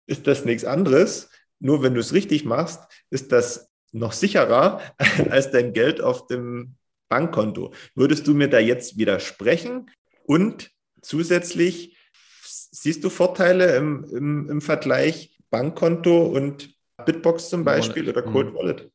ist 0.06 0.28
das 0.28 0.46
nichts 0.46 0.64
anderes. 0.64 1.30
Nur 1.60 1.84
wenn 1.84 1.94
du 1.94 2.00
es 2.00 2.14
richtig 2.14 2.46
machst, 2.46 2.82
ist 3.10 3.32
das 3.32 3.70
noch 3.92 4.14
sicherer 4.14 4.82
als 5.30 5.52
dein 5.52 5.74
Geld 5.74 6.02
auf 6.02 6.28
dem 6.28 6.76
Bankkonto. 7.10 7.74
Würdest 7.96 8.28
du 8.28 8.34
mir 8.34 8.50
da 8.50 8.60
jetzt 8.60 8.98
widersprechen? 8.98 9.90
Und 10.24 10.72
Zusätzlich 11.08 11.96
siehst 12.44 13.02
du 13.02 13.10
Vorteile 13.10 13.78
im, 13.78 14.04
im, 14.12 14.50
im 14.50 14.60
Vergleich 14.60 15.40
Bankkonto 15.50 16.26
und 16.26 16.76
Bitbox 17.06 17.50
zum 17.50 17.64
Beispiel 17.64 18.06
Wallet. 18.08 18.18
oder 18.18 18.30
Cold 18.30 18.52
mhm. 18.52 18.56
Wallet? 18.56 18.92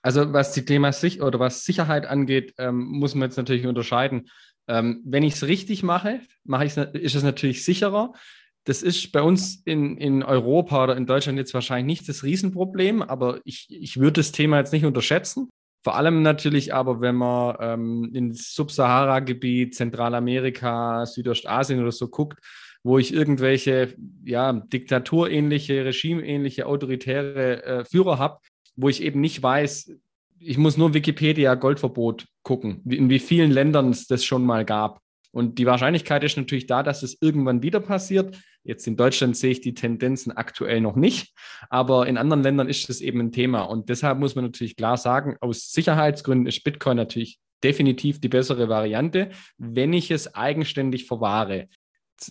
Also 0.00 0.32
was 0.32 0.52
die 0.52 0.64
Thema 0.64 0.94
sich 0.94 1.20
oder 1.20 1.38
was 1.38 1.66
Sicherheit 1.66 2.06
angeht, 2.06 2.54
ähm, 2.56 2.84
muss 2.84 3.14
man 3.14 3.28
jetzt 3.28 3.36
natürlich 3.36 3.66
unterscheiden. 3.66 4.30
Ähm, 4.66 5.02
wenn 5.04 5.22
ich 5.22 5.34
es 5.34 5.46
richtig 5.46 5.82
mache, 5.82 6.20
mache 6.44 6.64
ich 6.64 6.74
ist 6.78 7.14
es 7.14 7.22
natürlich 7.22 7.66
sicherer. 7.66 8.14
Das 8.64 8.82
ist 8.82 9.12
bei 9.12 9.20
uns 9.20 9.60
in, 9.66 9.98
in 9.98 10.22
Europa 10.22 10.84
oder 10.84 10.96
in 10.96 11.04
Deutschland 11.04 11.36
jetzt 11.36 11.52
wahrscheinlich 11.52 11.98
nicht 11.98 12.08
das 12.08 12.24
Riesenproblem, 12.24 13.02
aber 13.02 13.42
ich, 13.44 13.66
ich 13.68 13.98
würde 13.98 14.20
das 14.20 14.32
Thema 14.32 14.56
jetzt 14.56 14.72
nicht 14.72 14.86
unterschätzen. 14.86 15.50
Vor 15.82 15.96
allem 15.96 16.22
natürlich 16.22 16.74
aber, 16.74 17.00
wenn 17.00 17.14
man 17.16 17.56
ähm, 17.60 18.10
ins 18.12 18.54
Subsahara-Gebiet, 18.54 19.74
Zentralamerika, 19.74 21.06
Südostasien 21.06 21.80
oder 21.80 21.92
so 21.92 22.08
guckt, 22.08 22.38
wo 22.82 22.98
ich 22.98 23.12
irgendwelche 23.12 23.94
ja, 24.24 24.52
diktaturähnliche, 24.52 25.84
regimeähnliche, 25.84 26.66
autoritäre 26.66 27.62
äh, 27.64 27.84
Führer 27.84 28.18
habe, 28.18 28.38
wo 28.76 28.88
ich 28.88 29.02
eben 29.02 29.20
nicht 29.20 29.42
weiß, 29.42 29.92
ich 30.38 30.58
muss 30.58 30.76
nur 30.76 30.94
Wikipedia 30.94 31.54
Goldverbot 31.54 32.26
gucken, 32.42 32.82
in 32.88 33.10
wie 33.10 33.18
vielen 33.18 33.50
Ländern 33.50 33.90
es 33.90 34.06
das 34.06 34.24
schon 34.24 34.44
mal 34.44 34.64
gab. 34.64 35.00
Und 35.32 35.58
die 35.58 35.66
Wahrscheinlichkeit 35.66 36.24
ist 36.24 36.36
natürlich 36.36 36.66
da, 36.66 36.82
dass 36.82 37.02
es 37.02 37.18
irgendwann 37.20 37.62
wieder 37.62 37.80
passiert. 37.80 38.36
Jetzt 38.64 38.86
in 38.86 38.96
Deutschland 38.96 39.36
sehe 39.36 39.52
ich 39.52 39.60
die 39.60 39.74
Tendenzen 39.74 40.32
aktuell 40.32 40.80
noch 40.80 40.96
nicht, 40.96 41.34
aber 41.68 42.06
in 42.06 42.18
anderen 42.18 42.42
Ländern 42.42 42.68
ist 42.68 42.90
es 42.90 43.00
eben 43.00 43.20
ein 43.20 43.32
Thema. 43.32 43.62
Und 43.62 43.88
deshalb 43.88 44.18
muss 44.18 44.34
man 44.34 44.44
natürlich 44.44 44.76
klar 44.76 44.96
sagen, 44.96 45.36
aus 45.40 45.70
Sicherheitsgründen 45.72 46.46
ist 46.46 46.64
Bitcoin 46.64 46.96
natürlich 46.96 47.38
definitiv 47.62 48.20
die 48.20 48.28
bessere 48.28 48.68
Variante, 48.68 49.30
wenn 49.58 49.92
ich 49.92 50.10
es 50.10 50.34
eigenständig 50.34 51.06
verwahre. 51.06 51.68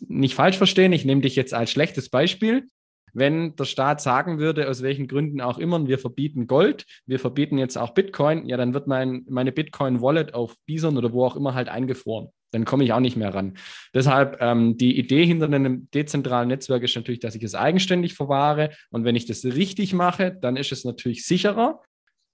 Nicht 0.08 0.36
falsch 0.36 0.58
verstehen, 0.58 0.93
ich 0.93 1.06
nehme 1.06 1.22
dich 1.22 1.36
jetzt 1.36 1.54
als 1.54 1.72
schlechtes 1.72 2.10
Beispiel. 2.10 2.68
Wenn 3.14 3.55
der 3.55 3.66
Staat 3.66 4.01
sagen 4.01 4.39
würde, 4.39 4.70
aus 4.70 4.82
welchen 4.82 5.07
Gründen 5.07 5.41
auch 5.41 5.57
immer, 5.57 5.88
wir 5.88 5.99
verbieten 5.99 6.47
Gold, 6.47 6.86
wir 7.05 7.20
verbieten 7.20 7.57
jetzt 7.57 7.78
auch 7.78 7.93
Bitcoin, 7.93 8.45
ja, 8.45 8.57
dann 8.57 8.74
wird 8.74 8.88
mein, 8.88 9.26
meine 9.30 9.51
Bitcoin-Wallet 9.51 10.34
auf 10.34 10.55
Bison 10.66 10.97
oder 10.97 11.14
wo 11.14 11.26
auch 11.26 11.36
immer 11.36 11.53
halt 11.53 11.70
eingefroren 11.70 12.30
dann 12.51 12.66
komme 12.66 12.84
ich 12.84 12.93
auch 12.93 12.99
nicht 12.99 13.18
mehr 13.18 13.34
ran. 13.34 13.57
Deshalb 13.93 14.38
ähm, 14.41 14.78
die 14.78 14.97
Idee 14.97 15.26
hinter 15.26 15.45
einem 15.45 15.89
dezentralen 15.91 16.47
Netzwerk 16.47 16.84
ist 16.84 16.95
natürlich, 16.95 17.20
dass 17.20 17.36
ich 17.36 17.43
es 17.43 17.55
eigenständig 17.55 18.16
verwahre. 18.16 18.72
Und 18.89 19.05
wenn 19.05 19.16
ich 19.16 19.26
das 19.26 19.45
richtig 19.45 19.93
mache, 19.93 20.32
dann 20.32 20.55
ist 20.55 20.72
es 20.72 20.86
natürlich 20.86 21.26
sicherer. 21.26 21.82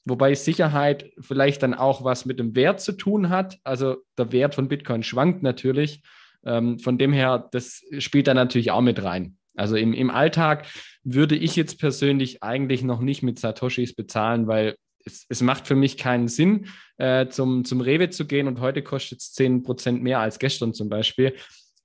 Wobei 0.06 0.36
Sicherheit 0.36 1.12
vielleicht 1.20 1.64
dann 1.64 1.74
auch 1.74 2.04
was 2.04 2.26
mit 2.26 2.40
dem 2.40 2.56
Wert 2.56 2.80
zu 2.80 2.92
tun 2.94 3.30
hat. 3.30 3.58
Also 3.64 3.98
der 4.18 4.32
Wert 4.32 4.56
von 4.56 4.68
Bitcoin 4.68 5.04
schwankt 5.04 5.44
natürlich. 5.44 6.02
Ähm, 6.46 6.80
von 6.80 6.98
dem 6.98 7.12
her, 7.12 7.50
das 7.52 7.84
spielt 7.98 8.28
da 8.28 8.34
natürlich 8.34 8.72
auch 8.72 8.82
mit 8.82 9.04
rein. 9.04 9.38
Also 9.56 9.76
im, 9.76 9.94
im 9.94 10.10
Alltag 10.10 10.68
würde 11.04 11.36
ich 11.36 11.56
jetzt 11.56 11.80
persönlich 11.80 12.44
eigentlich 12.44 12.84
noch 12.84 13.00
nicht 13.00 13.24
mit 13.24 13.40
Satoshis 13.40 13.94
bezahlen, 13.94 14.48
weil 14.48 14.76
es, 15.06 15.26
es 15.30 15.42
macht 15.42 15.68
für 15.68 15.76
mich 15.76 15.98
keinen 15.98 16.28
Sinn, 16.28 16.68
äh, 16.98 17.28
zum, 17.28 17.64
zum 17.66 17.82
Rewe 17.82 18.10
zu 18.10 18.26
gehen 18.26 18.48
und 18.48 18.60
heute 18.60 18.82
kostet 18.82 19.20
es 19.20 19.36
10% 19.36 20.00
mehr 20.00 20.20
als 20.20 20.40
gestern 20.40 20.74
zum 20.74 20.90
Beispiel. 20.90 21.36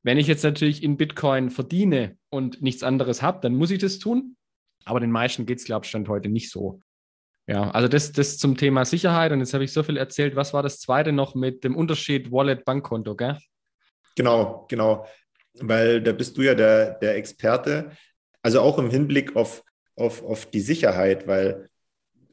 Wenn 0.03 0.19
ich 0.19 0.27
jetzt 0.27 0.45
natürlich 0.45 0.83
in 0.83 0.97
Bitcoin 0.97 1.51
verdiene 1.51 2.17
und 2.31 2.63
nichts 2.63 2.83
anderes 2.83 3.21
habe, 3.21 3.41
dann 3.43 3.55
muss 3.55 3.71
ich 3.71 3.79
das 3.79 3.99
tun. 3.99 4.37
Aber 4.85 5.01
den 5.01 5.11
meisten 5.11 5.45
geht 5.45 5.59
es, 5.59 5.65
glaube 5.65 5.85
ich, 5.85 5.91
Stand 5.91 6.09
heute 6.09 6.31
nicht 6.31 6.51
so. 6.51 6.81
Ja, 7.47 7.71
also 7.71 7.89
das, 7.89 8.13
das 8.13 8.39
zum 8.39 8.57
Thema 8.57 8.85
Sicherheit. 8.85 9.33
Und 9.33 9.41
jetzt 9.41 9.53
habe 9.53 9.65
ich 9.65 9.73
so 9.73 9.83
viel 9.83 9.99
erzählt. 9.99 10.37
Was 10.37 10.55
war 10.55 10.63
das 10.63 10.81
zweite 10.81 11.13
noch 11.13 11.35
mit 11.35 11.65
dem 11.65 11.77
Unterschied 11.77 12.33
Wallet-Bankkonto, 12.33 13.15
gell? 13.15 13.39
Genau, 14.17 14.67
genau. 14.69 15.07
Weil 15.55 16.03
da 16.03 16.13
bist 16.13 16.37
du 16.37 16.43
ja 16.43 16.55
der, 16.55 16.95
der 16.95 17.17
Experte. 17.17 17.91
Also 18.43 18.61
auch 18.61 18.79
im 18.79 18.91
Hinblick 18.91 19.37
auf, 19.37 19.65
auf, 19.97 20.23
auf 20.23 20.47
die 20.47 20.61
Sicherheit, 20.61 21.27
weil 21.27 21.69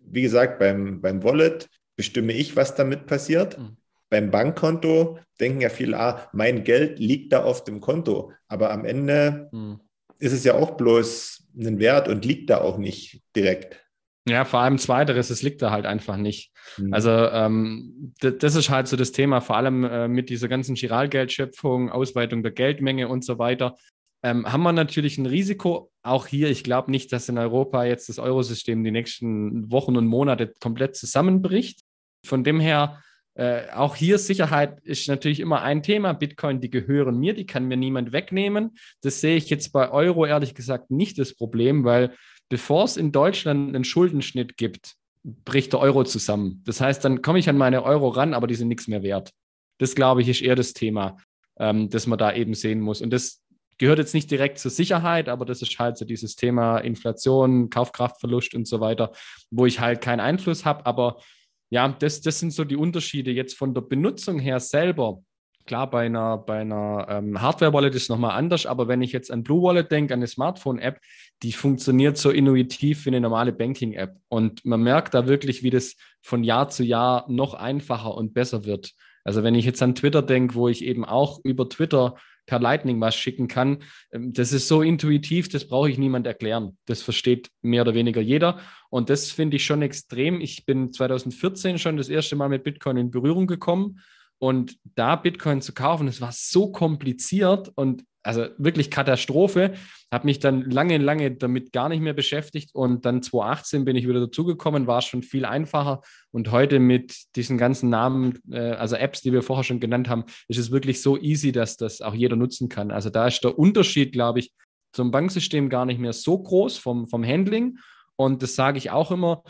wie 0.09 0.21
gesagt, 0.21 0.59
beim, 0.59 1.01
beim 1.01 1.23
Wallet 1.23 1.67
bestimme 1.95 2.33
ich, 2.33 2.55
was 2.55 2.75
damit 2.75 3.07
passiert. 3.07 3.57
Mhm. 3.57 3.77
Beim 4.09 4.31
Bankkonto 4.31 5.19
denken 5.39 5.61
ja 5.61 5.69
viele, 5.69 5.99
ah, 5.99 6.29
mein 6.31 6.63
Geld 6.63 6.97
liegt 6.99 7.33
da 7.33 7.43
auf 7.43 7.63
dem 7.63 7.81
Konto. 7.81 8.31
Aber 8.47 8.71
am 8.71 8.85
Ende 8.85 9.49
mhm. 9.51 9.81
ist 10.19 10.31
es 10.31 10.43
ja 10.43 10.53
auch 10.53 10.77
bloß 10.77 11.47
ein 11.57 11.79
Wert 11.79 12.07
und 12.07 12.23
liegt 12.23 12.49
da 12.49 12.61
auch 12.61 12.77
nicht 12.77 13.21
direkt. 13.35 13.83
Ja, 14.27 14.43
vor 14.45 14.59
allem 14.59 14.77
zweiteres, 14.77 15.29
es 15.29 15.41
liegt 15.41 15.61
da 15.61 15.71
halt 15.71 15.85
einfach 15.85 16.17
nicht. 16.17 16.51
Mhm. 16.77 16.93
Also 16.93 17.09
ähm, 17.11 18.13
das 18.19 18.55
ist 18.55 18.69
halt 18.69 18.87
so 18.87 18.97
das 18.97 19.11
Thema, 19.11 19.39
vor 19.41 19.55
allem 19.55 19.83
äh, 19.83 20.07
mit 20.07 20.29
dieser 20.29 20.47
ganzen 20.47 20.75
Giralgeldschöpfung, 20.75 21.89
Ausweitung 21.89 22.43
der 22.43 22.51
Geldmenge 22.51 23.07
und 23.07 23.23
so 23.23 23.39
weiter. 23.39 23.77
Ähm, 24.23 24.51
haben 24.51 24.63
wir 24.63 24.73
natürlich 24.73 25.17
ein 25.17 25.27
Risiko. 25.27 25.91
Auch 26.01 26.27
hier, 26.27 26.49
ich 26.49 26.63
glaube 26.63 26.91
nicht, 26.91 27.13
dass 27.13 27.29
in 27.29 27.37
Europa 27.37 27.85
jetzt 27.85 28.09
das 28.09 28.19
Eurosystem 28.19 28.83
die 28.83 28.91
nächsten 28.91 29.71
Wochen 29.71 29.95
und 29.95 30.07
Monate 30.07 30.53
komplett 30.59 30.95
zusammenbricht. 30.95 31.81
Von 32.25 32.43
dem 32.43 32.59
her, 32.59 33.01
äh, 33.35 33.69
auch 33.71 33.95
hier 33.95 34.17
Sicherheit 34.17 34.79
ist 34.81 35.07
natürlich 35.07 35.39
immer 35.39 35.61
ein 35.61 35.83
Thema. 35.83 36.13
Bitcoin, 36.13 36.59
die 36.59 36.71
gehören 36.71 37.19
mir, 37.19 37.33
die 37.33 37.45
kann 37.45 37.65
mir 37.65 37.77
niemand 37.77 38.11
wegnehmen. 38.11 38.75
Das 39.01 39.21
sehe 39.21 39.37
ich 39.37 39.49
jetzt 39.49 39.71
bei 39.71 39.91
Euro 39.91 40.25
ehrlich 40.25 40.55
gesagt 40.55 40.89
nicht 40.89 41.19
das 41.19 41.35
Problem, 41.35 41.83
weil 41.83 42.15
bevor 42.49 42.85
es 42.85 42.97
in 42.97 43.11
Deutschland 43.11 43.75
einen 43.75 43.83
Schuldenschnitt 43.83 44.57
gibt, 44.57 44.95
bricht 45.23 45.73
der 45.73 45.79
Euro 45.79 46.03
zusammen. 46.03 46.61
Das 46.65 46.79
heißt, 46.79 47.03
dann 47.03 47.21
komme 47.21 47.39
ich 47.39 47.49
an 47.49 47.57
meine 47.57 47.83
Euro 47.83 48.09
ran, 48.09 48.33
aber 48.33 48.47
die 48.47 48.55
sind 48.55 48.69
nichts 48.69 48.87
mehr 48.87 49.03
wert. 49.03 49.31
Das, 49.77 49.95
glaube 49.95 50.21
ich, 50.21 50.29
ist 50.29 50.41
eher 50.41 50.55
das 50.55 50.73
Thema, 50.73 51.17
ähm, 51.59 51.89
das 51.89 52.07
man 52.07 52.17
da 52.17 52.33
eben 52.33 52.53
sehen 52.53 52.79
muss. 52.79 53.01
Und 53.01 53.11
das 53.11 53.43
gehört 53.77 53.99
jetzt 53.99 54.13
nicht 54.13 54.31
direkt 54.31 54.59
zur 54.59 54.71
Sicherheit, 54.71 55.29
aber 55.29 55.45
das 55.45 55.61
ist 55.61 55.77
halt 55.77 55.97
so 55.97 56.05
dieses 56.05 56.35
Thema 56.35 56.79
Inflation, 56.79 57.69
Kaufkraftverlust 57.69 58.55
und 58.55 58.67
so 58.67 58.79
weiter, 58.79 59.11
wo 59.51 59.65
ich 59.65 59.79
halt 59.79 60.01
keinen 60.01 60.19
Einfluss 60.19 60.65
habe. 60.65 60.85
Aber 60.85 61.21
ja, 61.69 61.89
das, 61.89 62.21
das 62.21 62.39
sind 62.39 62.51
so 62.51 62.63
die 62.63 62.77
Unterschiede 62.77 63.31
jetzt 63.31 63.57
von 63.57 63.73
der 63.73 63.81
Benutzung 63.81 64.39
her 64.39 64.59
selber. 64.59 65.21
Klar, 65.67 65.89
bei 65.89 66.05
einer, 66.05 66.37
bei 66.37 66.61
einer 66.61 67.07
ähm, 67.09 67.41
Hardware-Wallet 67.41 67.93
ist 67.93 68.03
es 68.03 68.09
nochmal 68.09 68.37
anders, 68.37 68.65
aber 68.65 68.87
wenn 68.87 69.01
ich 69.01 69.11
jetzt 69.11 69.29
an 69.29 69.43
Blue 69.43 69.61
Wallet 69.61 69.91
denke, 69.91 70.13
an 70.13 70.21
eine 70.21 70.27
Smartphone-App, 70.27 71.01
die 71.43 71.51
funktioniert 71.51 72.17
so 72.17 72.31
intuitiv 72.31 73.05
wie 73.05 73.09
eine 73.09 73.19
normale 73.19 73.51
Banking-App. 73.51 74.15
Und 74.29 74.65
man 74.65 74.81
merkt 74.81 75.13
da 75.13 75.27
wirklich, 75.27 75.63
wie 75.63 75.69
das 75.69 75.97
von 76.21 76.45
Jahr 76.45 76.69
zu 76.69 76.85
Jahr 76.85 77.25
noch 77.29 77.53
einfacher 77.53 78.15
und 78.15 78.33
besser 78.33 78.63
wird. 78.63 78.93
Also 79.25 79.43
wenn 79.43 79.55
ich 79.55 79.65
jetzt 79.65 79.83
an 79.83 79.93
Twitter 79.93 80.21
denke, 80.21 80.55
wo 80.55 80.69
ich 80.69 80.85
eben 80.85 81.03
auch 81.03 81.41
über 81.43 81.67
Twitter 81.67 82.15
per 82.45 82.61
Lightning 82.61 83.01
was 83.01 83.17
schicken 83.17 83.49
kann, 83.49 83.79
ähm, 84.13 84.31
das 84.31 84.53
ist 84.53 84.69
so 84.69 84.81
intuitiv, 84.81 85.49
das 85.49 85.67
brauche 85.67 85.89
ich 85.89 85.97
niemand 85.97 86.27
erklären. 86.27 86.77
Das 86.85 87.01
versteht 87.01 87.49
mehr 87.61 87.81
oder 87.81 87.93
weniger 87.93 88.21
jeder. 88.21 88.61
Und 88.89 89.09
das 89.09 89.31
finde 89.31 89.57
ich 89.57 89.65
schon 89.65 89.81
extrem. 89.81 90.39
Ich 90.39 90.65
bin 90.65 90.93
2014 90.93 91.77
schon 91.77 91.97
das 91.97 92.07
erste 92.07 92.37
Mal 92.37 92.47
mit 92.47 92.63
Bitcoin 92.63 92.95
in 92.95 93.11
Berührung 93.11 93.47
gekommen 93.47 93.99
und 94.39 94.77
da 94.95 95.15
Bitcoin 95.15 95.61
zu 95.61 95.73
kaufen, 95.73 96.07
es 96.07 96.21
war 96.21 96.31
so 96.31 96.71
kompliziert 96.71 97.71
und 97.75 98.03
also 98.27 98.47
wirklich 98.57 98.91
Katastrophe. 98.91 99.75
Habe 100.11 100.25
mich 100.25 100.39
dann 100.39 100.69
lange, 100.69 100.97
lange 100.97 101.31
damit 101.31 101.71
gar 101.71 101.87
nicht 101.87 102.01
mehr 102.01 102.13
beschäftigt 102.13 102.75
und 102.75 103.05
dann 103.05 103.23
2018 103.23 103.85
bin 103.85 103.95
ich 103.95 104.05
wieder 104.05 104.19
dazugekommen, 104.19 104.85
war 104.85 105.01
schon 105.01 105.23
viel 105.23 105.45
einfacher 105.45 106.01
und 106.31 106.51
heute 106.51 106.79
mit 106.79 107.15
diesen 107.37 107.57
ganzen 107.57 107.89
Namen, 107.89 108.37
äh, 108.51 108.71
also 108.71 108.97
Apps, 108.97 109.21
die 109.21 109.31
wir 109.31 109.43
vorher 109.43 109.63
schon 109.63 109.79
genannt 109.79 110.09
haben, 110.09 110.25
ist 110.49 110.57
es 110.59 110.71
wirklich 110.71 111.01
so 111.01 111.17
easy, 111.17 111.53
dass 111.53 111.77
das 111.77 112.01
auch 112.01 112.13
jeder 112.13 112.35
nutzen 112.35 112.67
kann. 112.67 112.91
Also 112.91 113.09
da 113.09 113.27
ist 113.27 113.45
der 113.45 113.57
Unterschied, 113.57 114.11
glaube 114.11 114.39
ich, 114.39 114.51
zum 114.91 115.09
Banksystem 115.09 115.69
gar 115.69 115.85
nicht 115.85 115.99
mehr 115.99 116.13
so 116.13 116.37
groß 116.37 116.77
vom, 116.77 117.07
vom 117.07 117.23
Handling 117.23 117.77
und 118.17 118.43
das 118.43 118.55
sage 118.55 118.77
ich 118.77 118.91
auch 118.91 119.11
immer, 119.11 119.43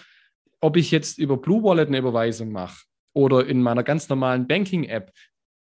ob 0.60 0.78
ich 0.78 0.92
jetzt 0.92 1.18
über 1.18 1.38
Blue 1.38 1.64
Wallet 1.64 1.88
eine 1.88 1.98
Überweisung 1.98 2.52
mache 2.52 2.87
oder 3.18 3.48
in 3.48 3.64
meiner 3.64 3.82
ganz 3.82 4.10
normalen 4.10 4.48
Banking-App, 4.48 5.12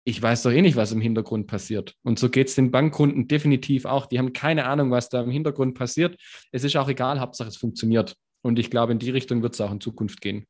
ich 0.05 0.21
weiß 0.21 0.43
doch 0.43 0.53
eh 0.53 0.61
nicht, 0.61 0.77
was 0.77 0.93
im 0.93 1.01
Hintergrund 1.01 1.47
passiert. 1.47 1.95
Und 2.03 2.19
so 2.19 2.29
geht 2.29 2.49
es 2.49 2.55
den 2.55 2.71
Bankkunden 2.71 3.29
definitiv 3.29 3.87
auch. 3.87 4.05
Die 4.05 4.19
haben 4.19 4.35
keine 4.35 4.67
Ahnung, 4.67 4.91
was 4.91 5.09
da 5.09 5.23
im 5.23 5.31
Hintergrund 5.31 5.75
passiert. 5.75 6.17
Es 6.53 6.65
ist 6.65 6.77
auch 6.77 6.89
egal, 6.89 7.19
Hauptsache 7.19 7.49
es 7.49 7.57
funktioniert. 7.57 8.15
Und 8.43 8.59
ich 8.59 8.71
glaube, 8.71 8.93
in 8.93 8.99
die 8.99 9.11
Richtung 9.11 9.43
wird 9.43 9.55
es 9.55 9.61
auch 9.63 9.73
in 9.73 9.81
Zukunft 9.81 10.21
gehen. 10.21 10.45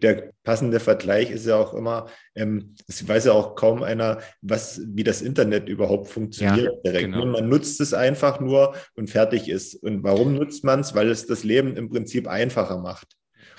Der 0.00 0.32
passende 0.44 0.80
Vergleich 0.80 1.30
ist 1.30 1.44
ja 1.44 1.56
auch 1.56 1.74
immer, 1.74 2.06
ähm, 2.34 2.74
es 2.86 3.06
weiß 3.06 3.26
ja 3.26 3.32
auch 3.32 3.54
kaum 3.54 3.82
einer, 3.82 4.18
was, 4.40 4.80
wie 4.86 5.04
das 5.04 5.20
Internet 5.20 5.68
überhaupt 5.68 6.08
funktioniert 6.08 6.72
ja, 6.72 6.80
direkt. 6.90 7.12
Genau. 7.12 7.26
Man 7.26 7.48
nutzt 7.50 7.80
es 7.82 7.92
einfach 7.92 8.40
nur 8.40 8.74
und 8.94 9.10
fertig 9.10 9.48
ist. 9.48 9.74
Und 9.74 10.04
warum 10.04 10.34
nutzt 10.34 10.64
man 10.64 10.80
es? 10.80 10.94
Weil 10.94 11.10
es 11.10 11.26
das 11.26 11.44
Leben 11.44 11.76
im 11.76 11.90
Prinzip 11.90 12.26
einfacher 12.26 12.78
macht. 12.78 13.08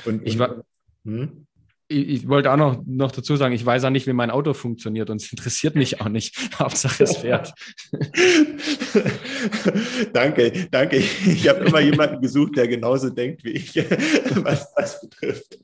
Und, 0.05 0.25
ich 0.25 0.39
war, 0.39 0.63
hm? 1.05 1.45
Ich, 1.89 2.07
ich, 2.07 2.27
wollte 2.27 2.51
auch 2.51 2.57
noch, 2.57 2.83
noch 2.85 3.11
dazu 3.11 3.35
sagen, 3.35 3.53
ich 3.53 3.65
weiß 3.65 3.83
auch 3.83 3.89
nicht, 3.89 4.07
wie 4.07 4.13
mein 4.13 4.29
Auto 4.29 4.53
funktioniert 4.53 5.09
und 5.09 5.21
es 5.21 5.31
interessiert 5.31 5.75
mich 5.75 5.99
auch 5.99 6.09
nicht. 6.09 6.37
Hauptsache 6.59 7.03
es 7.03 7.17
fährt. 7.17 7.53
danke, 10.13 10.67
danke. 10.71 10.97
Ich 10.97 11.49
habe 11.49 11.65
immer 11.65 11.79
jemanden 11.79 12.21
gesucht, 12.21 12.55
der 12.55 12.67
genauso 12.67 13.09
denkt 13.09 13.43
wie 13.43 13.51
ich, 13.51 13.75
was 14.43 14.73
das 14.75 15.01
betrifft 15.01 15.57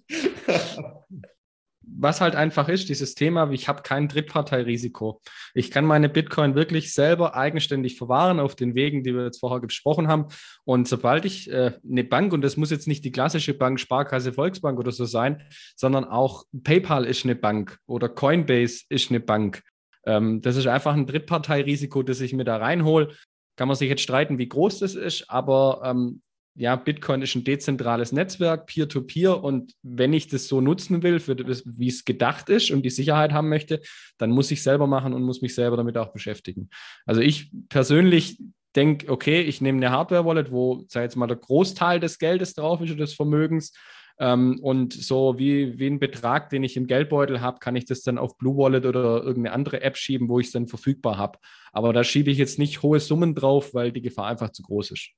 was 1.87 2.21
halt 2.21 2.35
einfach 2.35 2.69
ist, 2.69 2.89
dieses 2.89 3.15
Thema, 3.15 3.49
ich 3.51 3.67
habe 3.67 3.81
kein 3.81 4.07
Drittparteirisiko. 4.07 5.21
Ich 5.53 5.71
kann 5.71 5.85
meine 5.85 6.09
Bitcoin 6.09 6.55
wirklich 6.55 6.93
selber 6.93 7.35
eigenständig 7.35 7.97
verwahren 7.97 8.39
auf 8.39 8.55
den 8.55 8.75
Wegen, 8.75 9.03
die 9.03 9.13
wir 9.13 9.25
jetzt 9.25 9.39
vorher 9.39 9.59
gesprochen 9.59 10.07
haben. 10.07 10.27
Und 10.63 10.87
sobald 10.87 11.25
ich 11.25 11.51
äh, 11.51 11.73
eine 11.89 12.03
Bank, 12.03 12.33
und 12.33 12.41
das 12.41 12.57
muss 12.57 12.71
jetzt 12.71 12.87
nicht 12.87 13.05
die 13.05 13.11
klassische 13.11 13.53
Bank, 13.53 13.79
Sparkasse, 13.79 14.33
Volksbank 14.33 14.79
oder 14.79 14.91
so 14.91 15.05
sein, 15.05 15.43
sondern 15.75 16.05
auch 16.05 16.45
PayPal 16.63 17.05
ist 17.05 17.23
eine 17.23 17.35
Bank 17.35 17.79
oder 17.85 18.09
Coinbase 18.09 18.83
ist 18.89 19.09
eine 19.09 19.19
Bank. 19.19 19.61
Ähm, 20.05 20.41
das 20.41 20.55
ist 20.55 20.67
einfach 20.67 20.93
ein 20.93 21.07
Drittparteirisiko, 21.07 22.03
das 22.03 22.21
ich 22.21 22.33
mir 22.33 22.45
da 22.45 22.57
reinhole. 22.57 23.15
Kann 23.57 23.67
man 23.67 23.77
sich 23.77 23.89
jetzt 23.89 24.01
streiten, 24.01 24.37
wie 24.37 24.49
groß 24.49 24.79
das 24.79 24.95
ist, 24.95 25.29
aber 25.29 25.81
ähm, 25.85 26.21
ja, 26.55 26.75
Bitcoin 26.77 27.21
ist 27.21 27.35
ein 27.35 27.43
dezentrales 27.43 28.13
Netzwerk, 28.13 28.65
Peer-to-Peer. 28.67 29.31
-Peer, 29.31 29.41
und 29.41 29.73
wenn 29.83 30.13
ich 30.13 30.27
das 30.27 30.47
so 30.47 30.61
nutzen 30.61 31.03
will, 31.03 31.19
für 31.19 31.37
wie 31.37 31.87
es 31.87 32.05
gedacht 32.05 32.49
ist 32.49 32.71
und 32.71 32.83
die 32.83 32.89
Sicherheit 32.89 33.33
haben 33.33 33.49
möchte, 33.49 33.81
dann 34.17 34.31
muss 34.31 34.51
ich 34.51 34.63
selber 34.63 34.87
machen 34.87 35.13
und 35.13 35.23
muss 35.23 35.41
mich 35.41 35.53
selber 35.53 35.75
damit 35.75 35.97
auch 35.97 36.13
beschäftigen. 36.13 36.69
Also 37.05 37.19
ich 37.19 37.51
persönlich 37.67 38.39
denke, 38.73 39.11
okay, 39.11 39.41
ich 39.41 39.59
nehme 39.59 39.77
eine 39.77 39.91
Hardware-Wallet, 39.91 40.51
wo, 40.51 40.85
sag 40.87 41.03
jetzt 41.03 41.17
mal, 41.17 41.27
der 41.27 41.37
Großteil 41.37 41.99
des 41.99 42.19
Geldes 42.19 42.53
drauf 42.53 42.79
ist 42.81 42.91
oder 42.91 43.01
des 43.01 43.13
Vermögens. 43.13 43.73
Ähm, 44.17 44.59
und 44.61 44.93
so 44.93 45.37
wie, 45.37 45.77
wie 45.77 45.87
ein 45.87 45.99
Betrag, 45.99 46.49
den 46.49 46.63
ich 46.63 46.77
im 46.77 46.87
Geldbeutel 46.87 47.41
habe, 47.41 47.59
kann 47.59 47.75
ich 47.75 47.83
das 47.83 48.01
dann 48.01 48.17
auf 48.17 48.37
Blue 48.37 48.55
Wallet 48.55 48.85
oder 48.85 49.23
irgendeine 49.23 49.53
andere 49.53 49.81
App 49.81 49.97
schieben, 49.97 50.29
wo 50.29 50.39
ich 50.39 50.47
es 50.47 50.53
dann 50.53 50.67
verfügbar 50.67 51.17
habe. 51.17 51.37
Aber 51.73 51.91
da 51.91 52.05
schiebe 52.05 52.31
ich 52.31 52.37
jetzt 52.37 52.59
nicht 52.59 52.81
hohe 52.81 53.01
Summen 53.01 53.35
drauf, 53.35 53.73
weil 53.73 53.91
die 53.91 54.01
Gefahr 54.01 54.27
einfach 54.27 54.51
zu 54.51 54.63
groß 54.63 54.91
ist. 54.91 55.11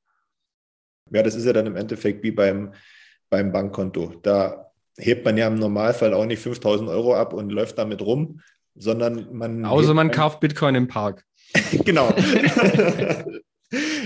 Ja, 1.11 1.23
das 1.23 1.35
ist 1.35 1.45
ja 1.45 1.53
dann 1.53 1.67
im 1.67 1.75
Endeffekt 1.75 2.23
wie 2.23 2.31
beim, 2.31 2.73
beim 3.29 3.51
Bankkonto. 3.51 4.15
Da 4.21 4.71
hebt 4.97 5.25
man 5.25 5.37
ja 5.37 5.47
im 5.47 5.55
Normalfall 5.55 6.13
auch 6.13 6.25
nicht 6.25 6.41
5000 6.41 6.89
Euro 6.89 7.15
ab 7.15 7.33
und 7.33 7.51
läuft 7.51 7.77
damit 7.77 8.01
rum, 8.01 8.41
sondern 8.75 9.27
man. 9.35 9.65
Außer 9.65 9.93
man 9.93 10.11
kauft 10.11 10.39
Bitcoin 10.39 10.75
im 10.75 10.87
Park. 10.87 11.23
genau. 11.85 12.13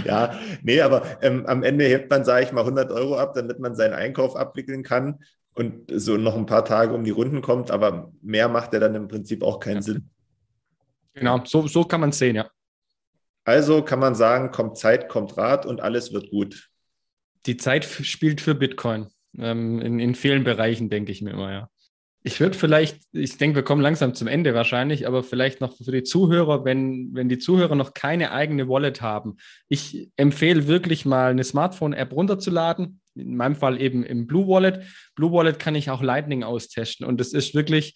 ja, 0.06 0.40
nee, 0.62 0.82
aber 0.82 1.04
ähm, 1.22 1.46
am 1.48 1.64
Ende 1.64 1.86
hebt 1.86 2.10
man, 2.10 2.24
sage 2.24 2.46
ich 2.46 2.52
mal, 2.52 2.62
100 2.62 2.92
Euro 2.92 3.18
ab, 3.18 3.34
damit 3.34 3.60
man 3.60 3.76
seinen 3.76 3.94
Einkauf 3.94 4.36
abwickeln 4.36 4.84
kann 4.84 5.20
und 5.54 5.92
so 5.94 6.18
noch 6.18 6.36
ein 6.36 6.46
paar 6.46 6.66
Tage 6.66 6.94
um 6.94 7.04
die 7.04 7.12
Runden 7.12 7.42
kommt, 7.42 7.72
aber 7.72 8.12
mehr 8.22 8.48
macht 8.48 8.74
ja 8.74 8.80
dann 8.80 8.96
im 8.96 9.08
Prinzip 9.08 9.44
auch 9.44 9.60
keinen 9.60 9.78
ja. 9.78 9.82
Sinn. 9.82 10.10
Genau, 11.14 11.42
so, 11.44 11.68
so 11.68 11.84
kann 11.84 12.00
man 12.00 12.12
es 12.12 12.20
sehen, 12.20 12.36
ja. 12.36 12.50
Also 13.44 13.82
kann 13.82 14.00
man 14.00 14.16
sagen, 14.16 14.52
kommt 14.52 14.78
Zeit, 14.78 15.10
kommt 15.10 15.36
Rat 15.36 15.66
und 15.66 15.82
alles 15.82 16.14
wird 16.14 16.30
gut 16.30 16.71
die 17.46 17.58
Zeit 17.58 17.86
spielt 17.86 18.42
für 18.42 18.56
Bitcoin. 18.56 19.08
Ähm, 19.38 19.80
in, 19.80 20.00
in 20.00 20.16
vielen 20.16 20.44
Bereichen, 20.44 20.90
denke 20.90 21.12
ich 21.12 21.22
mir 21.22 21.32
immer, 21.32 21.52
ja. 21.52 21.70
Ich 22.24 22.40
würde 22.40 22.56
vielleicht, 22.56 23.00
ich 23.14 23.38
denke, 23.38 23.56
wir 23.56 23.64
kommen 23.64 23.82
langsam 23.82 24.14
zum 24.14 24.28
Ende 24.28 24.54
wahrscheinlich, 24.54 25.08
aber 25.08 25.24
vielleicht 25.24 25.60
noch 25.60 25.76
für 25.76 25.92
die 25.92 26.04
Zuhörer, 26.04 26.64
wenn, 26.64 27.10
wenn 27.14 27.30
die 27.30 27.40
Zuhörer 27.40 27.74
noch 27.74 27.96
keine 27.96 28.32
eigene 28.32 28.70
Wallet 28.70 29.02
haben. 29.02 29.38
Ich 29.70 30.10
empfehle 30.18 30.68
wirklich 30.68 31.04
mal 31.06 31.32
eine 31.32 31.44
Smartphone-App 31.44 32.14
runterzuladen. 32.14 33.02
In 33.16 33.36
meinem 33.36 33.56
Fall 33.56 33.82
eben 33.82 34.04
im 34.04 34.28
Blue 34.28 34.48
Wallet. 34.48 34.84
Blue 35.16 35.32
Wallet 35.32 35.58
kann 35.58 35.74
ich 35.74 35.90
auch 35.90 36.04
Lightning 36.04 36.44
austesten 36.44 37.08
und 37.08 37.20
es 37.20 37.34
ist 37.34 37.56
wirklich, 37.56 37.96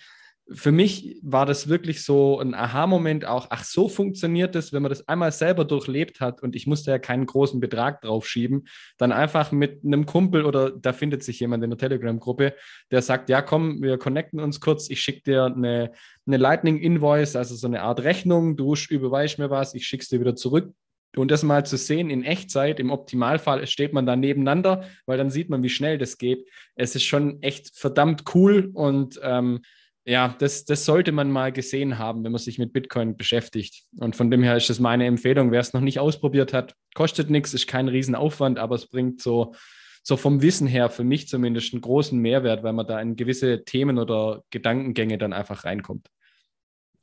für 0.54 0.72
mich 0.72 1.18
war 1.24 1.48
das 1.48 1.70
wirklich 1.70 2.04
so 2.04 2.40
ein 2.40 2.54
Aha-Moment 2.54 3.26
auch, 3.26 3.48
ach, 3.50 3.64
so 3.64 3.90
funktioniert 3.90 4.54
das, 4.54 4.74
wenn 4.74 4.84
man 4.84 4.92
das 4.92 5.08
einmal 5.08 5.32
selber 5.32 5.66
durchlebt 5.66 6.20
hat 6.22 6.44
und 6.44 6.56
ich 6.56 6.68
musste 6.68 6.92
ja 6.92 7.00
keinen 7.00 7.26
großen 7.26 7.60
Betrag 7.60 8.02
draufschieben, 8.02 8.68
dann 8.98 9.12
einfach 9.12 9.52
mit 9.52 9.84
einem 9.84 10.06
Kumpel 10.06 10.46
oder 10.46 10.70
da 10.70 10.94
findet 10.94 11.24
sich 11.24 11.40
jemand 11.40 11.64
in 11.64 11.72
der 11.72 11.80
Telegram-Gruppe, 11.80 12.54
der 12.92 13.02
sagt, 13.02 13.30
ja, 13.30 13.42
komm, 13.42 13.82
wir 13.82 13.98
connecten 13.98 14.40
uns 14.40 14.60
kurz, 14.60 14.90
ich 14.90 15.02
schicke 15.02 15.24
dir 15.24 15.46
eine, 15.46 15.92
eine 16.28 16.38
Lightning-Invoice, 16.38 17.36
also 17.36 17.56
so 17.56 17.66
eine 17.66 17.82
Art 17.82 18.04
Rechnung, 18.04 18.56
du 18.56 18.76
überweist 18.90 19.40
mir 19.40 19.50
was, 19.50 19.74
ich 19.74 19.88
schicke 19.88 20.04
es 20.04 20.10
dir 20.10 20.20
wieder 20.20 20.36
zurück. 20.36 20.72
Und 21.16 21.32
das 21.32 21.44
mal 21.44 21.66
zu 21.66 21.78
sehen 21.78 22.10
in 22.10 22.24
Echtzeit, 22.24 22.80
im 22.80 22.92
Optimalfall 22.92 23.66
steht 23.68 23.94
man 23.94 24.06
da 24.06 24.18
nebeneinander, 24.18 24.84
weil 25.06 25.18
dann 25.18 25.30
sieht 25.30 25.50
man, 25.50 25.64
wie 25.64 25.70
schnell 25.70 25.98
das 25.98 26.18
geht. 26.18 26.46
Es 26.76 26.94
ist 26.94 27.06
schon 27.06 27.42
echt 27.42 27.72
verdammt 27.74 28.24
cool 28.36 28.70
und 28.74 29.18
ähm, 29.24 29.62
ja, 30.06 30.36
das, 30.40 30.66
das 30.66 30.86
sollte 30.86 31.12
man 31.12 31.32
mal 31.32 31.52
gesehen 31.52 31.98
haben, 31.98 32.24
wenn 32.24 32.32
man 32.32 32.40
sich 32.40 32.60
mit 32.60 32.74
Bitcoin 32.74 33.18
beschäftigt. 33.18 33.84
Und 33.98 34.16
von 34.16 34.30
dem 34.30 34.44
her 34.44 34.56
ist 34.56 34.70
das 34.70 34.80
meine 34.80 35.06
Empfehlung. 35.06 35.52
Wer 35.52 35.60
es 35.60 35.74
noch 35.74 35.82
nicht 35.82 36.00
ausprobiert 36.00 36.54
hat, 36.54 36.76
kostet 36.94 37.30
nichts, 37.30 37.54
ist 37.54 37.68
kein 37.68 37.88
Riesenaufwand, 37.88 38.60
aber 38.60 38.76
es 38.76 38.88
bringt 38.88 39.22
so 39.22 39.54
so 40.08 40.18
vom 40.18 40.44
Wissen 40.44 40.68
her 40.68 40.90
für 40.90 41.04
mich 41.04 41.28
zumindest 41.28 41.74
einen 41.74 41.82
großen 41.82 42.20
Mehrwert, 42.20 42.62
weil 42.62 42.74
man 42.74 42.86
da 42.86 43.02
in 43.02 43.16
gewisse 43.16 43.66
Themen 43.66 43.98
oder 43.98 44.44
Gedankengänge 44.52 45.18
dann 45.18 45.34
einfach 45.34 45.66
reinkommt. 45.66 46.10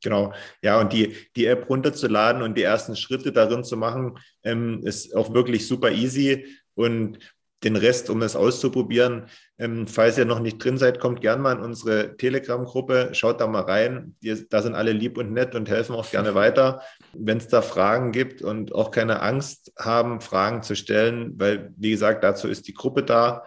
Genau, 0.04 0.32
ja, 0.62 0.80
und 0.80 0.92
die, 0.92 1.16
die 1.34 1.46
App 1.46 1.68
runterzuladen 1.68 2.42
und 2.42 2.56
die 2.56 2.62
ersten 2.62 2.94
Schritte 2.94 3.32
darin 3.32 3.64
zu 3.64 3.76
machen, 3.76 4.18
ähm, 4.44 4.80
ist 4.84 5.16
auch 5.16 5.34
wirklich 5.34 5.66
super 5.66 5.90
easy. 5.90 6.46
Und 6.74 7.18
den 7.64 7.76
Rest, 7.76 8.10
um 8.10 8.22
es 8.22 8.36
auszuprobieren. 8.36 9.26
Ähm, 9.58 9.86
falls 9.86 10.18
ihr 10.18 10.24
noch 10.24 10.40
nicht 10.40 10.62
drin 10.62 10.78
seid, 10.78 10.98
kommt 10.98 11.20
gerne 11.20 11.42
mal 11.42 11.56
in 11.56 11.62
unsere 11.62 12.16
Telegram-Gruppe, 12.16 13.10
schaut 13.12 13.40
da 13.40 13.46
mal 13.46 13.62
rein. 13.62 14.16
Die, 14.22 14.48
da 14.48 14.62
sind 14.62 14.74
alle 14.74 14.92
lieb 14.92 15.18
und 15.18 15.32
nett 15.32 15.54
und 15.54 15.68
helfen 15.68 15.94
auch 15.94 16.10
gerne 16.10 16.34
weiter. 16.34 16.82
Wenn 17.12 17.38
es 17.38 17.48
da 17.48 17.62
Fragen 17.62 18.12
gibt 18.12 18.42
und 18.42 18.74
auch 18.74 18.90
keine 18.90 19.22
Angst 19.22 19.72
haben, 19.78 20.20
Fragen 20.20 20.62
zu 20.62 20.74
stellen, 20.74 21.34
weil, 21.38 21.72
wie 21.76 21.90
gesagt, 21.90 22.24
dazu 22.24 22.48
ist 22.48 22.66
die 22.66 22.74
Gruppe 22.74 23.02
da, 23.02 23.44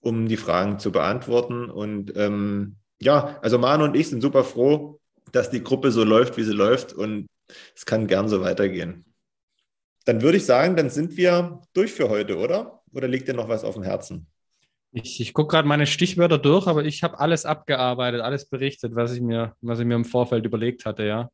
um 0.00 0.28
die 0.28 0.36
Fragen 0.36 0.78
zu 0.78 0.92
beantworten. 0.92 1.70
Und 1.70 2.16
ähm, 2.16 2.76
ja, 3.00 3.38
also 3.42 3.58
Manu 3.58 3.84
und 3.84 3.96
ich 3.96 4.08
sind 4.08 4.20
super 4.20 4.44
froh, 4.44 5.00
dass 5.32 5.50
die 5.50 5.62
Gruppe 5.62 5.90
so 5.90 6.04
läuft, 6.04 6.36
wie 6.36 6.44
sie 6.44 6.52
läuft 6.52 6.92
und 6.92 7.26
es 7.74 7.86
kann 7.86 8.06
gern 8.06 8.28
so 8.28 8.40
weitergehen. 8.40 9.04
Dann 10.04 10.22
würde 10.22 10.36
ich 10.36 10.46
sagen, 10.46 10.76
dann 10.76 10.90
sind 10.90 11.16
wir 11.16 11.62
durch 11.72 11.92
für 11.92 12.08
heute, 12.08 12.38
oder? 12.38 12.75
Oder 12.96 13.08
liegt 13.08 13.28
dir 13.28 13.34
noch 13.34 13.50
was 13.50 13.62
auf 13.62 13.74
dem 13.74 13.82
Herzen? 13.82 14.26
Ich, 14.90 15.20
ich 15.20 15.34
gucke 15.34 15.52
gerade 15.52 15.68
meine 15.68 15.86
Stichwörter 15.86 16.38
durch, 16.38 16.66
aber 16.66 16.82
ich 16.86 17.02
habe 17.02 17.20
alles 17.20 17.44
abgearbeitet, 17.44 18.22
alles 18.22 18.48
berichtet, 18.48 18.94
was 18.94 19.12
ich, 19.12 19.20
mir, 19.20 19.54
was 19.60 19.78
ich 19.78 19.84
mir 19.84 19.96
im 19.96 20.06
Vorfeld 20.06 20.46
überlegt 20.46 20.86
hatte, 20.86 21.04
ja. 21.04 21.30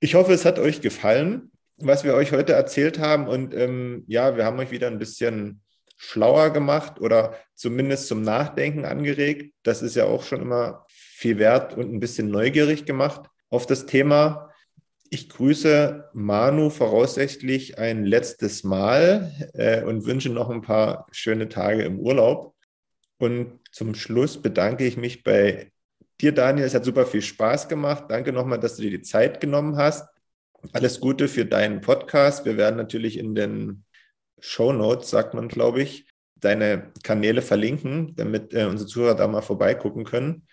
Ich 0.00 0.14
hoffe, 0.14 0.34
es 0.34 0.44
hat 0.44 0.58
euch 0.58 0.82
gefallen, 0.82 1.50
was 1.78 2.04
wir 2.04 2.12
euch 2.12 2.32
heute 2.32 2.52
erzählt 2.52 2.98
haben. 2.98 3.26
Und 3.28 3.54
ähm, 3.54 4.04
ja, 4.08 4.36
wir 4.36 4.44
haben 4.44 4.58
euch 4.58 4.70
wieder 4.70 4.88
ein 4.88 4.98
bisschen 4.98 5.62
schlauer 5.96 6.50
gemacht 6.50 7.00
oder 7.00 7.34
zumindest 7.54 8.08
zum 8.08 8.20
Nachdenken 8.20 8.84
angeregt. 8.84 9.54
Das 9.62 9.80
ist 9.80 9.96
ja 9.96 10.04
auch 10.04 10.22
schon 10.22 10.42
immer 10.42 10.84
viel 10.88 11.38
wert 11.38 11.74
und 11.78 11.94
ein 11.94 12.00
bisschen 12.00 12.28
neugierig 12.28 12.84
gemacht 12.84 13.30
auf 13.48 13.64
das 13.64 13.86
Thema. 13.86 14.50
Ich 15.14 15.28
grüße 15.28 16.10
Manu 16.12 16.70
voraussichtlich 16.70 17.78
ein 17.78 18.04
letztes 18.04 18.64
Mal 18.64 19.30
äh, 19.52 19.84
und 19.84 20.06
wünsche 20.06 20.28
noch 20.28 20.50
ein 20.50 20.60
paar 20.60 21.06
schöne 21.12 21.48
Tage 21.48 21.84
im 21.84 22.00
Urlaub. 22.00 22.56
Und 23.18 23.60
zum 23.70 23.94
Schluss 23.94 24.42
bedanke 24.42 24.84
ich 24.84 24.96
mich 24.96 25.22
bei 25.22 25.70
dir, 26.20 26.32
Daniel. 26.32 26.66
Es 26.66 26.74
hat 26.74 26.84
super 26.84 27.06
viel 27.06 27.22
Spaß 27.22 27.68
gemacht. 27.68 28.06
Danke 28.08 28.32
nochmal, 28.32 28.58
dass 28.58 28.74
du 28.74 28.82
dir 28.82 28.90
die 28.90 29.02
Zeit 29.02 29.40
genommen 29.40 29.76
hast. 29.76 30.04
Alles 30.72 30.98
Gute 30.98 31.28
für 31.28 31.46
deinen 31.46 31.80
Podcast. 31.80 32.44
Wir 32.44 32.56
werden 32.56 32.74
natürlich 32.74 33.16
in 33.16 33.36
den 33.36 33.84
Show 34.40 34.72
Notes, 34.72 35.10
sagt 35.10 35.32
man, 35.32 35.46
glaube 35.46 35.80
ich, 35.80 36.08
deine 36.34 36.90
Kanäle 37.04 37.40
verlinken, 37.40 38.16
damit 38.16 38.52
äh, 38.52 38.64
unsere 38.64 38.88
Zuhörer 38.88 39.14
da 39.14 39.28
mal 39.28 39.42
vorbeigucken 39.42 40.02
können. 40.02 40.48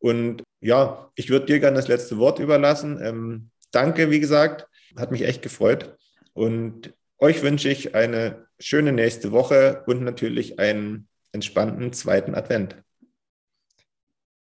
Und 0.00 0.42
ja, 0.60 1.12
ich 1.14 1.30
würde 1.30 1.46
dir 1.46 1.60
gerne 1.60 1.76
das 1.76 1.86
letzte 1.86 2.18
Wort 2.18 2.40
überlassen. 2.40 2.98
Ähm, 3.00 3.50
danke, 3.70 4.10
wie 4.10 4.20
gesagt. 4.20 4.66
Hat 4.96 5.10
mich 5.10 5.22
echt 5.22 5.42
gefreut. 5.42 5.96
Und 6.32 6.92
euch 7.18 7.42
wünsche 7.42 7.68
ich 7.68 7.94
eine 7.94 8.46
schöne 8.58 8.92
nächste 8.92 9.32
Woche 9.32 9.82
und 9.86 10.02
natürlich 10.02 10.58
einen 10.58 11.08
entspannten 11.32 11.92
zweiten 11.92 12.34
Advent. 12.34 12.76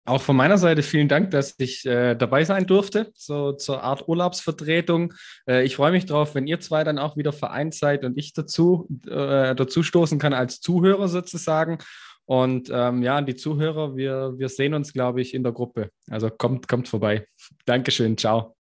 Auch 0.08 0.22
von 0.22 0.36
meiner 0.36 0.60
Seite 0.60 0.84
vielen 0.84 1.08
Dank, 1.08 1.32
dass 1.32 1.56
ich 1.58 1.84
äh, 1.86 2.14
dabei 2.14 2.44
sein 2.44 2.68
durfte, 2.68 3.12
so 3.16 3.54
zur 3.54 3.82
Art 3.82 4.08
Urlaubsvertretung. 4.08 5.14
Äh, 5.48 5.66
ich 5.66 5.76
freue 5.76 5.92
mich 5.92 6.06
drauf, 6.06 6.36
wenn 6.36 6.46
ihr 6.46 6.60
zwei 6.60 6.84
dann 6.84 7.00
auch 7.00 7.18
wieder 7.18 7.34
vereint 7.34 7.74
seid 7.74 8.06
und 8.06 8.16
ich 8.16 8.34
dazu, 8.34 8.88
äh, 9.08 9.56
dazu 9.56 9.82
stoßen 9.82 10.20
kann 10.20 10.34
als 10.34 10.62
Zuhörer 10.62 11.08
sozusagen. 11.08 11.80
Und 12.26 12.70
ähm, 12.72 13.02
ja, 13.02 13.20
die 13.22 13.36
Zuhörer, 13.36 13.96
wir, 13.96 14.34
wir 14.38 14.50
sehen 14.50 14.76
uns, 14.76 14.94
glaube 14.94 15.22
ich, 15.22 15.34
in 15.34 15.42
der 15.42 15.54
Gruppe. 15.54 15.90
Also 16.10 16.30
kommt, 16.30 16.68
kommt 16.68 16.88
vorbei. 16.88 17.28
Dankeschön, 17.66 18.16
ciao. 18.16 18.55